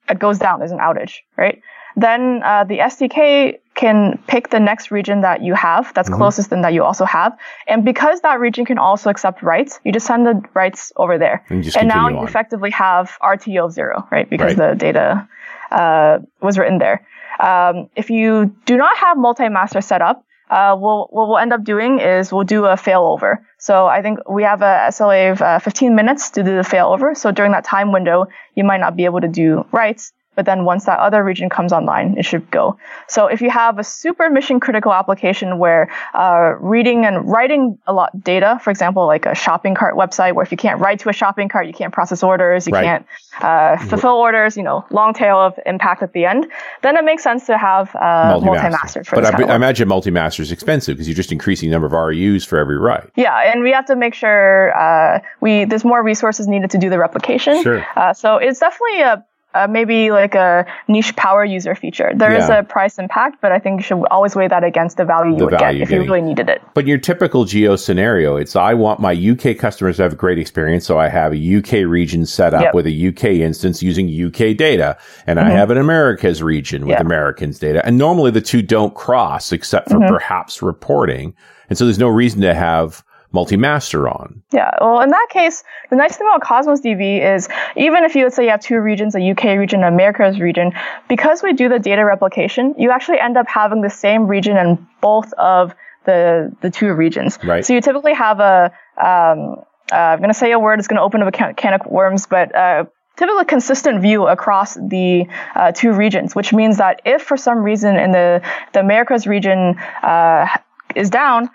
it 0.09 0.19
goes 0.19 0.38
down, 0.38 0.59
there's 0.59 0.73
an 0.73 0.79
outage, 0.79 1.14
right? 1.37 1.61
Then 1.97 2.43
uh, 2.45 2.64
the 2.64 2.79
SDK 2.79 3.59
can 3.75 4.19
pick 4.27 4.51
the 4.51 4.59
next 4.61 4.90
region 4.90 5.21
that 5.21 5.43
you 5.43 5.55
have 5.55 5.93
that's 5.95 6.11
Mhm. 6.11 6.17
closest 6.17 6.51
and 6.53 6.62
that 6.64 6.73
you 6.73 6.83
also 6.83 7.05
have. 7.05 7.37
And 7.69 7.85
because 7.85 8.21
that 8.23 8.40
region 8.40 8.64
can 8.64 8.79
also 8.79 9.11
accept 9.11 9.43
writes, 9.43 9.81
you 9.85 9.93
just 9.93 10.07
send 10.07 10.27
the 10.27 10.43
writes 10.55 10.93
over 10.97 11.19
there. 11.19 11.45
And 11.51 11.64
and 11.77 11.88
now 11.88 12.09
you 12.09 12.19
on. 12.19 12.25
effectively 12.25 12.71
have 12.71 13.17
RTO 13.23 13.64
of 13.67 13.73
zero, 13.73 14.07
right? 14.11 14.29
Because 14.29 14.57
Right. 14.57 14.71
the 14.71 14.77
data 14.77 15.27
uh, 15.71 16.19
was 16.40 16.59
written 16.59 16.79
there. 16.79 17.05
Um, 17.40 17.88
if 17.97 18.11
you 18.11 18.55
do 18.64 18.77
not 18.77 18.97
have 18.99 19.17
multi-master 19.17 19.81
set 19.81 20.03
up, 20.03 20.25
uh, 20.51 20.77
we'll, 20.79 21.09
what 21.11 21.29
we'll 21.29 21.39
end 21.39 21.53
up 21.53 21.65
doing 21.65 22.01
is 22.01 22.33
we'll 22.33 22.45
do 22.45 22.65
a 22.67 22.75
failover. 22.75 23.39
So 23.59 23.87
I 23.87 24.03
think 24.03 24.29
we 24.29 24.43
have 24.43 24.63
a 24.63 24.87
SLA 24.89 25.33
of 25.33 25.43
uh, 25.43 25.59
15 25.59 25.95
minutes 25.95 26.31
to 26.31 26.43
do 26.43 26.57
the 26.57 26.63
failover. 26.63 27.17
So 27.17 27.31
during 27.31 27.53
that 27.53 27.65
time 27.65 27.93
window, 27.93 28.27
you 28.55 28.65
might 28.65 28.81
not 28.81 28.97
be 28.97 29.05
able 29.05 29.21
to 29.21 29.29
do 29.29 29.67
writes, 29.73 30.13
but 30.35 30.47
then 30.47 30.64
once 30.64 30.85
that 30.87 30.99
other 30.99 31.23
region 31.23 31.49
comes 31.49 31.73
online, 31.73 32.16
it 32.18 32.25
should 32.25 32.51
go. 32.51 32.77
So 33.09 33.27
if 33.27 33.40
you 33.40 33.51
have 33.51 33.79
a 33.79 33.85
super 33.85 34.29
mission 34.31 34.61
critical 34.61 34.92
application 34.92 35.59
where 35.59 35.90
uh, 36.14 36.55
reading 36.61 37.05
and 37.07 37.29
writing 37.31 37.79
a 37.87 37.92
lot 37.92 38.11
data, 38.23 38.59
for 38.62 38.70
example, 38.70 39.07
like 39.07 39.27
a 39.27 39.35
shopping 39.35 39.75
cart 39.75 39.94
website, 39.97 40.35
where 40.35 40.44
if 40.44 40.51
you 40.51 40.57
can't 40.57 40.81
write 40.81 41.01
to 41.01 41.09
a 41.09 41.12
shopping 41.12 41.49
cart, 41.49 41.66
you 41.66 41.73
can't 41.73 41.92
process 41.92 42.23
orders, 42.23 42.66
you 42.66 42.73
Right. 42.73 42.85
can't 42.85 43.07
uh, 43.40 43.77
fulfill 43.88 44.14
orders, 44.14 44.57
you 44.57 44.62
know, 44.62 44.85
long 44.90 45.14
tail 45.14 45.38
of 45.38 45.59
impact 45.66 46.03
at 46.03 46.12
the 46.12 46.25
end, 46.25 46.47
then 46.83 46.97
it 46.97 47.05
makes 47.05 47.23
sense 47.23 47.47
to 47.47 47.57
have 47.57 47.94
uh, 47.94 48.40
multi-master. 48.42 49.05
for 49.05 49.16
But 49.16 49.27
I, 49.27 49.29
of 49.44 49.51
I 49.51 49.55
imagine 49.55 49.87
multi-master 49.88 50.42
is 50.42 50.51
expensive 50.51 50.97
because 50.97 51.09
you're 51.09 51.14
just 51.14 51.33
increasing 51.33 51.68
the 51.70 51.75
number 51.75 51.87
of 51.87 51.92
RUs 51.92 52.44
for 52.44 52.59
every 52.59 52.79
write. 52.79 53.11
Yeah, 53.16 53.37
and 53.53 53.62
we 53.62 53.70
have 53.70 53.87
to 53.87 53.97
make 53.97 54.14
sure 54.14 54.77
uh, 54.77 55.20
we 55.40 55.64
there's 55.64 55.85
more 55.85 56.03
resources 56.03 56.49
needed 56.49 56.70
to 56.73 56.79
do 56.79 56.90
the 56.90 56.99
replication. 56.99 57.62
Sure. 57.62 57.87
Uh, 57.97 58.12
so 58.12 58.37
it's 58.37 58.59
definitely 58.61 59.01
a, 59.03 59.25
a 59.55 59.69
maybe 59.69 60.11
like 60.11 60.35
a 60.35 60.67
niche 60.88 61.14
power 61.17 61.45
user 61.45 61.75
feature. 61.75 62.11
There 62.14 62.35
is 62.35 62.49
Yeah. 62.49 62.59
a 62.59 62.62
price 62.64 62.99
impact, 62.99 63.38
but 63.40 63.53
I 63.53 63.59
think 63.59 63.79
you 63.81 63.83
should 63.85 64.05
always 64.11 64.35
weigh 64.35 64.49
that 64.49 64.64
against 64.64 64.97
the 64.97 65.05
value 65.05 65.33
you 65.33 65.38
The 65.38 65.45
would 65.47 65.59
value 65.59 65.79
get 65.79 65.83
if 65.83 65.90
you're 65.90 66.03
you 66.03 66.09
really 66.12 66.23
needed 66.27 66.49
it. 66.49 66.61
But 66.75 66.87
your 66.87 66.99
typical 66.99 67.45
geo 67.45 67.77
scenario, 67.77 68.37
it's 68.37 68.57
I 68.57 68.75
want 68.75 69.01
my 69.01 69.12
UK 69.12 69.55
customers 69.59 69.97
to 69.99 70.03
have 70.05 70.12
a 70.12 70.17
great 70.17 70.38
experience, 70.38 70.85
so 70.87 70.99
I 70.99 71.09
have 71.09 71.33
a 71.33 71.37
UK 71.38 71.85
region 71.85 72.27
set 72.27 72.53
up 72.55 72.62
Yep. 72.62 72.75
with 72.75 72.87
a 72.87 72.90
UK 72.93 73.43
instance 73.43 73.83
using 73.83 74.09
UK 74.09 74.55
data, 74.55 74.97
and 75.27 75.38
I 75.38 75.51
have 75.51 75.71
an 75.71 75.79
Americas 75.79 76.43
region 76.43 76.87
with 76.87 76.97
Mm-hmm. 76.97 77.03
Yeah. 77.03 77.07
Americans 77.07 77.59
data. 77.59 77.85
And 77.87 77.97
normally 77.99 78.31
the 78.31 78.40
two 78.40 78.62
don't 78.62 78.95
cross 78.95 79.53
except 79.53 79.88
for 79.90 79.99
Mhm. 79.99 80.09
perhaps 80.09 80.62
reporting. 80.62 81.35
And 81.69 81.79
so 81.79 81.85
there's 81.85 81.99
no 81.99 82.09
reason 82.09 82.40
to 82.43 82.55
have 82.55 83.03
multi-master 83.35 84.09
on. 84.09 84.42
Yeah, 84.53 84.70
well, 84.81 85.01
in 85.01 85.11
that 85.11 85.27
case, 85.29 85.64
the 85.90 85.97
nice 85.97 86.16
thing 86.16 86.27
about 86.27 86.40
Cosmos 86.40 86.81
DB 86.81 87.35
is 87.35 87.49
even 87.77 88.05
if 88.05 88.14
you 88.14 88.23
let's 88.23 88.37
say 88.37 88.44
you 88.44 88.51
have 88.51 88.61
two 88.61 88.79
regions, 88.79 89.14
a 89.14 89.31
UK 89.31 89.59
region, 89.59 89.83
and 89.83 89.92
Americas 89.92 90.40
region, 90.40 90.73
because 91.09 91.42
we 91.42 91.53
do 91.53 91.68
the 91.68 91.81
data 91.81 92.05
replication, 92.05 92.75
you 92.79 92.92
actually 92.92 93.18
end 93.18 93.37
up 93.37 93.47
having 93.49 93.83
the 93.83 93.90
same 93.90 94.29
region 94.29 94.57
in 94.57 94.87
both 95.01 95.33
of 95.35 95.75
the 96.07 96.55
the 96.62 96.70
two 96.70 96.94
regions. 96.94 97.38
Right. 97.44 97.66
So 97.66 97.75
you 97.75 97.81
typically 97.81 98.14
have 98.14 98.38
a 98.38 98.73
um, 98.97 99.57
uh, 99.92 99.97
I'm 99.97 100.18
going 100.20 100.31
to 100.31 100.35
say 100.35 100.53
a 100.53 100.59
word 100.59 100.79
that's 100.79 100.88
going 100.88 100.99
to 100.99 101.03
open 101.03 101.20
up 101.20 101.29
a 101.29 101.33
can, 101.33 101.55
can 101.55 101.75
of 101.75 101.85
worms, 101.87 102.27
but 102.27 102.55
uh, 102.55 102.85
typically 103.16 103.44
consistent 103.44 104.01
view 104.01 104.27
across 104.27 104.75
the 104.75 105.27
uh, 105.55 105.73
two 105.73 105.92
regions, 105.92 106.35
which 106.35 106.53
means 106.53 106.79
that 106.79 107.03
if 107.05 107.23
for 107.23 107.37
some 107.37 107.59
reason 107.59 107.97
in 107.97 108.12
the 108.12 108.42
the 108.73 108.81
Americas 108.81 109.27
region 109.27 109.77
uh, 110.03 110.47
is 110.94 111.11
down, 111.11 111.51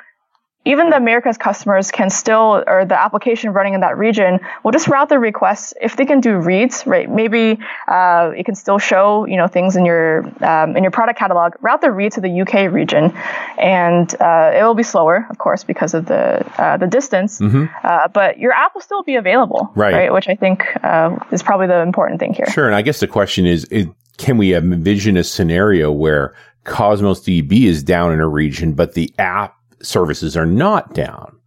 even 0.65 0.89
the 0.89 0.97
Americas 0.97 1.37
customers 1.37 1.89
can 1.89 2.09
still, 2.09 2.63
or 2.67 2.83
the 2.83 2.99
application 2.99 3.53
running 3.53 3.75
in 3.75 3.79
that 3.79 3.97
region 3.97 4.39
will 4.63 4.71
just 4.71 4.89
route 4.89 5.07
the 5.07 5.17
requests. 5.17 5.73
If 5.81 5.95
they 5.95 6.05
can 6.05 6.19
do 6.19 6.35
reads, 6.35 6.85
right? 6.85 7.09
Maybe 7.09 7.57
uh, 7.87 8.31
it 8.35 8.45
can 8.45 8.55
still 8.55 8.77
show, 8.77 9.25
you 9.25 9.37
know, 9.37 9.47
things 9.47 9.77
in 9.77 9.85
your 9.85 10.25
um, 10.43 10.75
in 10.75 10.83
your 10.83 10.91
product 10.91 11.17
catalog. 11.17 11.53
Route 11.61 11.79
the 11.79 11.91
read 11.91 12.11
to 12.13 12.21
the 12.21 12.41
UK 12.41 12.71
region, 12.71 13.13
and 13.57 14.13
uh, 14.21 14.51
it 14.53 14.61
will 14.63 14.75
be 14.75 14.83
slower, 14.83 15.25
of 15.29 15.37
course, 15.37 15.63
because 15.63 15.93
of 15.93 16.05
the 16.07 16.45
uh, 16.61 16.75
the 16.75 16.87
distance. 16.87 17.39
Mm-hmm. 17.39 17.65
Uh, 17.81 18.09
but 18.09 18.37
your 18.37 18.51
app 18.51 18.75
will 18.75 18.81
still 18.81 19.03
be 19.03 19.15
available, 19.15 19.71
right? 19.75 19.93
right? 19.93 20.13
Which 20.13 20.27
I 20.27 20.35
think 20.35 20.65
uh, 20.83 21.17
is 21.31 21.41
probably 21.41 21.67
the 21.67 21.79
important 21.79 22.19
thing 22.19 22.33
here. 22.33 22.47
Sure, 22.47 22.65
and 22.65 22.75
I 22.75 22.81
guess 22.81 22.99
the 22.99 23.07
question 23.07 23.45
is, 23.45 23.63
is 23.65 23.87
can 24.17 24.37
we 24.37 24.53
envision 24.53 25.15
a 25.15 25.23
scenario 25.23 25.89
where 25.89 26.35
Cosmos 26.65 27.21
DB 27.21 27.63
is 27.63 27.81
down 27.81 28.11
in 28.11 28.19
a 28.19 28.27
region, 28.27 28.73
but 28.73 28.93
the 28.93 29.13
app 29.17 29.55
services 29.81 30.35
are 30.37 30.45
not 30.45 30.93
down. 30.93 31.39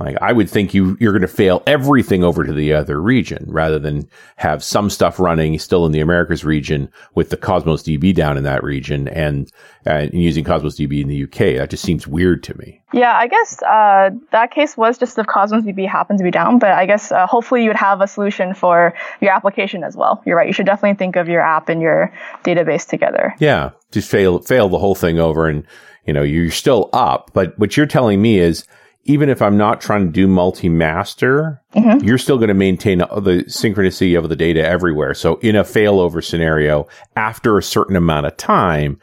Like 0.00 0.16
I 0.20 0.32
would 0.32 0.48
think 0.48 0.74
you 0.74 0.96
you're 1.00 1.12
going 1.12 1.22
to 1.22 1.28
fail 1.28 1.62
everything 1.66 2.22
over 2.22 2.44
to 2.44 2.52
the 2.52 2.72
other 2.72 3.00
region 3.00 3.44
rather 3.48 3.78
than 3.78 4.08
have 4.36 4.62
some 4.62 4.90
stuff 4.90 5.18
running 5.18 5.58
still 5.58 5.86
in 5.86 5.92
the 5.92 6.00
Americas 6.00 6.44
region 6.44 6.88
with 7.14 7.30
the 7.30 7.36
Cosmos 7.36 7.82
DB 7.82 8.14
down 8.14 8.36
in 8.36 8.44
that 8.44 8.62
region 8.62 9.08
and, 9.08 9.50
uh, 9.86 10.06
using 10.12 10.44
Cosmos 10.44 10.76
DB 10.78 11.02
in 11.02 11.08
the 11.08 11.24
UK. 11.24 11.56
That 11.56 11.70
just 11.70 11.84
seems 11.84 12.06
weird 12.06 12.42
to 12.44 12.56
me. 12.58 12.80
Yeah, 12.92 13.16
I 13.16 13.26
guess 13.26 13.60
uh, 13.62 14.10
that 14.30 14.50
case 14.50 14.76
was 14.76 14.98
just 14.98 15.18
if 15.18 15.26
Cosmos 15.26 15.64
DB 15.64 15.88
happened 15.88 16.18
to 16.18 16.24
be 16.24 16.30
down, 16.30 16.58
but 16.58 16.70
I 16.70 16.86
guess 16.86 17.10
uh, 17.10 17.26
hopefully 17.26 17.64
you 17.64 17.70
would 17.70 17.76
have 17.76 18.00
a 18.00 18.06
solution 18.06 18.54
for 18.54 18.94
your 19.20 19.32
application 19.32 19.82
as 19.82 19.96
well. 19.96 20.22
You're 20.24 20.36
right. 20.36 20.46
You 20.46 20.52
should 20.52 20.66
definitely 20.66 20.96
think 20.96 21.16
of 21.16 21.28
your 21.28 21.42
app 21.42 21.68
and 21.68 21.82
your 21.82 22.12
database 22.44 22.86
together. 22.86 23.34
Yeah, 23.40 23.70
just 23.90 24.08
fail 24.08 24.38
fail 24.40 24.68
the 24.68 24.78
whole 24.78 24.94
thing 24.94 25.18
over 25.18 25.48
and 25.48 25.66
you 26.08 26.14
know, 26.14 26.22
you're 26.22 26.50
still 26.50 26.88
up. 26.94 27.30
But 27.34 27.56
what 27.58 27.76
you're 27.76 27.86
telling 27.86 28.22
me 28.22 28.38
is 28.38 28.66
even 29.04 29.28
if 29.28 29.42
I'm 29.42 29.58
not 29.58 29.82
trying 29.82 30.06
to 30.06 30.12
do 30.12 30.26
multi-master, 30.26 31.62
mm-hmm. 31.74 32.02
you're 32.04 32.16
still 32.16 32.38
going 32.38 32.48
to 32.48 32.54
maintain 32.54 32.98
the 32.98 33.44
synchronicity 33.46 34.18
of 34.18 34.30
the 34.30 34.34
data 34.34 34.66
everywhere. 34.66 35.12
So 35.12 35.36
in 35.36 35.54
a 35.54 35.64
failover 35.64 36.24
scenario, 36.24 36.88
after 37.14 37.58
a 37.58 37.62
certain 37.62 37.94
amount 37.94 38.24
of 38.24 38.38
time, 38.38 38.98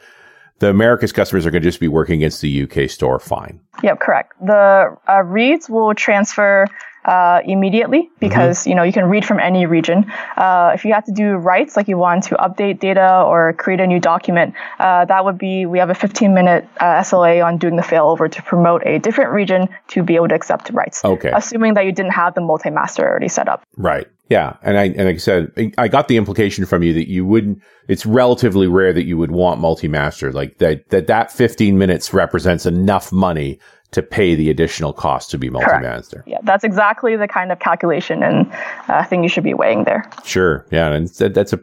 the 0.58 0.68
Americas 0.68 1.12
customers 1.12 1.46
are 1.46 1.52
going 1.52 1.62
to 1.62 1.68
just 1.68 1.78
be 1.78 1.86
working 1.86 2.16
against 2.16 2.40
the 2.40 2.62
UK 2.64 2.90
store 2.90 3.20
fine. 3.20 3.60
Yep, 3.84 4.00
correct. 4.00 4.32
The 4.44 4.96
uh, 5.08 5.22
reads 5.22 5.70
will 5.70 5.94
transfer 5.94 6.66
uh, 7.06 7.40
immediately 7.44 8.10
because 8.18 8.60
mm-hmm. 8.60 8.70
you 8.70 8.74
know 8.74 8.82
you 8.82 8.92
can 8.92 9.06
read 9.06 9.24
from 9.24 9.38
any 9.38 9.64
region. 9.64 10.10
Uh, 10.36 10.72
if 10.74 10.84
you 10.84 10.92
have 10.92 11.04
to 11.04 11.12
do 11.12 11.34
writes, 11.34 11.76
like 11.76 11.88
you 11.88 11.96
want 11.96 12.24
to 12.24 12.34
update 12.34 12.80
data 12.80 13.22
or 13.22 13.52
create 13.54 13.80
a 13.80 13.86
new 13.86 14.00
document, 14.00 14.54
uh, 14.78 15.04
that 15.04 15.24
would 15.24 15.38
be 15.38 15.66
we 15.66 15.78
have 15.78 15.90
a 15.90 15.94
15 15.94 16.34
minute 16.34 16.68
uh, 16.80 17.00
SLA 17.00 17.44
on 17.44 17.58
doing 17.58 17.76
the 17.76 17.82
failover 17.82 18.30
to 18.30 18.42
promote 18.42 18.82
a 18.84 18.98
different 18.98 19.30
region 19.30 19.68
to 19.88 20.02
be 20.02 20.16
able 20.16 20.28
to 20.28 20.34
accept 20.34 20.70
writes. 20.70 21.04
Okay. 21.04 21.30
Assuming 21.32 21.74
that 21.74 21.84
you 21.84 21.92
didn't 21.92 22.12
have 22.12 22.34
the 22.34 22.40
multi-master 22.40 23.06
already 23.08 23.28
set 23.28 23.48
up. 23.48 23.62
Right. 23.76 24.08
Yeah, 24.28 24.56
and 24.60 24.76
I 24.76 24.84
and 24.86 25.04
like 25.04 25.14
I 25.14 25.18
said, 25.18 25.72
I 25.78 25.86
got 25.86 26.08
the 26.08 26.16
implication 26.16 26.66
from 26.66 26.82
you 26.82 26.92
that 26.94 27.08
you 27.08 27.24
wouldn't. 27.24 27.62
It's 27.86 28.04
relatively 28.04 28.66
rare 28.66 28.92
that 28.92 29.04
you 29.04 29.16
would 29.16 29.30
want 29.30 29.60
multi-master. 29.60 30.32
Like 30.32 30.58
that 30.58 30.88
that 30.88 31.06
that 31.06 31.30
15 31.30 31.78
minutes 31.78 32.12
represents 32.12 32.66
enough 32.66 33.12
money 33.12 33.60
to 33.92 34.02
pay 34.02 34.34
the 34.34 34.50
additional 34.50 34.92
cost 34.92 35.30
to 35.30 35.38
be 35.38 35.48
multi-master. 35.48 36.24
Yeah, 36.26 36.38
that's 36.42 36.64
exactly 36.64 37.16
the 37.16 37.28
kind 37.28 37.52
of 37.52 37.58
calculation 37.58 38.22
and 38.22 38.50
uh, 38.88 39.04
thing 39.04 39.22
you 39.22 39.28
should 39.28 39.44
be 39.44 39.54
weighing 39.54 39.84
there. 39.84 40.10
Sure. 40.24 40.66
Yeah, 40.70 40.92
and 40.92 41.08
that's 41.08 41.52
a. 41.52 41.60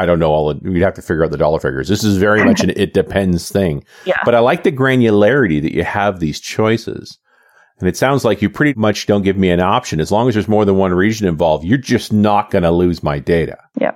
I 0.00 0.06
don't 0.06 0.18
know 0.18 0.30
all. 0.30 0.50
Of, 0.50 0.62
we'd 0.62 0.82
have 0.82 0.94
to 0.94 1.02
figure 1.02 1.24
out 1.24 1.30
the 1.30 1.36
dollar 1.36 1.60
figures. 1.60 1.88
This 1.88 2.04
is 2.04 2.16
very 2.16 2.44
much 2.44 2.62
an 2.62 2.70
it 2.76 2.94
depends 2.94 3.50
thing. 3.50 3.84
Yeah. 4.04 4.20
But 4.24 4.34
I 4.34 4.40
like 4.40 4.62
the 4.62 4.72
granularity 4.72 5.60
that 5.62 5.74
you 5.74 5.84
have 5.84 6.20
these 6.20 6.40
choices. 6.40 7.18
And 7.78 7.88
it 7.88 7.96
sounds 7.96 8.24
like 8.24 8.40
you 8.40 8.48
pretty 8.48 8.78
much 8.78 9.06
don't 9.06 9.22
give 9.22 9.36
me 9.36 9.50
an 9.50 9.60
option. 9.60 10.00
As 10.00 10.10
long 10.10 10.28
as 10.28 10.34
there's 10.34 10.48
more 10.48 10.64
than 10.64 10.76
one 10.76 10.94
region 10.94 11.28
involved, 11.28 11.62
you're 11.62 11.76
just 11.76 12.10
not 12.10 12.50
going 12.50 12.62
to 12.62 12.70
lose 12.70 13.02
my 13.02 13.18
data. 13.18 13.58
Yeah. 13.78 13.92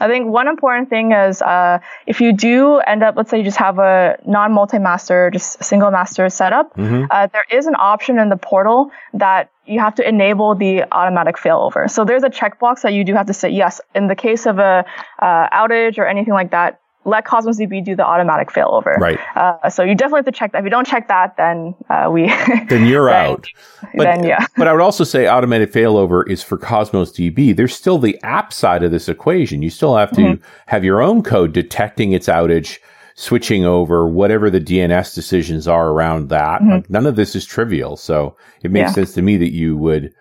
I 0.00 0.08
think 0.08 0.28
one 0.28 0.48
important 0.48 0.88
thing 0.88 1.12
is 1.12 1.42
uh, 1.42 1.78
if 2.06 2.20
you 2.20 2.32
do 2.32 2.78
end 2.78 3.02
up, 3.02 3.16
let's 3.16 3.30
say 3.30 3.38
you 3.38 3.44
just 3.44 3.58
have 3.58 3.78
a 3.78 4.18
non 4.26 4.52
multi 4.52 4.78
master, 4.78 5.30
just 5.30 5.62
single 5.62 5.90
master 5.90 6.28
setup, 6.30 6.74
mm-hmm. 6.74 7.04
uh, 7.10 7.26
there 7.26 7.44
is 7.50 7.66
an 7.66 7.74
option 7.78 8.18
in 8.18 8.30
the 8.30 8.36
portal 8.36 8.90
that 9.14 9.50
you 9.66 9.78
have 9.78 9.94
to 9.96 10.08
enable 10.08 10.54
the 10.54 10.82
automatic 10.90 11.36
failover. 11.36 11.88
So 11.88 12.04
there's 12.04 12.24
a 12.24 12.30
checkbox 12.30 12.82
that 12.82 12.92
you 12.92 13.04
do 13.04 13.14
have 13.14 13.26
to 13.26 13.34
say 13.34 13.50
yes. 13.50 13.80
In 13.94 14.08
the 14.08 14.16
case 14.16 14.46
of 14.46 14.58
a 14.58 14.84
uh, 15.20 15.48
outage 15.50 15.98
or 15.98 16.06
anything 16.06 16.34
like 16.34 16.50
that, 16.50 16.79
let 17.04 17.24
Cosmos 17.24 17.58
DB 17.58 17.82
do 17.82 17.96
the 17.96 18.04
automatic 18.04 18.50
failover. 18.50 18.96
Right. 18.98 19.18
Uh, 19.34 19.70
so 19.70 19.82
you 19.82 19.94
definitely 19.94 20.18
have 20.18 20.26
to 20.26 20.32
check 20.32 20.52
that. 20.52 20.58
If 20.58 20.64
you 20.64 20.70
don't 20.70 20.86
check 20.86 21.08
that, 21.08 21.36
then 21.36 21.74
uh, 21.88 22.10
we 22.12 22.26
then 22.68 22.86
you're 22.86 23.06
then, 23.06 23.26
out. 23.26 23.48
But, 23.94 24.04
then 24.04 24.24
yeah. 24.24 24.46
but 24.56 24.68
I 24.68 24.72
would 24.72 24.82
also 24.82 25.04
say 25.04 25.26
automatic 25.26 25.72
failover 25.72 26.28
is 26.28 26.42
for 26.42 26.58
Cosmos 26.58 27.12
DB. 27.12 27.56
There's 27.56 27.74
still 27.74 27.98
the 27.98 28.20
app 28.22 28.52
side 28.52 28.82
of 28.82 28.90
this 28.90 29.08
equation. 29.08 29.62
You 29.62 29.70
still 29.70 29.96
have 29.96 30.10
to 30.12 30.20
mm-hmm. 30.20 30.44
have 30.66 30.84
your 30.84 31.00
own 31.00 31.22
code 31.22 31.52
detecting 31.52 32.12
its 32.12 32.26
outage, 32.26 32.78
switching 33.14 33.64
over, 33.64 34.06
whatever 34.06 34.50
the 34.50 34.60
DNS 34.60 35.14
decisions 35.14 35.66
are 35.66 35.88
around 35.88 36.28
that. 36.28 36.60
Mm-hmm. 36.60 36.70
Like, 36.70 36.90
none 36.90 37.06
of 37.06 37.16
this 37.16 37.34
is 37.34 37.46
trivial. 37.46 37.96
So 37.96 38.36
it 38.62 38.70
makes 38.70 38.90
yeah. 38.90 38.94
sense 38.94 39.14
to 39.14 39.22
me 39.22 39.38
that 39.38 39.52
you 39.52 39.76
would 39.78 40.12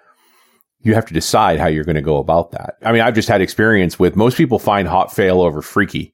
you 0.81 0.93
have 0.93 1.05
to 1.05 1.13
decide 1.13 1.59
how 1.59 1.67
you're 1.67 1.83
going 1.83 1.95
to 1.95 2.01
go 2.01 2.19
about 2.19 2.51
that. 2.51 2.77
I 2.83 2.93
mean, 2.93 3.01
I've 3.01 3.13
just 3.13 3.27
had 3.27 3.41
experience 3.41 3.99
with 3.99 4.15
most 4.15 4.37
people 4.37 4.59
find 4.59 4.87
hot 4.87 5.09
failover 5.09 5.61
freaky 5.61 6.13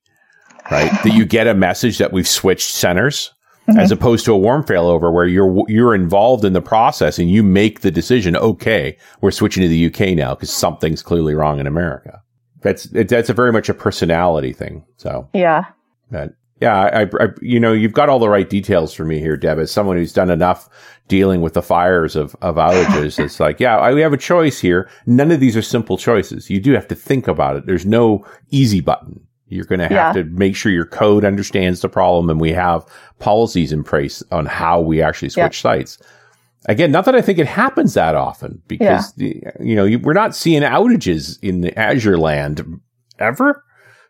right? 0.71 0.91
that 1.03 1.13
you 1.13 1.25
get 1.25 1.47
a 1.47 1.53
message 1.53 1.97
that 1.97 2.11
we've 2.11 2.27
switched 2.27 2.71
centers. 2.71 3.31
Mm-hmm. 3.67 3.79
As 3.79 3.91
opposed 3.91 4.25
to 4.25 4.31
a 4.31 4.37
warm 4.37 4.63
failover 4.63 5.11
where 5.11 5.25
you're 5.25 5.63
you're 5.67 5.95
involved 5.95 6.45
in 6.45 6.53
the 6.53 6.61
process 6.61 7.17
and 7.17 7.31
you 7.31 7.41
make 7.41 7.79
the 7.81 7.89
decision. 7.89 8.35
Okay, 8.35 8.95
we're 9.21 9.31
switching 9.31 9.63
to 9.63 9.67
the 9.67 9.87
UK 9.87 10.15
now 10.15 10.35
because 10.35 10.51
something's 10.51 11.01
clearly 11.01 11.33
wrong 11.33 11.59
in 11.59 11.65
America. 11.65 12.21
That's 12.61 12.85
it, 12.93 13.09
that's 13.09 13.27
a 13.27 13.33
very 13.33 13.51
much 13.51 13.67
a 13.67 13.73
personality 13.73 14.53
thing. 14.53 14.85
So 14.97 15.27
yeah, 15.33 15.65
but 16.11 16.35
yeah, 16.61 16.75
I, 16.75 17.01
I, 17.21 17.27
you 17.41 17.59
know, 17.59 17.73
you've 17.73 17.93
got 17.93 18.07
all 18.07 18.19
the 18.19 18.29
right 18.29 18.49
details 18.49 18.93
for 18.93 19.03
me 19.03 19.19
here, 19.19 19.35
Deb. 19.35 19.59
As 19.59 19.71
someone 19.71 19.97
who's 19.97 20.13
done 20.13 20.29
enough 20.29 20.69
dealing 21.07 21.41
with 21.41 21.53
the 21.53 21.61
fires 21.61 22.15
of, 22.15 22.35
of 22.41 22.55
outages, 22.55 23.19
it's 23.23 23.39
like, 23.39 23.59
yeah, 23.59 23.77
I, 23.77 23.93
we 23.93 24.01
have 24.01 24.13
a 24.13 24.17
choice 24.17 24.59
here. 24.59 24.89
None 25.05 25.31
of 25.31 25.39
these 25.39 25.57
are 25.57 25.61
simple 25.61 25.97
choices. 25.97 26.49
You 26.49 26.61
do 26.61 26.71
have 26.71 26.87
to 26.87 26.95
think 26.95 27.27
about 27.27 27.57
it. 27.57 27.65
There's 27.65 27.85
no 27.85 28.25
easy 28.51 28.79
button. 28.79 29.27
You're 29.55 29.65
going 29.65 29.79
to 29.79 29.87
have 29.87 30.15
yeah. 30.15 30.23
to 30.23 30.23
make 30.29 30.55
sure 30.55 30.71
your 30.71 30.85
code 30.85 31.25
understands 31.25 31.81
the 31.81 31.89
problem 31.89 32.29
and 32.29 32.39
we 32.39 32.51
have 32.51 32.85
policies 33.19 33.71
in 33.71 33.83
place 33.83 34.21
on 34.31 34.45
how 34.45 34.79
we 34.79 35.01
actually 35.01 35.29
switch 35.29 35.63
yeah. 35.63 35.71
sites. 35.71 35.97
Again, 36.67 36.91
not 36.91 37.05
that 37.05 37.15
I 37.15 37.21
think 37.21 37.39
it 37.39 37.47
happens 37.47 37.93
that 37.93 38.15
often 38.15 38.61
because, 38.67 39.13
yeah. 39.17 39.51
you 39.59 39.75
know, 39.75 39.97
we're 40.01 40.13
not 40.13 40.35
seeing 40.35 40.63
outages 40.63 41.37
in 41.41 41.61
the 41.61 41.77
Azure 41.77 42.17
land 42.17 42.79
ever. 43.19 43.63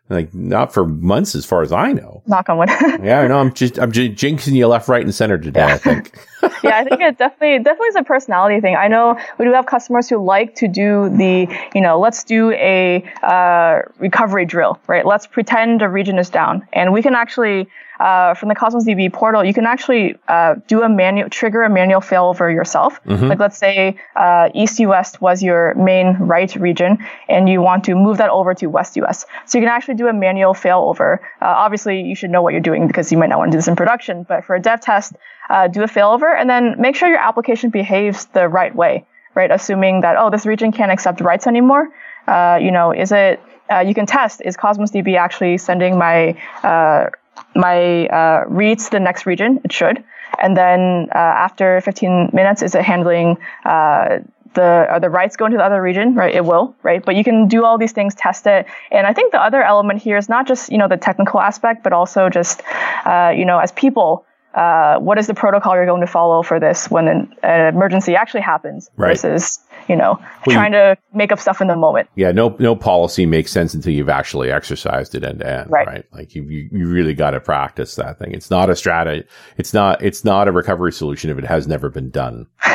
Like 0.08 0.32
not 0.32 0.72
for 0.72 0.86
months, 0.86 1.34
as 1.34 1.44
far 1.44 1.62
as 1.62 1.72
I 1.72 1.92
know. 1.92 2.22
Knock 2.26 2.48
on 2.48 2.58
wood. 2.58 2.68
yeah, 3.02 3.20
I 3.20 3.26
know. 3.26 3.38
I'm 3.38 3.52
just 3.52 3.76
I'm 3.78 3.90
just 3.90 4.12
jinxing 4.12 4.54
you 4.54 4.68
left, 4.68 4.88
right, 4.88 5.02
and 5.02 5.12
center 5.12 5.36
today. 5.36 5.60
Yeah. 5.60 5.74
I 5.74 5.78
think. 5.78 6.16
yeah, 6.62 6.78
I 6.78 6.84
think 6.84 7.00
it 7.00 7.18
definitely 7.18 7.58
definitely 7.58 7.88
is 7.88 7.96
a 7.96 8.04
personality 8.04 8.60
thing. 8.60 8.76
I 8.76 8.86
know 8.86 9.18
we 9.38 9.44
do 9.44 9.52
have 9.52 9.66
customers 9.66 10.08
who 10.08 10.24
like 10.24 10.54
to 10.56 10.68
do 10.68 11.08
the 11.08 11.48
you 11.74 11.80
know 11.80 11.98
let's 11.98 12.22
do 12.22 12.52
a 12.52 13.02
uh, 13.24 13.82
recovery 13.98 14.44
drill, 14.44 14.78
right? 14.86 15.04
Let's 15.04 15.26
pretend 15.26 15.82
a 15.82 15.88
region 15.88 16.18
is 16.18 16.30
down, 16.30 16.66
and 16.72 16.92
we 16.92 17.02
can 17.02 17.16
actually 17.16 17.68
uh, 18.00 18.34
from 18.34 18.48
the 18.48 18.54
Cosmos 18.54 18.84
DB 18.84 19.12
portal, 19.12 19.44
you 19.44 19.54
can 19.54 19.66
actually 19.66 20.16
uh, 20.28 20.56
do 20.66 20.82
a 20.82 20.88
manual, 20.88 21.28
trigger 21.30 21.62
a 21.62 21.70
manual 21.70 22.00
failover 22.00 22.52
yourself. 22.52 23.02
Mm-hmm. 23.04 23.26
Like 23.26 23.38
let's 23.38 23.58
say 23.58 23.96
uh, 24.14 24.50
East 24.54 24.78
US 24.80 25.20
was 25.20 25.42
your 25.42 25.74
main 25.74 26.14
right 26.18 26.54
region, 26.56 26.98
and 27.28 27.48
you 27.48 27.60
want 27.60 27.84
to 27.84 27.94
move 27.94 28.18
that 28.18 28.30
over 28.30 28.54
to 28.54 28.66
West 28.66 28.96
US. 28.96 29.24
So 29.46 29.58
you 29.58 29.62
can 29.62 29.70
actually 29.72 29.94
do 29.94 30.08
a 30.08 30.12
manual 30.12 30.54
failover. 30.54 31.18
Uh, 31.40 31.46
obviously, 31.46 32.02
you 32.02 32.14
should 32.14 32.30
know 32.30 32.42
what 32.42 32.52
you're 32.52 32.60
doing 32.60 32.86
because 32.86 33.10
you 33.10 33.18
might 33.18 33.28
not 33.28 33.38
want 33.38 33.50
to 33.50 33.56
do 33.56 33.58
this 33.58 33.68
in 33.68 33.76
production. 33.76 34.24
But 34.24 34.44
for 34.44 34.54
a 34.54 34.60
dev 34.60 34.80
test, 34.80 35.14
uh, 35.48 35.68
do 35.68 35.82
a 35.82 35.86
failover, 35.86 36.34
and 36.36 36.50
then 36.50 36.80
make 36.80 36.96
sure 36.96 37.08
your 37.08 37.18
application 37.18 37.70
behaves 37.70 38.26
the 38.26 38.48
right 38.48 38.74
way. 38.74 39.06
Right, 39.34 39.50
assuming 39.50 40.00
that 40.00 40.16
oh, 40.16 40.30
this 40.30 40.46
region 40.46 40.72
can't 40.72 40.90
accept 40.90 41.20
writes 41.20 41.46
anymore. 41.46 41.90
Uh, 42.26 42.58
you 42.60 42.70
know, 42.70 42.90
is 42.92 43.12
it 43.12 43.38
uh, 43.70 43.80
you 43.80 43.94
can 43.94 44.06
test 44.06 44.40
is 44.44 44.56
Cosmos 44.56 44.90
DB 44.90 45.18
actually 45.18 45.58
sending 45.58 45.98
my 45.98 46.36
uh, 46.62 47.10
my 47.56 48.06
uh, 48.06 48.44
reads 48.48 48.88
the 48.90 49.00
next 49.00 49.26
region. 49.26 49.60
It 49.64 49.72
should. 49.72 50.04
And 50.40 50.56
then 50.56 51.08
uh, 51.14 51.18
after 51.18 51.80
15 51.80 52.30
minutes, 52.32 52.62
is 52.62 52.74
it 52.74 52.82
handling 52.82 53.38
uh, 53.64 54.18
the 54.54 54.86
are 54.90 55.00
the 55.00 55.10
writes 55.10 55.36
going 55.36 55.52
to 55.52 55.58
the 55.58 55.64
other 55.64 55.80
region? 55.80 56.14
Right, 56.14 56.34
it 56.34 56.44
will. 56.44 56.74
Right, 56.82 57.04
but 57.04 57.14
you 57.14 57.24
can 57.24 57.46
do 57.46 57.64
all 57.64 57.78
these 57.78 57.92
things, 57.92 58.14
test 58.14 58.46
it. 58.46 58.66
And 58.90 59.06
I 59.06 59.12
think 59.12 59.32
the 59.32 59.40
other 59.40 59.62
element 59.62 60.02
here 60.02 60.16
is 60.16 60.28
not 60.28 60.46
just 60.46 60.70
you 60.72 60.78
know 60.78 60.88
the 60.88 60.96
technical 60.96 61.40
aspect, 61.40 61.82
but 61.84 61.92
also 61.92 62.28
just 62.28 62.62
uh, 63.04 63.32
you 63.36 63.44
know 63.44 63.58
as 63.58 63.72
people. 63.72 64.26
Uh, 64.56 64.98
what 64.98 65.18
is 65.18 65.26
the 65.26 65.34
protocol 65.34 65.74
you're 65.74 65.86
going 65.86 66.00
to 66.00 66.06
follow 66.06 66.42
for 66.42 66.58
this 66.58 66.90
when 66.90 67.06
an, 67.08 67.32
an 67.42 67.74
emergency 67.74 68.16
actually 68.16 68.40
happens 68.40 68.90
Right. 68.96 69.10
versus 69.10 69.60
you 69.88 69.94
know 69.96 70.18
Well, 70.46 70.54
trying 70.54 70.72
to 70.72 70.96
make 71.14 71.30
up 71.30 71.38
stuff 71.38 71.60
in 71.60 71.68
the 71.68 71.76
moment. 71.76 72.08
Yeah, 72.16 72.32
no, 72.32 72.56
no 72.58 72.74
policy 72.74 73.26
makes 73.26 73.52
sense 73.52 73.74
until 73.74 73.92
you've 73.92 74.08
actually 74.08 74.50
exercised 74.50 75.14
it 75.14 75.22
end 75.24 75.40
to 75.40 75.46
end, 75.48 75.70
Right. 75.70 75.86
right? 75.86 76.04
Like 76.12 76.34
you, 76.34 76.42
you, 76.44 76.68
you 76.72 76.88
really 76.88 77.14
got 77.14 77.30
to 77.32 77.40
practice 77.40 77.94
that 77.96 78.18
thing. 78.18 78.32
It's 78.32 78.50
not 78.50 78.70
a 78.70 78.74
strata. 78.76 79.24
It's 79.58 79.72
not, 79.74 80.02
it's 80.02 80.24
not 80.24 80.48
a 80.48 80.52
recovery 80.52 80.92
solution 80.92 81.30
if 81.30 81.38
it 81.38 81.44
has 81.44 81.68
never 81.68 81.88
been 81.90 82.10
done. 82.10 82.46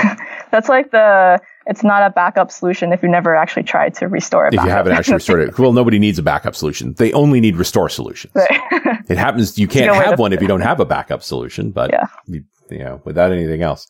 That's 0.52 0.70
like 0.70 0.92
the 0.92 1.40
it's 1.68 1.84
not 1.84 2.02
a 2.04 2.10
backup 2.10 2.52
solution 2.52 2.92
if 2.92 3.02
you 3.04 3.10
never 3.10 3.36
actually 3.36 3.64
tried 3.64 3.94
to 3.96 4.08
restore 4.08 4.48
it. 4.48 4.54
If 4.54 4.64
you 4.64 4.70
haven't 4.70 4.94
actually 4.94 5.16
restored 5.16 5.48
it, 5.48 5.58
well, 5.60 5.74
nobody 5.74 6.00
needs 6.00 6.20
a 6.20 6.24
backup 6.24 6.56
solution. 6.56 6.94
They 6.94 7.14
only 7.14 7.40
need 7.40 7.56
restore 7.56 7.88
solutions. 7.90 8.34
It 8.36 9.18
happens. 9.18 9.58
You 9.58 9.68
can't 9.76 9.96
have 9.96 10.20
one 10.20 10.34
if 10.34 10.42
you 10.42 10.48
don't 10.48 10.62
have 10.62 10.80
a 10.80 10.86
backup 10.86 11.24
solution, 11.24 11.72
but 11.72 11.92
Yeah. 11.92 12.08
you, 12.28 12.44
you 12.70 12.80
know, 12.80 13.02
without 13.06 13.32
anything 13.32 13.62
else. 13.62 13.88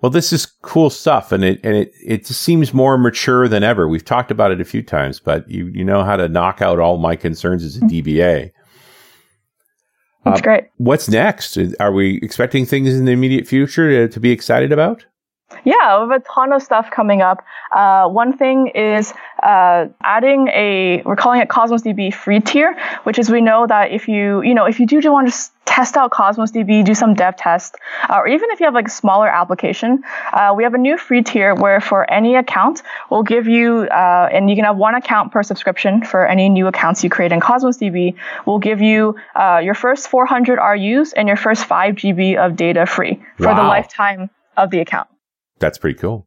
Well, 0.00 0.10
this 0.10 0.32
is 0.32 0.46
cool 0.62 0.90
stuff, 0.90 1.30
and 1.30 1.44
it 1.44 1.60
and 1.62 1.76
it 1.76 1.92
it 2.04 2.26
just 2.26 2.42
seems 2.42 2.74
more 2.74 2.98
mature 2.98 3.46
than 3.46 3.62
ever. 3.62 3.86
We've 3.86 4.04
talked 4.04 4.32
about 4.32 4.50
it 4.50 4.60
a 4.60 4.64
few 4.64 4.82
times, 4.82 5.20
but 5.20 5.48
you 5.48 5.66
you 5.72 5.84
know 5.84 6.02
how 6.02 6.16
to 6.16 6.28
knock 6.28 6.60
out 6.60 6.80
all 6.80 6.98
my 6.98 7.14
concerns 7.14 7.62
as 7.62 7.76
a 7.76 7.80
DBA. 7.82 8.50
That's 10.24 10.40
Uh, 10.40 10.42
great. 10.42 10.64
What's 10.76 11.08
next? 11.08 11.56
Are 11.80 11.92
we 11.92 12.18
expecting 12.22 12.66
things 12.66 12.94
in 12.96 13.04
the 13.04 13.12
immediate 13.12 13.46
future 13.46 13.88
to, 13.90 14.12
to 14.12 14.20
be 14.20 14.30
excited 14.32 14.72
about? 14.72 15.06
Yeah, 15.64 16.02
we 16.02 16.10
have 16.12 16.22
a 16.22 16.24
ton 16.24 16.52
of 16.52 16.62
stuff 16.62 16.90
coming 16.90 17.22
up. 17.22 17.44
Uh, 17.70 18.08
one 18.08 18.36
thing 18.36 18.68
is 18.68 19.12
uh, 19.42 19.86
adding 20.02 20.48
a 20.48 21.02
we're 21.04 21.16
calling 21.16 21.40
it 21.40 21.48
Cosmos 21.48 21.82
DB 21.82 22.12
free 22.12 22.40
tier, 22.40 22.76
which 23.04 23.18
is 23.18 23.30
we 23.30 23.40
know 23.40 23.66
that 23.66 23.92
if 23.92 24.08
you 24.08 24.42
you 24.42 24.54
know 24.54 24.64
if 24.64 24.80
you 24.80 24.86
do 24.86 25.00
want 25.10 25.32
to 25.32 25.50
test 25.64 25.96
out 25.96 26.10
Cosmos 26.10 26.50
DB, 26.50 26.84
do 26.84 26.94
some 26.94 27.14
dev 27.14 27.36
test, 27.36 27.76
uh, 28.08 28.16
or 28.16 28.28
even 28.28 28.50
if 28.50 28.60
you 28.60 28.66
have 28.66 28.74
like 28.74 28.88
a 28.88 28.90
smaller 28.90 29.28
application, 29.28 30.02
uh, 30.32 30.52
we 30.56 30.64
have 30.64 30.74
a 30.74 30.78
new 30.78 30.98
free 30.98 31.22
tier 31.22 31.54
where 31.54 31.80
for 31.80 32.10
any 32.10 32.34
account 32.34 32.82
we'll 33.10 33.22
give 33.22 33.46
you 33.46 33.88
uh, 33.90 34.28
and 34.32 34.50
you 34.50 34.56
can 34.56 34.64
have 34.64 34.76
one 34.76 34.94
account 34.94 35.32
per 35.32 35.42
subscription 35.42 36.02
for 36.04 36.26
any 36.26 36.48
new 36.48 36.66
accounts 36.66 37.04
you 37.04 37.10
create 37.10 37.32
in 37.32 37.40
Cosmos 37.40 37.78
DB. 37.78 38.14
We'll 38.46 38.58
give 38.58 38.80
you 38.80 39.16
uh, 39.34 39.60
your 39.62 39.74
first 39.74 40.08
400 40.08 40.56
RUs 40.56 41.12
and 41.12 41.28
your 41.28 41.36
first 41.36 41.64
5 41.64 41.94
GB 41.94 42.36
of 42.36 42.56
data 42.56 42.86
free 42.86 43.22
for 43.36 43.54
the 43.54 43.62
lifetime 43.62 44.30
of 44.56 44.70
the 44.70 44.80
account. 44.80 45.08
That's 45.62 45.78
pretty 45.78 45.98
cool. 45.98 46.26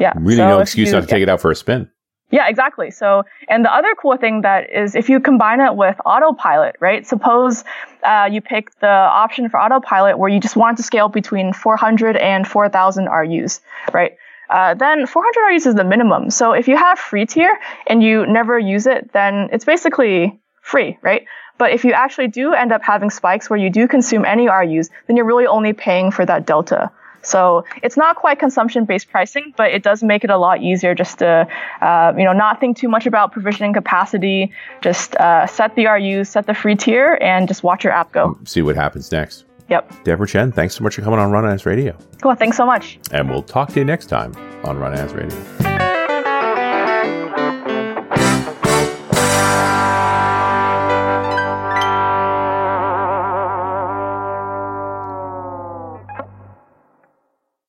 Yeah. 0.00 0.12
Really, 0.16 0.38
so 0.38 0.48
no 0.48 0.58
excuse 0.60 0.88
you- 0.88 0.94
not 0.94 1.02
to 1.02 1.06
take 1.06 1.22
it 1.22 1.28
out 1.28 1.40
for 1.40 1.50
a 1.50 1.54
spin. 1.54 1.88
Yeah, 2.30 2.48
exactly. 2.48 2.90
So, 2.90 3.22
and 3.48 3.64
the 3.64 3.72
other 3.72 3.94
cool 4.00 4.16
thing 4.16 4.40
that 4.40 4.68
is 4.70 4.96
if 4.96 5.08
you 5.08 5.20
combine 5.20 5.60
it 5.60 5.76
with 5.76 5.96
autopilot, 6.04 6.74
right? 6.80 7.06
Suppose 7.06 7.62
uh, 8.02 8.28
you 8.32 8.40
pick 8.40 8.76
the 8.80 8.88
option 8.88 9.48
for 9.48 9.60
autopilot 9.60 10.18
where 10.18 10.28
you 10.30 10.40
just 10.40 10.56
want 10.56 10.78
to 10.78 10.82
scale 10.82 11.08
between 11.08 11.52
400 11.52 12.16
and 12.16 12.48
4,000 12.48 13.04
RUs, 13.06 13.60
right? 13.92 14.16
Uh, 14.50 14.74
then 14.74 15.06
400 15.06 15.40
RUs 15.52 15.66
is 15.66 15.74
the 15.76 15.84
minimum. 15.84 16.30
So 16.30 16.52
if 16.52 16.66
you 16.66 16.76
have 16.76 16.98
free 16.98 17.24
tier 17.26 17.56
and 17.86 18.02
you 18.02 18.26
never 18.26 18.58
use 18.58 18.86
it, 18.86 19.12
then 19.12 19.48
it's 19.52 19.64
basically 19.64 20.40
free, 20.60 20.98
right? 21.02 21.26
But 21.58 21.70
if 21.72 21.84
you 21.84 21.92
actually 21.92 22.28
do 22.28 22.52
end 22.52 22.72
up 22.72 22.82
having 22.82 23.10
spikes 23.10 23.48
where 23.48 23.58
you 23.60 23.70
do 23.70 23.86
consume 23.86 24.24
any 24.24 24.48
RUs, 24.48 24.90
then 25.06 25.16
you're 25.16 25.26
really 25.26 25.46
only 25.46 25.72
paying 25.72 26.10
for 26.10 26.26
that 26.26 26.46
delta. 26.46 26.90
So 27.24 27.64
it's 27.82 27.96
not 27.96 28.16
quite 28.16 28.38
consumption-based 28.38 29.08
pricing, 29.08 29.52
but 29.56 29.70
it 29.70 29.82
does 29.82 30.02
make 30.02 30.24
it 30.24 30.30
a 30.30 30.36
lot 30.38 30.62
easier 30.62 30.94
just 30.94 31.18
to, 31.18 31.48
uh, 31.80 32.12
you 32.16 32.24
know, 32.24 32.32
not 32.32 32.60
think 32.60 32.76
too 32.76 32.88
much 32.88 33.06
about 33.06 33.32
provisioning 33.32 33.72
capacity. 33.72 34.52
Just 34.80 35.16
uh, 35.16 35.46
set 35.46 35.74
the 35.74 35.86
RU, 35.86 36.24
set 36.24 36.46
the 36.46 36.54
free 36.54 36.76
tier, 36.76 37.18
and 37.20 37.48
just 37.48 37.62
watch 37.62 37.84
your 37.84 37.92
app 37.92 38.12
go. 38.12 38.38
See 38.44 38.62
what 38.62 38.76
happens 38.76 39.10
next. 39.10 39.44
Yep. 39.68 40.04
Deborah 40.04 40.26
Chen, 40.26 40.52
thanks 40.52 40.74
so 40.74 40.84
much 40.84 40.94
for 40.94 41.02
coming 41.02 41.18
on 41.18 41.30
Run 41.30 41.46
As 41.46 41.64
Radio. 41.64 41.96
Cool. 42.20 42.34
Thanks 42.34 42.56
so 42.56 42.66
much. 42.66 42.98
And 43.12 43.30
we'll 43.30 43.42
talk 43.42 43.70
to 43.70 43.80
you 43.80 43.84
next 43.84 44.06
time 44.06 44.34
on 44.62 44.78
Run 44.78 44.92
As 44.92 45.12
Radio. 45.12 46.03